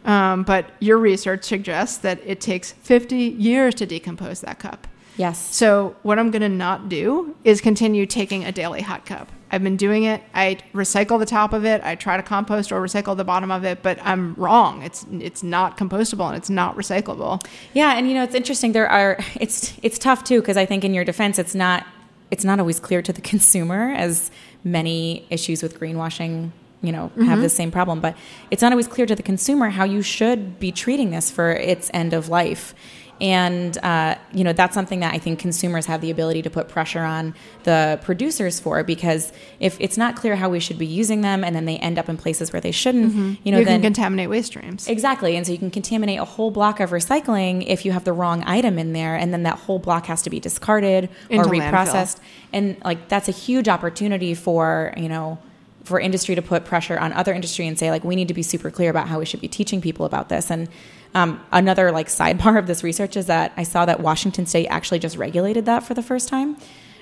Um, 0.05 0.43
but 0.43 0.71
your 0.79 0.97
research 0.97 1.43
suggests 1.43 1.97
that 1.99 2.19
it 2.25 2.41
takes 2.41 2.71
50 2.71 3.15
years 3.15 3.75
to 3.75 3.85
decompose 3.85 4.41
that 4.41 4.57
cup. 4.59 4.87
Yes. 5.17 5.53
So 5.55 5.95
what 6.03 6.19
I'm 6.19 6.31
going 6.31 6.41
to 6.41 6.49
not 6.49 6.89
do 6.89 7.35
is 7.43 7.61
continue 7.61 8.05
taking 8.05 8.45
a 8.45 8.51
daily 8.51 8.81
hot 8.81 9.05
cup. 9.05 9.31
I've 9.51 9.63
been 9.63 9.75
doing 9.75 10.03
it. 10.03 10.23
I 10.33 10.59
recycle 10.73 11.19
the 11.19 11.25
top 11.25 11.51
of 11.51 11.65
it. 11.65 11.83
I 11.83 11.95
try 11.95 12.15
to 12.15 12.23
compost 12.23 12.71
or 12.71 12.81
recycle 12.81 13.17
the 13.17 13.25
bottom 13.25 13.51
of 13.51 13.65
it, 13.65 13.83
but 13.83 13.99
I'm 14.01 14.33
wrong. 14.35 14.81
It's 14.81 15.05
it's 15.11 15.43
not 15.43 15.77
compostable 15.77 16.27
and 16.27 16.37
it's 16.37 16.49
not 16.49 16.77
recyclable. 16.77 17.45
Yeah, 17.73 17.97
and 17.97 18.07
you 18.07 18.13
know 18.13 18.23
it's 18.23 18.35
interesting. 18.35 18.71
There 18.71 18.87
are 18.87 19.17
it's 19.35 19.77
it's 19.83 19.99
tough 19.99 20.23
too 20.23 20.39
because 20.39 20.55
I 20.55 20.65
think 20.65 20.85
in 20.85 20.93
your 20.93 21.03
defense 21.03 21.37
it's 21.37 21.53
not 21.53 21.85
it's 22.31 22.45
not 22.45 22.59
always 22.59 22.79
clear 22.79 23.01
to 23.01 23.11
the 23.11 23.21
consumer 23.33 23.91
as 23.91 24.31
many 24.63 25.27
issues 25.29 25.61
with 25.61 25.79
greenwashing 25.79 26.51
you 26.81 26.91
know 26.91 27.09
have 27.09 27.17
mm-hmm. 27.17 27.41
the 27.41 27.49
same 27.49 27.71
problem 27.71 27.99
but 27.99 28.15
it's 28.49 28.61
not 28.61 28.71
always 28.71 28.87
clear 28.87 29.05
to 29.05 29.15
the 29.15 29.23
consumer 29.23 29.69
how 29.69 29.83
you 29.83 30.01
should 30.01 30.59
be 30.59 30.71
treating 30.71 31.11
this 31.11 31.29
for 31.29 31.51
its 31.51 31.91
end 31.93 32.13
of 32.13 32.29
life 32.29 32.73
and 33.21 33.77
uh, 33.77 34.15
you 34.33 34.43
know 34.43 34.51
that's 34.51 34.73
something 34.73 34.99
that 35.01 35.13
I 35.13 35.19
think 35.19 35.39
consumers 35.39 35.85
have 35.85 36.01
the 36.01 36.09
ability 36.09 36.41
to 36.41 36.49
put 36.49 36.67
pressure 36.67 37.01
on 37.01 37.35
the 37.63 37.99
producers 38.01 38.59
for 38.59 38.83
because 38.83 39.31
if 39.59 39.77
it's 39.79 39.95
not 39.95 40.15
clear 40.15 40.35
how 40.35 40.49
we 40.49 40.59
should 40.59 40.79
be 40.79 40.87
using 40.87 41.21
them 41.21 41.43
and 41.43 41.55
then 41.55 41.65
they 41.65 41.77
end 41.77 41.99
up 41.99 42.09
in 42.09 42.17
places 42.17 42.51
where 42.51 42.59
they 42.59 42.71
shouldn't 42.71 43.13
you 43.45 43.51
know 43.51 43.59
you 43.59 43.65
then 43.65 43.81
can 43.81 43.93
contaminate 43.93 44.29
waste 44.29 44.47
streams. 44.47 44.87
Exactly. 44.87 45.37
And 45.37 45.45
so 45.45 45.51
you 45.51 45.59
can 45.59 45.71
contaminate 45.71 46.19
a 46.19 46.25
whole 46.25 46.49
block 46.49 46.79
of 46.79 46.89
recycling 46.89 47.63
if 47.67 47.85
you 47.85 47.91
have 47.91 48.03
the 48.03 48.13
wrong 48.13 48.43
item 48.45 48.79
in 48.79 48.93
there 48.93 49.15
and 49.15 49.31
then 49.31 49.43
that 49.43 49.59
whole 49.59 49.77
block 49.79 50.07
has 50.07 50.23
to 50.23 50.29
be 50.31 50.39
discarded 50.39 51.09
Into 51.29 51.47
or 51.47 51.51
landfill. 51.51 51.71
reprocessed. 51.71 52.19
And 52.51 52.77
like 52.83 53.07
that's 53.07 53.29
a 53.29 53.31
huge 53.31 53.69
opportunity 53.69 54.33
for, 54.33 54.93
you 54.97 55.07
know, 55.07 55.37
for 55.83 55.99
industry 55.99 56.35
to 56.35 56.41
put 56.41 56.65
pressure 56.65 56.97
on 56.99 57.11
other 57.13 57.33
industry 57.33 57.67
and 57.67 57.77
say 57.77 57.89
like 57.89 58.03
we 58.03 58.15
need 58.15 58.27
to 58.27 58.33
be 58.33 58.43
super 58.43 58.69
clear 58.69 58.89
about 58.89 59.07
how 59.07 59.19
we 59.19 59.25
should 59.25 59.41
be 59.41 59.47
teaching 59.47 59.81
people 59.81 60.05
about 60.05 60.29
this. 60.29 60.51
And 60.51 60.69
um, 61.13 61.43
another 61.51 61.91
like 61.91 62.07
sidebar 62.19 62.57
of 62.57 62.67
this 62.67 62.83
research 62.83 63.17
is 63.17 63.25
that 63.27 63.51
I 63.57 63.63
saw 63.63 63.85
that 63.85 63.99
Washington 63.99 64.45
State 64.45 64.67
actually 64.67 64.99
just 64.99 65.17
regulated 65.17 65.65
that 65.65 65.83
for 65.83 65.93
the 65.93 66.03
first 66.03 66.27
time 66.27 66.57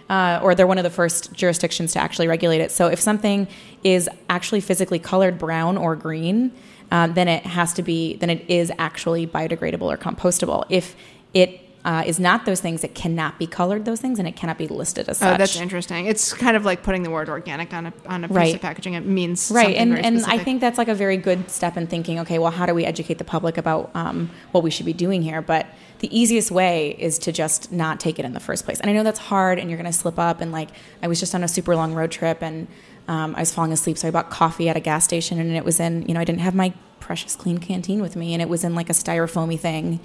uh, 0.10 0.40
or 0.42 0.56
they're 0.56 0.68
one 0.68 0.78
of 0.78 0.84
the 0.84 0.90
first 0.90 1.32
jurisdictions 1.34 1.94
to 1.94 2.00
actually 2.00 2.28
regulate 2.28 2.62
it. 2.62 2.72
So 2.72 2.88
if 2.88 3.00
something 3.00 3.48
is 3.84 4.10
actually 4.30 4.62
physically 4.62 5.00
colored 5.00 5.38
brown 5.38 5.78
or 5.78 5.96
green, 5.96 6.52
um, 6.92 7.14
then 7.14 7.28
it 7.28 7.46
has 7.46 7.74
to 7.76 7.84
be 7.84 8.16
then 8.18 8.32
it 8.32 8.50
is 8.50 8.72
actually 8.80 9.28
biodegradable 9.28 9.84
or 9.84 9.98
compostable. 9.98 10.66
If 10.70 10.96
it 11.34 11.62
uh, 11.86 12.04
is 12.06 12.20
not 12.20 12.46
those 12.46 12.60
things, 12.60 12.84
it 12.84 12.94
cannot 12.94 13.40
be 13.40 13.48
colored 13.48 13.86
those 13.86 14.02
things, 14.02 14.20
and 14.20 14.28
it 14.28 14.36
cannot 14.36 14.58
be 14.58 14.68
listed 14.68 15.08
as 15.08 15.18
such. 15.20 15.34
Oh, 15.34 15.38
that's 15.38 15.56
interesting. 15.56 16.08
It's 16.08 16.34
kind 16.34 16.58
of 16.58 16.66
like 16.66 16.84
putting 16.84 17.04
the 17.04 17.10
word 17.10 17.30
organic 17.30 17.74
on 17.74 17.88
a 17.88 17.94
on 18.06 18.24
a 18.26 18.28
piece 18.28 18.36
Right. 18.36 18.56
of 18.56 18.62
packaging. 18.62 18.96
It 18.96 19.06
means 19.06 19.50
right 19.54 19.76
something 19.78 19.94
and 19.94 20.06
and 20.06 20.26
i 20.26 20.38
think 20.38 20.60
that's 20.62 20.78
like 20.78 20.88
a 20.90 20.94
very 20.94 21.16
good 21.18 21.50
step 21.50 21.78
in 21.78 21.88
thinking 21.88 22.20
okay 22.20 22.38
well 22.40 22.52
how 22.52 22.66
do 22.66 22.74
we 22.74 22.86
educate 22.86 23.18
the 23.18 23.24
public 23.24 23.58
about 23.58 23.90
um, 23.96 24.30
what 24.52 24.64
we 24.64 24.70
should 24.70 24.86
be 24.86 24.94
doing 24.94 25.22
here 25.22 25.42
but 25.42 25.66
the 26.00 26.18
easiest 26.18 26.52
way 26.52 26.96
is 27.00 27.18
to 27.20 27.32
just 27.32 27.72
not 27.72 28.00
take 28.00 28.20
it 28.20 28.26
in 28.26 28.34
the 28.34 28.40
first 28.40 28.66
place 28.66 28.80
and 28.80 28.90
i 28.90 28.94
know 28.94 29.04
that's 29.04 29.20
hard 29.20 29.58
and 29.60 29.70
you're 29.70 29.78
going 29.78 29.92
to 29.92 29.98
slip 29.98 30.20
up 30.20 30.42
and 30.42 30.52
like 30.52 30.70
i 31.02 31.08
was 31.08 31.20
just 31.20 31.34
on 31.36 31.44
a 31.44 31.48
super 31.48 31.76
long 31.76 31.94
road 31.94 32.12
trip 32.12 32.42
and 32.42 32.68
um, 33.08 33.36
i 33.36 33.40
was 33.42 33.54
falling 33.54 33.72
asleep 33.72 33.98
so 33.98 34.08
i 34.08 34.12
bought 34.12 34.30
coffee 34.30 34.68
at 34.70 34.76
a 34.78 34.80
gas 34.82 35.04
station 35.06 35.40
and 35.40 35.52
it 35.56 35.64
was 35.66 35.80
in 35.80 36.06
you 36.08 36.14
know 36.14 36.20
i 36.20 36.24
didn't 36.26 36.42
have 36.42 36.56
my 36.56 36.74
precious 37.00 37.36
Klean 37.36 37.58
Kanteen 37.60 38.02
with 38.02 38.16
me 38.16 38.34
and 38.34 38.42
it 38.42 38.50
was 38.50 38.64
in 38.64 38.76
like 38.76 38.90
a 38.90 38.94
styrofoamy 38.94 39.60
thing 39.60 40.00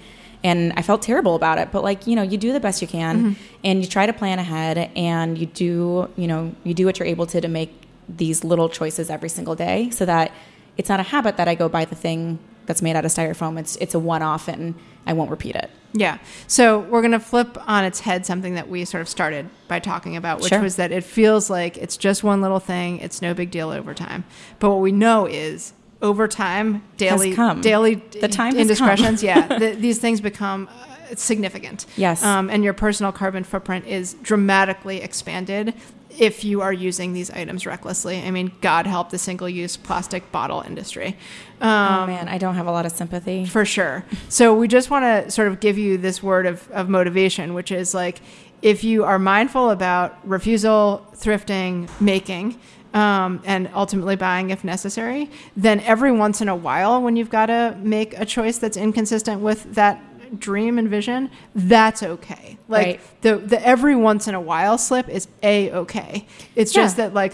and 0.45 0.73
I 0.77 0.83
felt 0.83 1.01
terrible 1.01 1.35
about 1.35 1.57
it. 1.57 1.71
But 1.71 1.83
like 1.83 2.05
you 2.05 2.15
know, 2.15 2.21
you 2.21 2.37
do 2.37 2.53
the 2.53 2.59
best 2.59 2.81
you 2.81 2.87
can, 2.87 3.17
mm-hmm. 3.17 3.43
and 3.63 3.81
you 3.81 3.87
try 3.87 4.05
to 4.05 4.13
plan 4.13 4.37
ahead, 4.37 4.91
and 4.95 5.37
you 5.37 5.47
do 5.47 6.07
you 6.15 6.27
know 6.27 6.53
you 6.63 6.73
do 6.73 6.85
what 6.85 6.99
you're 6.99 7.07
able 7.07 7.25
to 7.27 7.41
to 7.41 7.47
make 7.47 7.71
these 8.07 8.43
little 8.43 8.69
choices 8.69 9.09
every 9.09 9.29
single 9.29 9.55
day, 9.55 9.89
so 9.89 10.05
that 10.05 10.31
it's 10.77 10.87
not 10.87 10.99
a 10.99 11.03
habit 11.03 11.37
that 11.37 11.47
I 11.47 11.55
go 11.55 11.67
buy 11.67 11.85
the 11.85 11.95
thing 11.95 12.37
that's 12.67 12.81
made 12.81 12.95
out 12.95 13.05
of 13.05 13.11
styrofoam. 13.11 13.59
It's 13.59 13.75
it's 13.77 13.95
a 13.95 13.99
one 13.99 14.21
off, 14.21 14.47
and 14.47 14.75
I 15.07 15.13
won't 15.13 15.31
repeat 15.31 15.55
it. 15.55 15.71
Yeah. 15.93 16.19
So 16.45 16.79
we're 16.79 17.01
going 17.01 17.13
to 17.13 17.19
flip 17.19 17.57
on 17.67 17.83
its 17.85 18.01
head 18.01 18.25
something 18.25 18.55
that 18.55 18.69
we 18.69 18.85
sort 18.85 19.01
of 19.01 19.09
started 19.09 19.49
by 19.67 19.79
talking 19.79 20.15
about, 20.17 20.41
which 20.41 20.49
Sure. 20.49 20.61
was 20.61 20.75
that 20.75 20.91
it 20.91 21.05
feels 21.05 21.49
like 21.49 21.77
it's 21.77 21.95
just 21.95 22.23
one 22.23 22.41
little 22.41 22.59
thing. 22.59 22.99
It's 22.99 23.21
no 23.21 23.33
big 23.33 23.49
deal 23.49 23.69
over 23.69 23.93
time. 23.93 24.25
But 24.59 24.71
what 24.71 24.81
we 24.81 24.91
know 24.91 25.25
is 25.25 25.73
over 26.01 26.27
time, 26.27 26.83
daily, 26.97 27.35
daily 27.61 27.95
The 27.95 28.27
time 28.27 28.55
indiscretions, 28.57 29.23
yeah, 29.23 29.47
th- 29.59 29.77
these 29.79 29.99
things 29.99 30.21
become 30.21 30.67
uh, 30.69 31.15
significant. 31.15 31.85
Yes. 31.95 32.23
Um, 32.23 32.49
and 32.49 32.63
your 32.63 32.73
personal 32.73 33.11
carbon 33.11 33.43
footprint 33.43 33.85
is 33.85 34.15
dramatically 34.21 35.01
expanded 35.01 35.73
if 36.17 36.43
you 36.43 36.61
are 36.61 36.71
using 36.71 37.13
these 37.13 37.29
items 37.31 37.65
recklessly. 37.65 38.21
I 38.21 38.31
mean, 38.31 38.51
God 38.61 38.87
help 38.87 39.09
the 39.09 39.17
single-use 39.17 39.77
plastic 39.77 40.31
bottle 40.31 40.61
industry. 40.61 41.17
Um, 41.61 42.03
oh 42.03 42.07
man, 42.07 42.27
I 42.29 42.37
don't 42.37 42.55
have 42.55 42.67
a 42.67 42.71
lot 42.71 42.85
of 42.85 42.91
sympathy. 42.91 43.45
for 43.45 43.65
sure. 43.65 44.05
So 44.29 44.53
we 44.55 44.67
just 44.67 44.89
want 44.89 45.03
to 45.03 45.31
sort 45.31 45.47
of 45.47 45.59
give 45.59 45.77
you 45.77 45.97
this 45.97 46.23
word 46.23 46.45
of, 46.45 46.69
of 46.71 46.89
motivation, 46.89 47.53
which 47.53 47.71
is 47.71 47.93
like 47.93 48.21
if 48.61 48.83
you 48.83 49.03
are 49.03 49.19
mindful 49.19 49.69
about 49.69 50.17
refusal, 50.27 51.05
thrifting, 51.15 51.89
making, 51.99 52.59
um, 52.95 53.41
and 53.45 53.69
ultimately 53.75 54.15
buying 54.15 54.49
if 54.49 54.63
necessary, 54.63 55.29
then 55.55 55.79
every 55.81 56.11
once 56.11 56.41
in 56.41 56.49
a 56.49 56.55
while, 56.55 57.01
when 57.01 57.15
you've 57.15 57.29
got 57.29 57.47
to 57.47 57.77
make 57.81 58.17
a 58.17 58.25
choice 58.25 58.57
that's 58.57 58.77
inconsistent 58.77 59.41
with 59.41 59.75
that 59.75 60.01
dream 60.39 60.79
and 60.79 60.89
vision, 60.89 61.29
that's 61.53 62.01
okay. 62.01 62.57
Like 62.67 62.87
Right. 62.87 62.99
the 63.21 63.35
the 63.35 63.63
every 63.67 63.95
once 63.95 64.27
in 64.27 64.33
a 64.33 64.41
while 64.41 64.77
slip 64.77 65.07
is 65.09 65.27
a 65.43 65.71
okay. 65.71 66.25
It's 66.55 66.71
just 66.73 66.97
that 66.97 67.13
like 67.13 67.33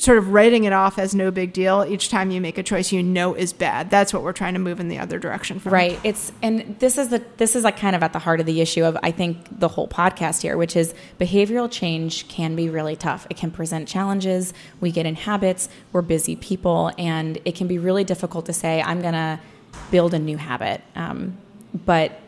sort 0.00 0.16
of 0.16 0.32
writing 0.32 0.64
it 0.64 0.72
off 0.72 0.98
as 0.98 1.14
no 1.14 1.30
big 1.30 1.52
deal 1.52 1.84
each 1.86 2.08
time 2.08 2.30
you 2.30 2.40
make 2.40 2.56
a 2.56 2.62
choice 2.62 2.90
you 2.90 3.02
know 3.02 3.34
is 3.34 3.52
bad. 3.52 3.90
That's 3.90 4.14
what 4.14 4.22
we're 4.22 4.32
trying 4.32 4.54
to 4.54 4.58
move 4.58 4.80
in 4.80 4.88
the 4.88 4.98
other 4.98 5.18
direction 5.18 5.60
from. 5.60 5.72
Right. 5.72 6.00
It's 6.02 6.32
and 6.42 6.76
this 6.78 6.96
is 6.96 7.10
the 7.10 7.22
this 7.36 7.54
is 7.54 7.64
like 7.64 7.76
kind 7.76 7.94
of 7.94 8.02
at 8.02 8.14
the 8.14 8.18
heart 8.18 8.40
of 8.40 8.46
the 8.46 8.60
issue 8.62 8.82
of 8.82 8.96
I 9.02 9.10
think 9.10 9.60
the 9.60 9.68
whole 9.68 9.88
podcast 9.88 10.40
here, 10.40 10.56
which 10.56 10.74
is 10.74 10.94
behavioral 11.20 11.70
change 11.70 12.28
can 12.28 12.56
be 12.56 12.70
really 12.70 12.96
tough. 12.96 13.26
It 13.28 13.36
can 13.36 13.50
present 13.50 13.86
challenges. 13.88 14.54
We 14.80 14.90
get 14.90 15.04
in 15.04 15.16
habits. 15.16 15.68
We're 15.92 16.02
busy 16.02 16.34
people, 16.34 16.92
and 16.96 17.38
it 17.44 17.54
can 17.54 17.66
be 17.66 17.78
really 17.78 18.04
difficult 18.04 18.46
to 18.46 18.54
say 18.54 18.80
I'm 18.80 19.02
gonna 19.02 19.38
build 19.90 20.14
a 20.14 20.18
new 20.18 20.38
habit. 20.38 20.80
Um, 20.96 21.36
but 21.84 22.18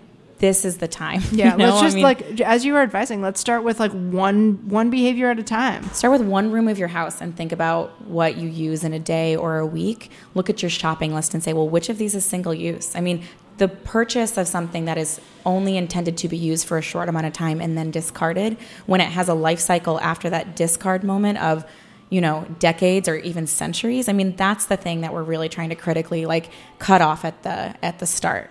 this 0.43 0.65
is 0.65 0.79
the 0.79 0.89
time. 0.89 1.23
Yeah, 1.31 1.53
you 1.53 1.59
know? 1.59 1.67
let's 1.67 1.77
I 1.77 1.83
just 1.85 1.95
mean, 1.95 2.03
like 2.03 2.41
as 2.41 2.65
you 2.65 2.73
were 2.75 2.83
advising, 2.83 3.23
let's 3.23 3.41
start 3.41 3.63
with 3.63 3.79
like 3.79 3.93
one 3.93 4.69
one 4.69 4.91
behavior 4.91 5.31
at 5.31 5.39
a 5.39 5.43
time. 5.43 5.85
Start 5.93 6.13
with 6.19 6.29
one 6.29 6.51
room 6.51 6.67
of 6.67 6.79
your 6.79 6.89
house 6.89 7.21
and 7.21 7.35
think 7.35 7.53
about 7.53 8.03
what 8.03 8.37
you 8.37 8.49
use 8.49 8.83
in 8.83 8.93
a 8.93 8.99
day 8.99 9.37
or 9.37 9.59
a 9.59 9.67
week. 9.67 10.11
Look 10.35 10.51
at 10.51 10.61
your 10.61 10.69
shopping 10.69 11.15
list 11.15 11.33
and 11.33 11.43
say, 11.43 11.53
well, 11.53 11.69
which 11.69 11.89
of 11.89 11.97
these 11.97 12.17
is 12.17 12.25
single 12.25 12.53
use? 12.53 12.95
I 12.97 13.01
mean, 13.01 13.23
the 13.59 13.69
purchase 13.69 14.37
of 14.37 14.49
something 14.49 14.87
that 14.87 14.99
is 14.99 15.21
only 15.47 15.77
intended 15.77 16.17
to 16.19 16.29
be 16.29 16.37
used 16.37 16.67
for 16.67 16.77
a 16.77 16.83
short 16.83 17.09
amount 17.09 17.27
of 17.27 17.33
time 17.33 17.61
and 17.61 17.79
then 17.79 17.93
discarded, 17.93 18.57
when 18.87 19.01
it 19.01 19.11
has 19.11 19.29
a 19.29 19.35
life 19.35 19.61
cycle 19.61 20.01
after 20.01 20.29
that 20.29 20.57
discard 20.57 21.05
moment 21.05 21.39
of, 21.39 21.65
you 22.11 22.21
know, 22.21 22.47
decades 22.59 23.07
or 23.07 23.15
even 23.17 23.47
centuries, 23.47 24.09
I 24.09 24.13
mean, 24.13 24.35
that's 24.35 24.67
the 24.67 24.77
thing 24.77 25.03
that 25.03 25.13
we're 25.13 25.23
really 25.23 25.49
trying 25.49 25.69
to 25.69 25.77
critically 25.77 26.27
like 26.27 26.51
cut 26.81 27.01
off 27.01 27.25
at 27.25 27.45
the 27.45 27.77
at 27.85 28.01
the 28.01 28.07
start. 28.07 28.51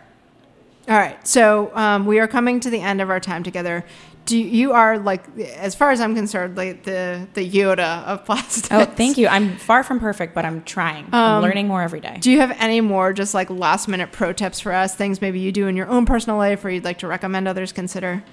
All 0.89 0.98
right, 0.98 1.26
so 1.28 1.72
um, 1.76 2.06
we 2.06 2.20
are 2.20 2.28
coming 2.28 2.60
to 2.62 2.70
the 2.70 2.82
end 2.82 3.02
of 3.02 3.10
our 3.10 3.20
time 3.20 3.44
together. 3.44 3.86
Do 4.26 4.38
you, 4.38 4.46
you 4.46 4.72
are 4.74 4.98
like, 4.98 5.24
as 5.39 5.74
far 5.76 5.91
as 5.91 6.00
I'm 6.00 6.15
concerned, 6.15 6.56
like 6.56 6.84
the 6.84 7.28
the 7.34 7.50
Yoda 7.50 8.04
of 8.04 8.26
plastics. 8.26 8.67
Oh, 8.72 8.86
thank 8.86 9.17
you. 9.17 9.28
I'm 9.28 9.58
far 9.58 9.84
from 9.84 10.00
perfect, 10.00 10.34
but 10.34 10.46
I'm 10.46 10.63
trying. 10.63 11.08
I'm 11.12 11.41
learning 11.41 11.67
more 11.67 11.82
every 11.82 12.02
day. 12.02 12.17
Do 12.20 12.32
you 12.32 12.39
have 12.39 12.52
any 12.60 12.82
more 12.82 13.13
just 13.13 13.34
like 13.34 13.50
last 13.50 13.88
minute 13.88 14.12
pro 14.12 14.34
tips 14.34 14.60
for 14.60 14.74
us? 14.74 14.96
Things 14.96 15.22
maybe 15.22 15.39
you 15.39 15.52
do 15.52 15.67
in 15.67 15.76
your 15.76 15.88
own 15.88 16.06
personal 16.06 16.38
life, 16.38 16.63
or 16.65 16.70
you'd 16.70 16.84
like 16.84 17.00
to 17.00 17.08
recommend 17.08 17.48
others 17.48 17.72
consider? 17.72 18.24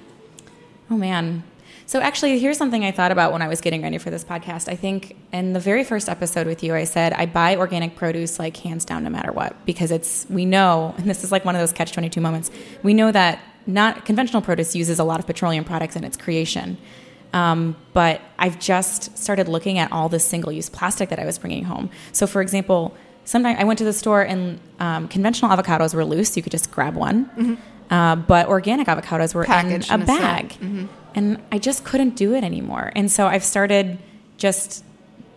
Oh 0.91 0.97
man. 0.97 1.43
So 1.87 2.01
actually, 2.01 2.39
here's 2.39 2.59
something 2.59 2.85
I 2.85 2.91
thought 2.91 3.13
about 3.13 3.33
when 3.33 3.43
I 3.43 3.49
was 3.49 3.61
getting 3.61 3.83
ready 3.83 3.99
for 3.99 4.11
this 4.11 4.25
podcast. 4.25 4.69
I 4.69 4.77
think 4.77 5.17
in 5.33 5.53
the 5.55 5.61
very 5.61 5.85
first 5.85 6.09
episode 6.09 6.47
with 6.47 6.63
you, 6.63 6.75
I 6.75 6.85
said 6.85 7.13
I 7.15 7.27
buy 7.27 7.57
organic 7.57 7.97
produce 7.97 8.39
like 8.39 8.57
hands 8.59 8.85
down, 8.85 9.05
no 9.05 9.11
matter 9.11 9.33
what, 9.33 9.55
because 9.65 9.91
it's 9.91 10.27
we 10.29 10.45
know, 10.45 10.95
and 10.99 11.09
this 11.09 11.25
is 11.25 11.33
like 11.33 11.45
one 11.45 11.55
of 11.55 11.61
those 11.61 11.73
catch 11.73 11.93
twenty 11.93 12.11
two 12.11 12.21
moments. 12.21 12.51
We 12.83 12.95
know 12.95 13.11
that 13.13 13.41
not 13.67 14.05
conventional 14.05 14.43
produce 14.43 14.75
uses 14.75 14.99
a 14.99 15.05
lot 15.05 15.21
of 15.21 15.27
petroleum 15.27 15.65
products 15.65 15.97
in 15.97 16.05
its 16.05 16.17
creation. 16.17 16.79
Um, 17.35 17.77
but 17.93 18.23
I've 18.39 18.59
just 18.59 19.17
started 19.19 19.49
looking 19.49 19.79
at 19.79 19.93
all 19.93 20.09
this 20.09 20.25
single 20.25 20.51
use 20.51 20.71
plastic 20.71 21.11
that 21.11 21.19
I 21.19 21.27
was 21.27 21.37
bringing 21.39 21.65
home. 21.65 21.91
So, 22.13 22.27
for 22.27 22.41
example, 22.41 22.97
sometimes 23.27 23.59
I 23.61 23.65
went 23.65 23.79
to 23.81 23.85
the 23.85 23.93
store 23.93 24.23
and 24.23 24.59
um, 24.81 25.09
conventional 25.09 25.55
avocados 25.55 25.95
were 25.95 26.07
loose; 26.07 26.37
you 26.37 26.43
could 26.43 26.53
just 26.53 26.71
grab 26.71 26.95
one. 26.95 27.59
Uh, 27.91 28.17
but 28.17 28.49
organic 28.49 28.87
avocados 28.87 29.35
were 29.35 29.45
Packaged 29.45 29.91
in 29.91 30.03
in 30.03 30.03
a 30.03 30.07
set. 30.07 30.21
bag, 30.59 30.89
and 31.19 31.43
I 31.51 31.59
just 31.59 31.85
couldn't 31.85 32.15
do 32.15 32.35
it 32.35 32.45
anymore. 32.45 32.93
And 32.95 33.11
so 33.11 33.27
I've 33.27 33.43
started 33.43 33.99
just 34.37 34.85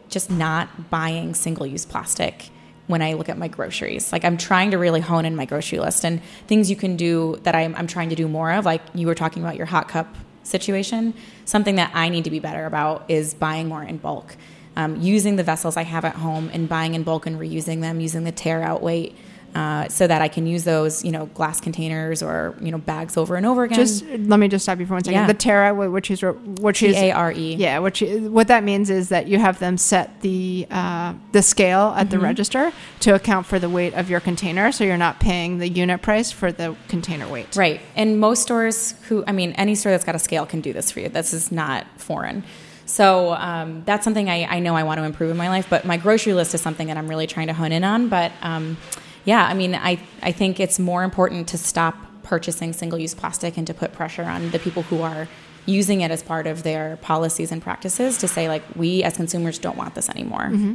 just 0.10 0.30
not 0.30 0.92
buying 0.92 1.34
single 1.34 1.66
use 1.66 1.86
plastic 1.86 2.50
when 2.86 3.02
I 3.02 3.14
look 3.14 3.30
at 3.30 3.38
my 3.38 3.48
groceries. 3.48 4.12
Like 4.12 4.24
I'm 4.24 4.38
trying 4.38 4.72
to 4.72 4.78
really 4.78 5.00
hone 5.00 5.26
in 5.26 5.36
my 5.36 5.46
grocery 5.46 5.80
list 5.80 6.04
and 6.06 6.22
things 6.48 6.70
you 6.70 6.76
can 6.76 6.98
do 6.98 7.40
that 7.44 7.56
I'm, 7.56 7.74
I'm 7.76 7.88
trying 7.88 8.10
to 8.10 8.16
do 8.16 8.28
more 8.28 8.52
of. 8.52 8.64
Like 8.64 8.82
you 8.94 9.08
were 9.08 9.16
talking 9.16 9.42
about 9.42 9.56
your 9.56 9.66
hot 9.66 9.88
cup 9.88 10.14
situation. 10.44 11.16
Something 11.46 11.78
that 11.78 11.92
I 11.96 12.10
need 12.10 12.26
to 12.26 12.30
be 12.30 12.40
better 12.40 12.66
about 12.66 13.06
is 13.08 13.34
buying 13.34 13.68
more 13.68 13.82
in 13.82 13.98
bulk. 13.98 14.36
Um, 14.76 15.02
using 15.02 15.36
the 15.36 15.44
vessels 15.44 15.78
I 15.78 15.84
have 15.84 16.06
at 16.06 16.16
home 16.16 16.52
and 16.54 16.70
buying 16.70 16.94
in 16.94 17.02
bulk 17.02 17.26
and 17.26 17.40
reusing 17.40 17.82
them, 17.82 18.00
using 18.00 18.24
the 18.24 18.32
tare 18.32 18.62
out 18.62 18.84
weight. 18.84 19.16
Uh, 19.54 19.90
so 19.90 20.08
that 20.08 20.22
I 20.22 20.30
can 20.30 20.48
use 20.48 20.64
those, 20.64 21.04
you 21.04 21.12
know, 21.12 21.26
glass 21.34 21.60
containers 21.60 22.24
or 22.24 22.56
you 22.62 22.72
know 22.72 22.78
bags 22.78 23.18
over 23.18 23.36
and 23.36 23.46
over 23.46 23.64
again. 23.64 23.80
Just 23.80 24.06
let 24.06 24.40
me 24.40 24.48
just 24.48 24.64
stop 24.64 24.80
you 24.80 24.86
for 24.86 24.94
one 24.94 25.04
second. 25.04 25.20
Yeah. 25.20 25.28
The 25.28 25.34
Terra, 25.34 25.74
which 25.74 26.10
is 26.10 26.24
which 26.62 26.82
is 26.82 26.96
A 26.96 27.12
R 27.12 27.34
E. 27.34 27.56
Yeah, 27.56 27.80
which 27.80 28.02
what 28.02 28.48
that 28.48 28.64
means 28.64 28.90
is 28.90 29.10
that 29.10 29.28
you 29.28 29.40
have 29.40 29.60
them 29.60 29.78
set 29.78 30.22
the 30.22 30.66
uh, 30.72 31.14
the 31.34 31.42
scale 31.42 31.94
at 31.98 32.10
the 32.10 32.22
Mm-hmm. 32.22 32.26
register 32.26 32.72
to 33.00 33.16
account 33.16 33.48
for 33.48 33.58
the 33.58 33.68
weight 33.68 33.96
of 33.96 34.10
your 34.10 34.20
container, 34.20 34.72
so 34.72 34.84
you're 34.84 34.96
not 34.96 35.20
paying 35.20 35.58
the 35.58 35.68
unit 35.68 36.02
price 36.04 36.32
for 36.32 36.52
the 36.52 36.76
container 36.88 37.28
weight. 37.28 37.56
Right. 37.56 37.82
And 37.96 38.20
most 38.20 38.44
stores 38.44 38.94
who, 39.10 39.24
I 39.26 39.32
mean, 39.32 39.54
any 39.54 39.74
store 39.74 39.92
that's 39.92 40.06
got 40.06 40.14
a 40.14 40.20
scale 40.20 40.46
can 40.46 40.62
do 40.62 40.72
this 40.72 40.92
for 40.92 41.00
you. 41.00 41.10
This 41.10 41.34
is 41.34 41.52
not 41.52 41.88
foreign. 41.98 42.44
So 42.86 43.34
um, 43.34 43.84
that's 43.86 44.04
something 44.04 44.30
I, 44.30 44.46
I 44.46 44.60
know 44.60 44.76
I 44.76 44.84
want 44.84 45.00
to 45.00 45.04
improve 45.04 45.32
in 45.32 45.38
my 45.38 45.50
life. 45.50 45.68
But 45.68 45.84
my 45.84 45.98
grocery 45.98 46.34
list 46.34 46.54
is 46.54 46.62
something 46.62 46.88
that 46.88 46.98
I'm 46.98 47.08
really 47.08 47.26
trying 47.26 47.48
to 47.48 47.54
hone 47.54 47.72
in 47.72 47.84
on. 47.84 48.08
But 48.08 48.32
um, 48.44 48.78
yeah, 49.26 49.46
I 49.46 49.54
mean, 49.54 49.76
I, 49.76 50.00
I 50.22 50.32
think 50.32 50.60
it's 50.60 50.80
more 50.80 51.04
important 51.04 51.48
to 51.50 51.58
stop 51.58 51.96
purchasing 52.24 52.74
single 52.74 53.00
use 53.00 53.14
plastic 53.14 53.58
and 53.58 53.68
to 53.68 53.74
put 53.74 53.94
pressure 53.94 54.24
on 54.24 54.52
the 54.52 54.60
people 54.60 54.84
who 54.84 55.02
are 55.02 55.28
using 55.66 56.02
it 56.02 56.12
as 56.12 56.24
part 56.24 56.48
of 56.48 56.64
their 56.64 56.98
policies 56.98 57.52
and 57.52 57.62
practices 57.62 58.18
to 58.20 58.28
say, 58.28 58.48
like, 58.48 58.64
we 58.76 59.04
as 59.04 59.16
consumers 59.16 59.60
don't 59.60 59.78
want 59.78 59.96
this 59.96 60.10
anymore. 60.10 60.46
Mm-hmm. 60.46 60.74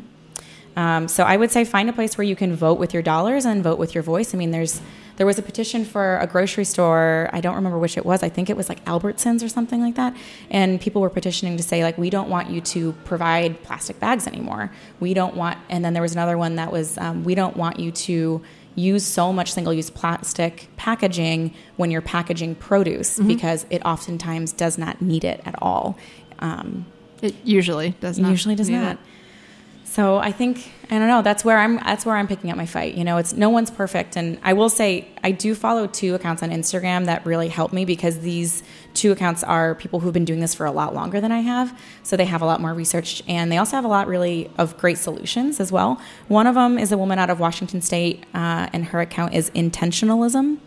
Um, 0.77 1.09
so 1.09 1.25
I 1.25 1.37
would 1.37 1.51
say 1.51 1.65
find 1.65 1.89
a 1.89 1.93
place 1.93 2.19
where 2.19 2.25
you 2.25 2.37
can 2.37 2.55
vote 2.55 2.79
with 2.79 2.93
your 2.93 3.03
dollars 3.03 3.45
and 3.47 3.63
vote 3.65 3.79
with 3.79 3.95
your 3.95 4.03
voice. 4.03 4.35
I 4.35 4.39
mean, 4.39 4.51
there's 4.51 4.81
there 5.17 5.25
was 5.25 5.39
a 5.39 5.43
petition 5.43 5.87
for 5.87 6.19
a 6.19 6.27
grocery 6.27 6.67
store. 6.67 7.31
I 7.33 7.41
don't 7.41 7.55
remember 7.55 7.79
which 7.79 7.97
it 7.97 8.05
was. 8.05 8.23
I 8.23 8.29
think 8.29 8.51
it 8.51 8.57
was 8.57 8.69
like 8.69 8.85
Albertsons 8.85 9.43
or 9.43 9.49
something 9.49 9.81
like 9.81 9.95
that. 9.95 10.15
And 10.51 10.79
people 10.79 11.01
were 11.01 11.09
petitioning 11.09 11.57
to 11.57 11.63
say 11.63 11.83
like, 11.83 11.97
we 11.97 12.11
don't 12.11 12.29
want 12.29 12.51
you 12.51 12.61
to 12.61 12.93
provide 13.07 13.63
plastic 13.63 13.99
bags 13.99 14.27
anymore. 14.27 14.71
We 15.01 15.15
don't 15.15 15.35
want. 15.35 15.57
And 15.71 15.83
then 15.83 15.95
there 15.95 16.03
was 16.03 16.13
another 16.13 16.37
one 16.37 16.57
that 16.57 16.71
was, 16.71 16.99
um, 16.99 17.25
we 17.25 17.35
don't 17.35 17.57
want 17.57 17.79
you 17.81 17.91
to 17.93 18.43
use 18.75 19.07
so 19.07 19.33
much 19.33 19.53
single-use 19.55 19.89
plastic 19.89 20.69
packaging 20.77 21.55
when 21.77 21.91
you're 21.91 22.03
packaging 22.03 22.55
produce 22.55 23.19
because 23.19 23.65
it 23.71 23.81
oftentimes 23.87 24.53
does 24.53 24.77
not 24.77 25.01
need 25.01 25.25
it 25.25 25.41
at 25.47 25.55
all. 25.63 25.97
Um, 26.41 26.85
It 27.23 27.35
usually 27.43 27.93
does 28.01 28.19
not. 28.19 28.31
usually 28.31 28.55
does 28.55 28.69
not. 28.69 28.93
it. 28.93 28.99
So 29.97 30.19
I 30.19 30.31
think 30.31 30.71
I 30.91 30.99
don't 30.99 31.09
know. 31.09 31.23
That's 31.23 31.43
where 31.43 31.57
I'm. 31.57 31.77
That's 31.77 32.05
where 32.05 32.17
I'm 32.17 32.29
picking 32.29 32.51
up 32.51 32.59
my 32.59 32.67
fight. 32.67 32.97
You 32.97 33.03
know, 33.03 33.17
it's 33.17 33.33
no 33.33 33.49
one's 33.49 33.71
perfect, 33.71 34.15
and 34.15 34.39
I 34.43 34.53
will 34.53 34.69
say 34.69 35.09
I 35.25 35.31
do 35.31 35.55
follow 35.55 35.87
two 35.87 36.15
accounts 36.15 36.43
on 36.43 36.51
Instagram 36.51 37.07
that 37.07 37.25
really 37.25 37.49
help 37.49 37.73
me 37.73 37.87
because 37.87 38.19
these 38.19 38.63
two 38.93 39.11
accounts 39.11 39.43
are 39.43 39.75
people 39.75 40.01
who've 40.01 40.13
been 40.13 40.27
doing 40.27 40.41
this 40.41 40.55
for 40.55 40.67
a 40.67 40.71
lot 40.71 40.95
longer 40.95 41.19
than 41.19 41.33
I 41.33 41.41
have. 41.41 41.81
So 42.03 42.15
they 42.15 42.27
have 42.27 42.43
a 42.43 42.45
lot 42.45 42.61
more 42.61 42.75
research, 42.75 43.23
and 43.27 43.51
they 43.51 43.57
also 43.57 43.75
have 43.75 43.87
a 43.87 43.89
lot 43.89 44.07
really 44.07 44.51
of 44.59 44.77
great 44.77 44.99
solutions 44.99 45.61
as 45.61 45.73
well. 45.73 45.99
One 46.29 46.47
of 46.47 46.57
them 46.57 46.79
is 46.79 46.93
a 46.93 46.99
woman 46.99 47.19
out 47.19 47.31
of 47.31 47.41
Washington 47.41 47.81
State, 47.81 48.27
uh, 48.35 48.69
and 48.75 48.85
her 48.85 49.01
account 49.01 49.33
is 49.33 49.49
Intentionalism, 49.53 50.59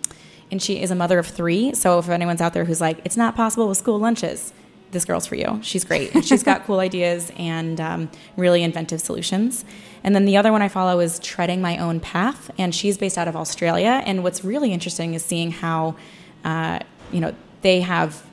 and 0.50 0.60
she 0.60 0.82
is 0.82 0.90
a 0.90 0.96
mother 0.96 1.20
of 1.20 1.28
three. 1.28 1.76
So 1.76 2.00
if 2.00 2.10
anyone's 2.10 2.42
out 2.42 2.56
there 2.56 2.66
who's 2.66 2.82
like, 2.82 2.98
it's 3.06 3.16
not 3.16 3.36
possible 3.36 3.68
with 3.68 3.78
school 3.78 4.00
lunches 4.00 4.54
this 4.92 5.06
girl's 5.06 5.26
for 5.26 5.36
you. 5.36 5.60
She's 5.62 5.84
great. 5.84 6.14
And 6.16 6.26
she's 6.26 6.44
got 6.44 6.64
cool 6.66 6.80
ideas 6.80 7.32
and 7.38 7.80
um, 7.80 8.10
really 8.38 8.64
inventive 8.64 9.02
solutions. 9.02 9.66
And 10.04 10.16
then 10.16 10.26
the 10.26 10.38
other 10.38 10.52
one 10.52 10.62
I 10.62 10.68
follow 10.68 11.00
is 11.00 11.20
Treading 11.20 11.62
My 11.62 11.78
Own 11.78 12.00
Path, 12.00 12.52
and 12.58 12.74
she's 12.74 12.98
based 12.98 13.18
out 13.18 13.28
of 13.28 13.36
Australia. 13.36 14.02
And 14.06 14.24
what's 14.24 14.44
really 14.44 14.72
interesting 14.72 15.14
is 15.14 15.24
seeing 15.24 15.52
how, 15.52 15.96
uh, 16.44 16.80
you 17.12 17.20
know, 17.20 17.34
they 17.62 17.82
have. 17.82 18.24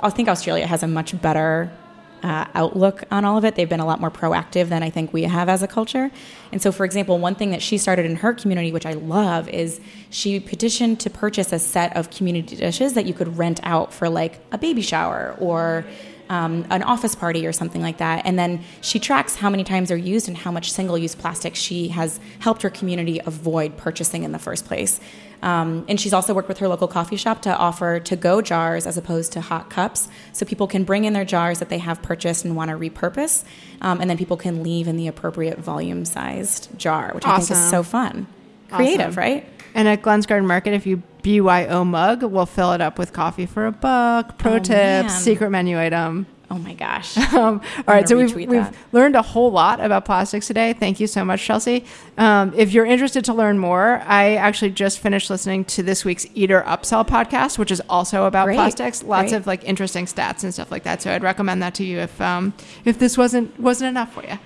I 0.00 0.10
think 0.10 0.28
Australia 0.28 0.66
has 0.66 0.82
a 0.82 0.88
much 0.88 1.20
better 1.20 1.72
uh, 2.22 2.46
outlook 2.54 3.04
on 3.10 3.24
all 3.24 3.36
of 3.36 3.44
it. 3.44 3.54
They've 3.54 3.68
been 3.68 3.80
a 3.80 3.86
lot 3.86 4.00
more 4.00 4.10
proactive 4.10 4.68
than 4.68 4.82
I 4.82 4.90
think 4.90 5.12
we 5.12 5.24
have 5.24 5.48
as 5.48 5.62
a 5.62 5.68
culture. 5.68 6.10
And 6.52 6.62
so, 6.62 6.72
for 6.72 6.84
example, 6.84 7.18
one 7.18 7.34
thing 7.34 7.50
that 7.50 7.62
she 7.62 7.78
started 7.78 8.06
in 8.06 8.16
her 8.16 8.32
community, 8.32 8.72
which 8.72 8.86
I 8.86 8.92
love, 8.92 9.48
is 9.48 9.80
she 10.10 10.40
petitioned 10.40 11.00
to 11.00 11.10
purchase 11.10 11.52
a 11.52 11.58
set 11.58 11.96
of 11.96 12.10
community 12.10 12.56
dishes 12.56 12.94
that 12.94 13.06
you 13.06 13.14
could 13.14 13.36
rent 13.36 13.60
out 13.62 13.92
for 13.92 14.08
like 14.08 14.40
a 14.52 14.58
baby 14.58 14.82
shower 14.82 15.36
or 15.38 15.84
um, 16.28 16.64
an 16.70 16.82
office 16.82 17.14
party 17.14 17.46
or 17.46 17.52
something 17.52 17.82
like 17.82 17.98
that. 17.98 18.24
And 18.24 18.38
then 18.38 18.64
she 18.80 18.98
tracks 18.98 19.36
how 19.36 19.50
many 19.50 19.64
times 19.64 19.88
they're 19.88 19.98
used 19.98 20.28
and 20.28 20.36
how 20.36 20.50
much 20.50 20.72
single 20.72 20.96
use 20.96 21.14
plastic 21.14 21.54
she 21.54 21.88
has 21.88 22.20
helped 22.38 22.62
her 22.62 22.70
community 22.70 23.20
avoid 23.26 23.76
purchasing 23.76 24.22
in 24.22 24.32
the 24.32 24.38
first 24.38 24.64
place. 24.64 24.98
Um, 25.42 25.84
and 25.88 26.00
she's 26.00 26.12
also 26.12 26.32
worked 26.34 26.48
with 26.48 26.58
her 26.58 26.68
local 26.68 26.86
coffee 26.88 27.16
shop 27.16 27.42
to 27.42 27.56
offer 27.56 27.98
to 28.00 28.16
go 28.16 28.40
jars 28.40 28.86
as 28.86 28.96
opposed 28.96 29.32
to 29.32 29.40
hot 29.40 29.70
cups. 29.70 30.08
So 30.32 30.46
people 30.46 30.66
can 30.68 30.84
bring 30.84 31.04
in 31.04 31.12
their 31.12 31.24
jars 31.24 31.58
that 31.58 31.68
they 31.68 31.78
have 31.78 32.00
purchased 32.00 32.44
and 32.44 32.54
want 32.54 32.70
to 32.70 32.76
repurpose. 32.76 33.44
Um, 33.80 34.00
and 34.00 34.08
then 34.08 34.16
people 34.16 34.36
can 34.36 34.62
leave 34.62 34.86
in 34.86 34.96
the 34.96 35.08
appropriate 35.08 35.58
volume 35.58 36.04
sized 36.04 36.68
jar, 36.78 37.10
which 37.14 37.26
I 37.26 37.38
think 37.38 37.50
is 37.50 37.70
so 37.70 37.82
fun. 37.82 38.26
Creative, 38.70 39.08
Awesome. 39.08 39.18
right? 39.18 39.48
And 39.74 39.88
at 39.88 40.02
Glen's 40.02 40.26
Garden 40.26 40.46
Market, 40.46 40.74
if 40.74 40.86
you 40.86 41.02
BYO 41.22 41.84
mug, 41.84 42.22
we'll 42.22 42.46
fill 42.46 42.72
it 42.72 42.80
up 42.80 42.98
with 42.98 43.12
coffee 43.12 43.46
for 43.46 43.66
a 43.66 43.72
buck. 43.72 44.38
Pro 44.38 44.54
Oh, 44.54 44.58
tips, 44.58 44.68
man. 44.68 45.08
secret 45.10 45.50
menu 45.50 45.78
item. 45.80 46.26
Oh 46.52 46.58
my 46.58 46.74
gosh. 46.74 47.16
Um, 47.32 47.62
all 47.88 47.94
right, 47.94 48.06
so 48.06 48.16
we've, 48.16 48.34
we've 48.34 48.50
that. 48.50 48.74
learned 48.92 49.16
a 49.16 49.22
whole 49.22 49.50
lot 49.50 49.80
about 49.80 50.04
plastics 50.04 50.46
today. 50.46 50.74
Thank 50.74 51.00
you 51.00 51.06
so 51.06 51.24
much, 51.24 51.42
Chelsea. 51.42 51.86
Um, 52.18 52.52
if 52.54 52.72
you're 52.74 52.84
interested 52.84 53.24
to 53.24 53.32
learn 53.32 53.58
more, 53.58 54.02
I 54.04 54.34
actually 54.34 54.72
just 54.72 54.98
finished 54.98 55.30
listening 55.30 55.64
to 55.66 55.82
this 55.82 56.04
week's 56.04 56.26
Eater 56.34 56.62
Upsell 56.66 57.08
podcast, 57.08 57.56
which 57.56 57.70
is 57.70 57.80
also 57.88 58.26
about 58.26 58.44
Great, 58.44 58.56
plastics. 58.56 59.02
Lots 59.02 59.30
great. 59.30 59.38
of 59.38 59.46
like 59.46 59.64
interesting 59.64 60.04
stats 60.04 60.44
and 60.44 60.52
stuff 60.52 60.70
like 60.70 60.82
that. 60.82 61.00
So 61.00 61.10
I'd 61.10 61.22
recommend 61.22 61.62
that 61.62 61.74
to 61.76 61.84
you 61.84 62.00
if 62.00 62.20
um, 62.20 62.52
if 62.84 62.98
this 62.98 63.16
wasn't 63.16 63.58
wasn't 63.58 63.88
enough 63.88 64.12
for 64.12 64.22
you. 64.22 64.38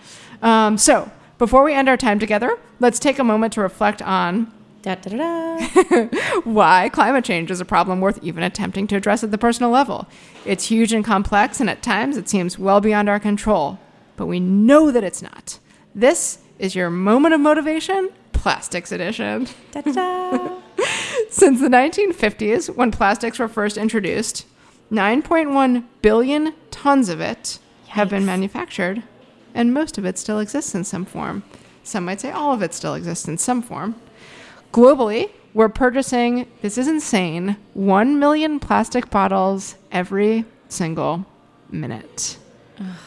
Um, 0.43 0.79
so 0.79 1.11
before 1.39 1.65
we 1.65 1.75
end 1.75 1.89
our 1.89 1.97
time 1.97 2.21
together, 2.21 2.57
let's 2.79 3.01
take 3.01 3.19
a 3.19 3.25
moment 3.25 3.53
to 3.55 3.61
reflect 3.61 4.01
on 4.01 4.53
da, 4.95 4.95
da, 4.95 5.16
da, 5.16 6.05
why 6.45 6.89
climate 6.89 7.24
change 7.24 7.51
is 7.51 7.61
a 7.61 7.64
problem 7.64 8.01
worth 8.01 8.22
even 8.22 8.45
attempting 8.45 8.87
to 8.87 8.97
address 8.97 9.24
at 9.24 9.32
the 9.32 9.39
personal 9.39 9.70
level. 9.70 10.07
It's 10.45 10.68
huge 10.68 10.93
and 10.93 11.05
complex, 11.05 11.61
and 11.61 11.68
at 11.68 11.82
times 11.82 12.16
it 12.16 12.28
seems 12.28 12.59
well 12.59 12.80
beyond 12.80 13.09
our 13.09 13.18
control. 13.18 13.80
But 14.14 14.26
we 14.26 14.39
know 14.39 14.93
that 14.93 15.03
it's 15.03 15.22
not. 15.22 15.59
This 15.95 16.39
is 16.61 16.76
your 16.76 16.89
moment 16.89 17.34
of 17.34 17.41
motivation, 17.41 18.11
Plastics 18.32 18.93
Edition. 18.93 19.49
Da, 19.72 19.80
da, 19.80 19.93
da. 19.93 20.61
Since 21.30 21.61
the 21.61 21.68
1950s, 21.68 22.74
when 22.74 22.93
plastics 22.93 23.41
were 23.41 23.49
first 23.49 23.76
introduced, 23.76 24.47
9.1 24.93 25.84
billion 26.01 26.55
tons 26.70 27.09
of 27.09 27.20
it 27.20 27.59
have 27.89 28.09
been 28.09 28.24
manufactured, 28.24 29.03
and 29.53 29.74
most 29.74 29.99
of 29.99 30.05
it 30.05 30.16
still 30.16 30.39
exists 30.39 30.76
in 30.76 30.84
some 30.84 31.05
form. 31.05 31.43
Some 31.82 32.05
might 32.05 32.20
say 32.20 32.30
all 32.30 32.53
of 32.53 32.62
it 32.62 32.72
still 32.72 32.95
exists 32.95 33.26
in 33.26 33.37
some 33.37 33.62
form. 33.62 33.97
Globally, 34.73 35.31
we're 35.55 35.69
purchasing, 35.69 36.47
this 36.61 36.77
is 36.77 36.87
insane, 36.89 37.57
1 37.75 38.19
million 38.19 38.61
plastic 38.61 39.09
bottles 39.11 39.77
every 39.91 40.45
single 40.69 41.25
minute. 41.71 42.39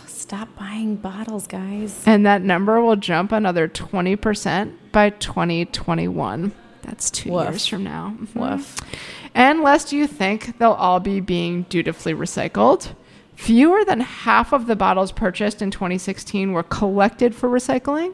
Stop 0.07 0.49
buying 0.57 0.95
bottles, 0.95 1.47
guys. 1.47 2.03
And 2.05 2.25
that 2.25 2.41
number 2.43 2.81
will 2.81 2.95
jump 2.95 3.31
another 3.31 3.67
20% 3.67 4.73
by 4.91 5.09
2021. 5.11 6.51
That's 6.83 7.09
two 7.09 7.31
Woof. 7.31 7.49
years 7.49 7.65
from 7.67 7.83
now. 7.83 8.13
Mhm. 8.19 8.35
Woof. 8.35 8.77
And 9.33 9.61
lest 9.61 9.91
you 9.91 10.05
think 10.07 10.57
they'll 10.59 10.71
all 10.71 10.99
be 10.99 11.19
being 11.19 11.65
dutifully 11.69 12.13
recycled, 12.13 12.89
fewer 13.35 13.83
than 13.85 14.01
half 14.01 14.53
of 14.53 14.67
the 14.67 14.75
bottles 14.75 15.11
purchased 15.11 15.61
in 15.61 15.71
2016 15.71 16.51
were 16.51 16.63
collected 16.63 17.33
for 17.35 17.49
recycling, 17.49 18.13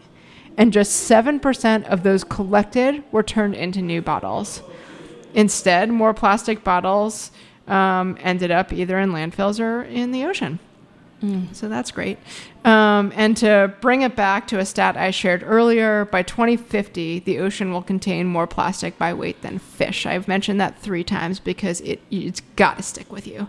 and 0.58 0.72
just 0.72 1.10
7% 1.10 1.86
of 1.86 2.03
those 2.03 2.24
collected 2.24 3.03
were 3.12 3.24
turned 3.24 3.56
into 3.56 3.82
new 3.82 4.01
bottles. 4.01 4.62
Instead, 5.34 5.89
more 5.89 6.14
plastic 6.14 6.64
bottles 6.64 7.32
um, 7.68 8.18
ended 8.22 8.51
up 8.51 8.72
either 8.72 8.99
in 8.99 9.12
landfills 9.12 9.60
or 9.60 9.84
in 9.84 10.12
the 10.12 10.24
ocean. 10.26 10.60
So 11.53 11.70
that's 11.70 11.91
great. 11.91 12.20
Um, 12.64 13.12
and 13.16 13.36
to 13.38 13.74
bring 13.82 14.01
it 14.01 14.16
back 14.16 14.47
to 14.47 14.60
a 14.60 14.66
stat 14.66 14.95
I 14.97 15.12
shared 15.12 15.43
earlier, 15.43 16.06
by 16.06 16.24
2050, 16.24 17.20
the 17.20 17.39
ocean 17.39 17.72
will 17.72 17.82
contain 17.82 18.28
more 18.28 18.47
plastic 18.47 18.97
by 18.97 19.14
weight 19.14 19.41
than 19.41 19.60
fish. 19.60 20.06
I've 20.06 20.28
mentioned 20.28 20.60
that 20.62 20.80
three 20.80 21.03
times 21.03 21.39
because 21.39 21.82
it, 21.82 22.01
it's 22.12 22.41
got 22.56 22.78
to 22.78 22.84
stick 22.84 23.12
with 23.12 23.28
you. 23.28 23.47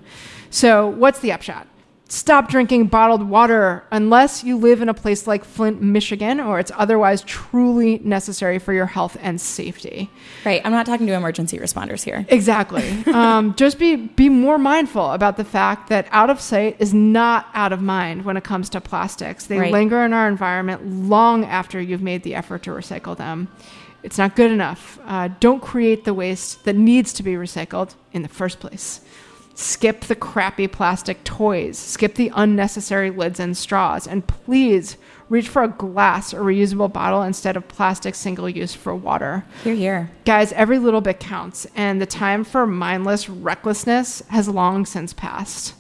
So, 0.49 0.87
what's 0.87 1.19
the 1.19 1.33
upshot? 1.33 1.67
Stop 2.09 2.49
drinking 2.49 2.87
bottled 2.87 3.29
water 3.29 3.83
unless 3.91 4.45
you 4.45 4.57
live 4.57 4.81
in 4.81 4.89
a 4.89 4.95
place 4.95 5.27
like 5.27 5.45
Flint, 5.45 5.83
Michigan, 5.83 6.39
or 6.39 6.61
it's 6.61 6.71
otherwise 6.77 7.23
truly 7.23 7.99
necessary 7.99 8.61
for 8.61 8.73
your 8.73 8.87
health 8.87 9.17
and 9.21 9.41
safety. 9.41 10.09
Right. 10.45 10.63
I'm 10.65 10.71
not 10.71 10.87
talking 10.87 11.09
to 11.09 11.15
emergency 11.15 11.59
responders 11.59 12.05
here. 12.05 12.25
Exactly. 12.29 12.89
um, 13.13 13.57
just 13.57 13.81
be 13.81 13.97
be 13.97 14.29
more 14.29 14.57
mindful 14.57 15.11
about 15.11 15.37
the 15.37 15.45
fact 15.45 15.89
that 15.89 16.07
out 16.13 16.31
of 16.31 16.41
sight 16.41 16.77
is 16.79 16.95
not 16.95 17.49
out 17.55 17.73
of 17.73 17.83
mind 17.83 18.25
when 18.25 18.37
it 18.37 18.45
comes 18.45 18.69
to 18.71 18.81
plastics. 18.81 19.47
They 19.47 19.59
Right. 19.59 19.73
linger 19.73 20.05
in 20.05 20.13
our 20.13 20.29
environment 20.29 20.87
long 21.09 21.45
after 21.45 21.81
you've 21.81 22.03
made 22.03 22.23
the 22.23 22.37
effort 22.37 22.63
to 22.65 22.71
recycle 22.71 23.17
them. 23.17 23.49
It's 24.05 24.19
not 24.19 24.37
good 24.37 24.53
enough. 24.53 25.01
Uh, 25.05 25.31
don't 25.41 25.61
create 25.61 26.05
the 26.05 26.15
waste 26.15 26.65
that 26.67 26.77
needs 26.77 27.13
to 27.15 27.25
be 27.25 27.33
recycled 27.33 27.97
in 28.13 28.23
the 28.23 28.29
first 28.29 28.61
place. 28.61 29.01
Skip 29.59 30.03
the 30.03 30.15
crappy 30.15 30.69
plastic 30.69 31.25
toys. 31.25 31.79
Skip 31.79 32.17
the 32.17 32.31
unnecessary 32.35 33.11
lids 33.11 33.41
and 33.41 33.57
straws. 33.57 34.07
And 34.07 34.27
please 34.27 34.99
reach 35.31 35.49
for 35.49 35.63
a 35.63 35.69
glass 35.69 36.35
or 36.35 36.43
reusable 36.43 36.93
bottle 36.93 37.23
instead 37.23 37.57
of 37.57 37.67
plastic 37.67 38.15
single 38.15 38.51
use 38.51 38.75
for 38.75 38.95
water. 38.95 39.47
Here, 39.65 39.75
here. 39.75 40.11
Guys, 40.27 40.53
every 40.53 40.79
little 40.79 41.01
bit 41.01 41.21
counts, 41.21 41.67
and 41.75 42.03
the 42.03 42.07
time 42.07 42.45
for 42.45 42.67
mindless 42.67 43.31
recklessness 43.31 44.23
has 44.29 44.47
long 44.47 44.85
since 44.85 45.15
passed. 45.15 45.75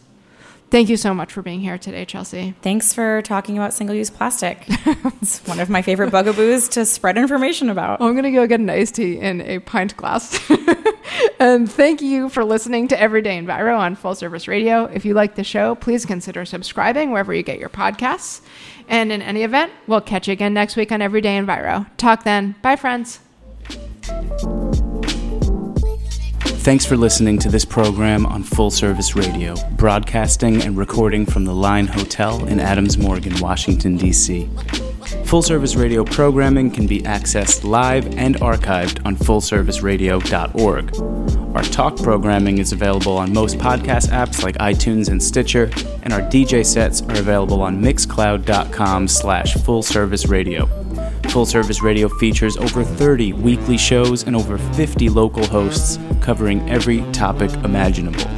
Thank 0.71 0.89
you 0.89 0.97
so 0.97 1.15
much 1.15 1.33
for 1.33 1.43
being 1.43 1.61
here 1.61 1.77
today, 1.77 2.07
Chelsea. 2.07 2.55
Thanks 2.63 2.95
for 2.95 3.21
talking 3.23 3.57
about 3.59 3.75
single 3.75 3.95
use 3.95 4.11
plastic. 4.11 4.65
it's 4.69 5.47
one 5.47 5.61
of 5.61 5.69
my 5.69 5.83
favorite 5.83 6.11
bugaboos 6.11 6.69
to 6.71 6.85
spread 6.87 7.19
information 7.19 7.69
about. 7.69 8.01
I'm 8.01 8.15
going 8.15 8.25
to 8.25 8.33
go 8.33 8.47
get 8.47 8.59
an 8.59 8.71
iced 8.71 8.97
tea 8.97 9.21
in 9.21 9.43
a 9.43 9.59
pint 9.61 9.97
glass. 9.97 10.41
and 11.39 11.71
thank 11.71 12.03
you 12.03 12.29
for 12.29 12.45
listening 12.45 12.89
to 12.89 13.01
Everyday 13.01 13.39
Enviro 13.39 13.79
on 13.79 13.95
Full 13.95 14.15
Service 14.15 14.49
Radio. 14.49 14.85
If 14.85 15.05
you 15.05 15.15
like 15.15 15.35
the 15.35 15.45
show, 15.45 15.75
please 15.75 16.05
consider 16.07 16.45
subscribing 16.45 17.11
wherever 17.11 17.35
you 17.35 17.43
get 17.43 17.59
your 17.59 17.69
podcasts. 17.69 18.41
And 18.89 19.11
in 19.13 19.23
any 19.23 19.43
event, 19.43 19.73
we'll 19.87 20.01
catch 20.01 20.29
you 20.29 20.33
again 20.33 20.55
next 20.55 20.77
week 20.77 20.93
on 20.93 21.03
Everyday 21.03 21.39
Enviro. 21.39 21.87
Talk 21.97 22.25
then. 22.25 22.55
Bye, 22.63 22.77
friends. 22.77 23.21
Thanks 26.67 26.85
for 26.85 26.97
listening 26.97 27.39
to 27.39 27.49
this 27.49 27.65
program 27.65 28.27
on 28.27 28.43
Full 28.43 28.73
Service 28.73 29.15
Radio, 29.15 29.55
broadcasting 29.77 30.63
and 30.63 30.77
recording 30.77 31.25
from 31.25 31.45
the 31.45 31.55
Line 31.55 31.87
Hotel 31.87 32.45
in 32.47 32.59
Adams 32.59 32.99
Morgan, 32.99 33.39
Washington, 33.39 33.97
D.C. 33.97 34.49
Full 35.27 35.43
Service 35.43 35.77
Radio 35.77 36.05
programming 36.05 36.71
can 36.71 36.87
be 36.87 37.03
accessed 37.03 37.65
live 37.65 38.07
and 38.17 38.37
archived 38.37 39.05
on 39.05 39.17
fullserviceradio.org. 39.17 41.57
Our 41.57 41.63
talk 41.63 41.97
programming 41.97 42.59
is 42.59 42.73
available 42.73 43.17
on 43.17 43.33
most 43.33 43.59
podcast 43.59 44.09
apps 44.09 44.43
like 44.43 44.57
iTunes 44.57 45.09
and 45.09 45.23
Stitcher, 45.23 45.71
and 46.03 46.13
our 46.13 46.23
DJ 46.23 46.67
sets 46.67 47.03
are 47.03 47.17
available 47.17 47.63
on 47.63 47.81
mixcloud.com 47.81 49.09
slash 49.09 49.55
fullserviceradio. 49.55 50.69
Full 51.31 51.47
Service 51.47 51.83
Radio 51.83 52.09
features 52.09 52.57
over 52.57 52.85
30 52.85 53.33
weekly 53.35 53.79
shows 53.79 54.25
and 54.25 54.35
over 54.35 54.59
50 54.59 55.09
local 55.09 55.47
hosts 55.47 55.99
covering 56.21 56.69
every 56.69 57.01
topic 57.13 57.53
imaginable. 57.65 58.29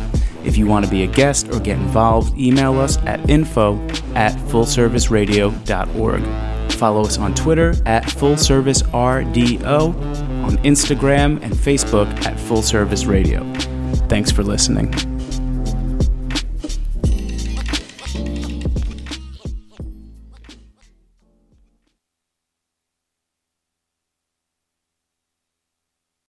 If 0.45 0.57
you 0.57 0.66
want 0.66 0.85
to 0.85 0.91
be 0.91 1.03
a 1.03 1.07
guest 1.07 1.49
or 1.53 1.61
get 1.61 1.79
involved, 1.79 2.39
email 2.39 2.79
us 2.79 2.99
at 2.99 3.29
info 3.29 3.79
at 4.14 4.33
fullserviceradio.org. 4.49 6.57
follow 6.73 7.03
us 7.03 7.19
on 7.19 7.35
Twitter 7.35 7.75
at 7.87 8.11
Full 8.11 8.37
Service 8.37 8.83
RDO, 8.83 9.95
on 10.45 10.57
Instagram 10.59 11.43
and 11.43 11.53
Facebook 11.53 12.09
at 12.27 12.39
Full 12.39 12.62
Service 12.62 13.05
Radio. 13.05 13.45
Thanks 14.09 14.31
for 14.31 14.43
listening. 14.43 15.18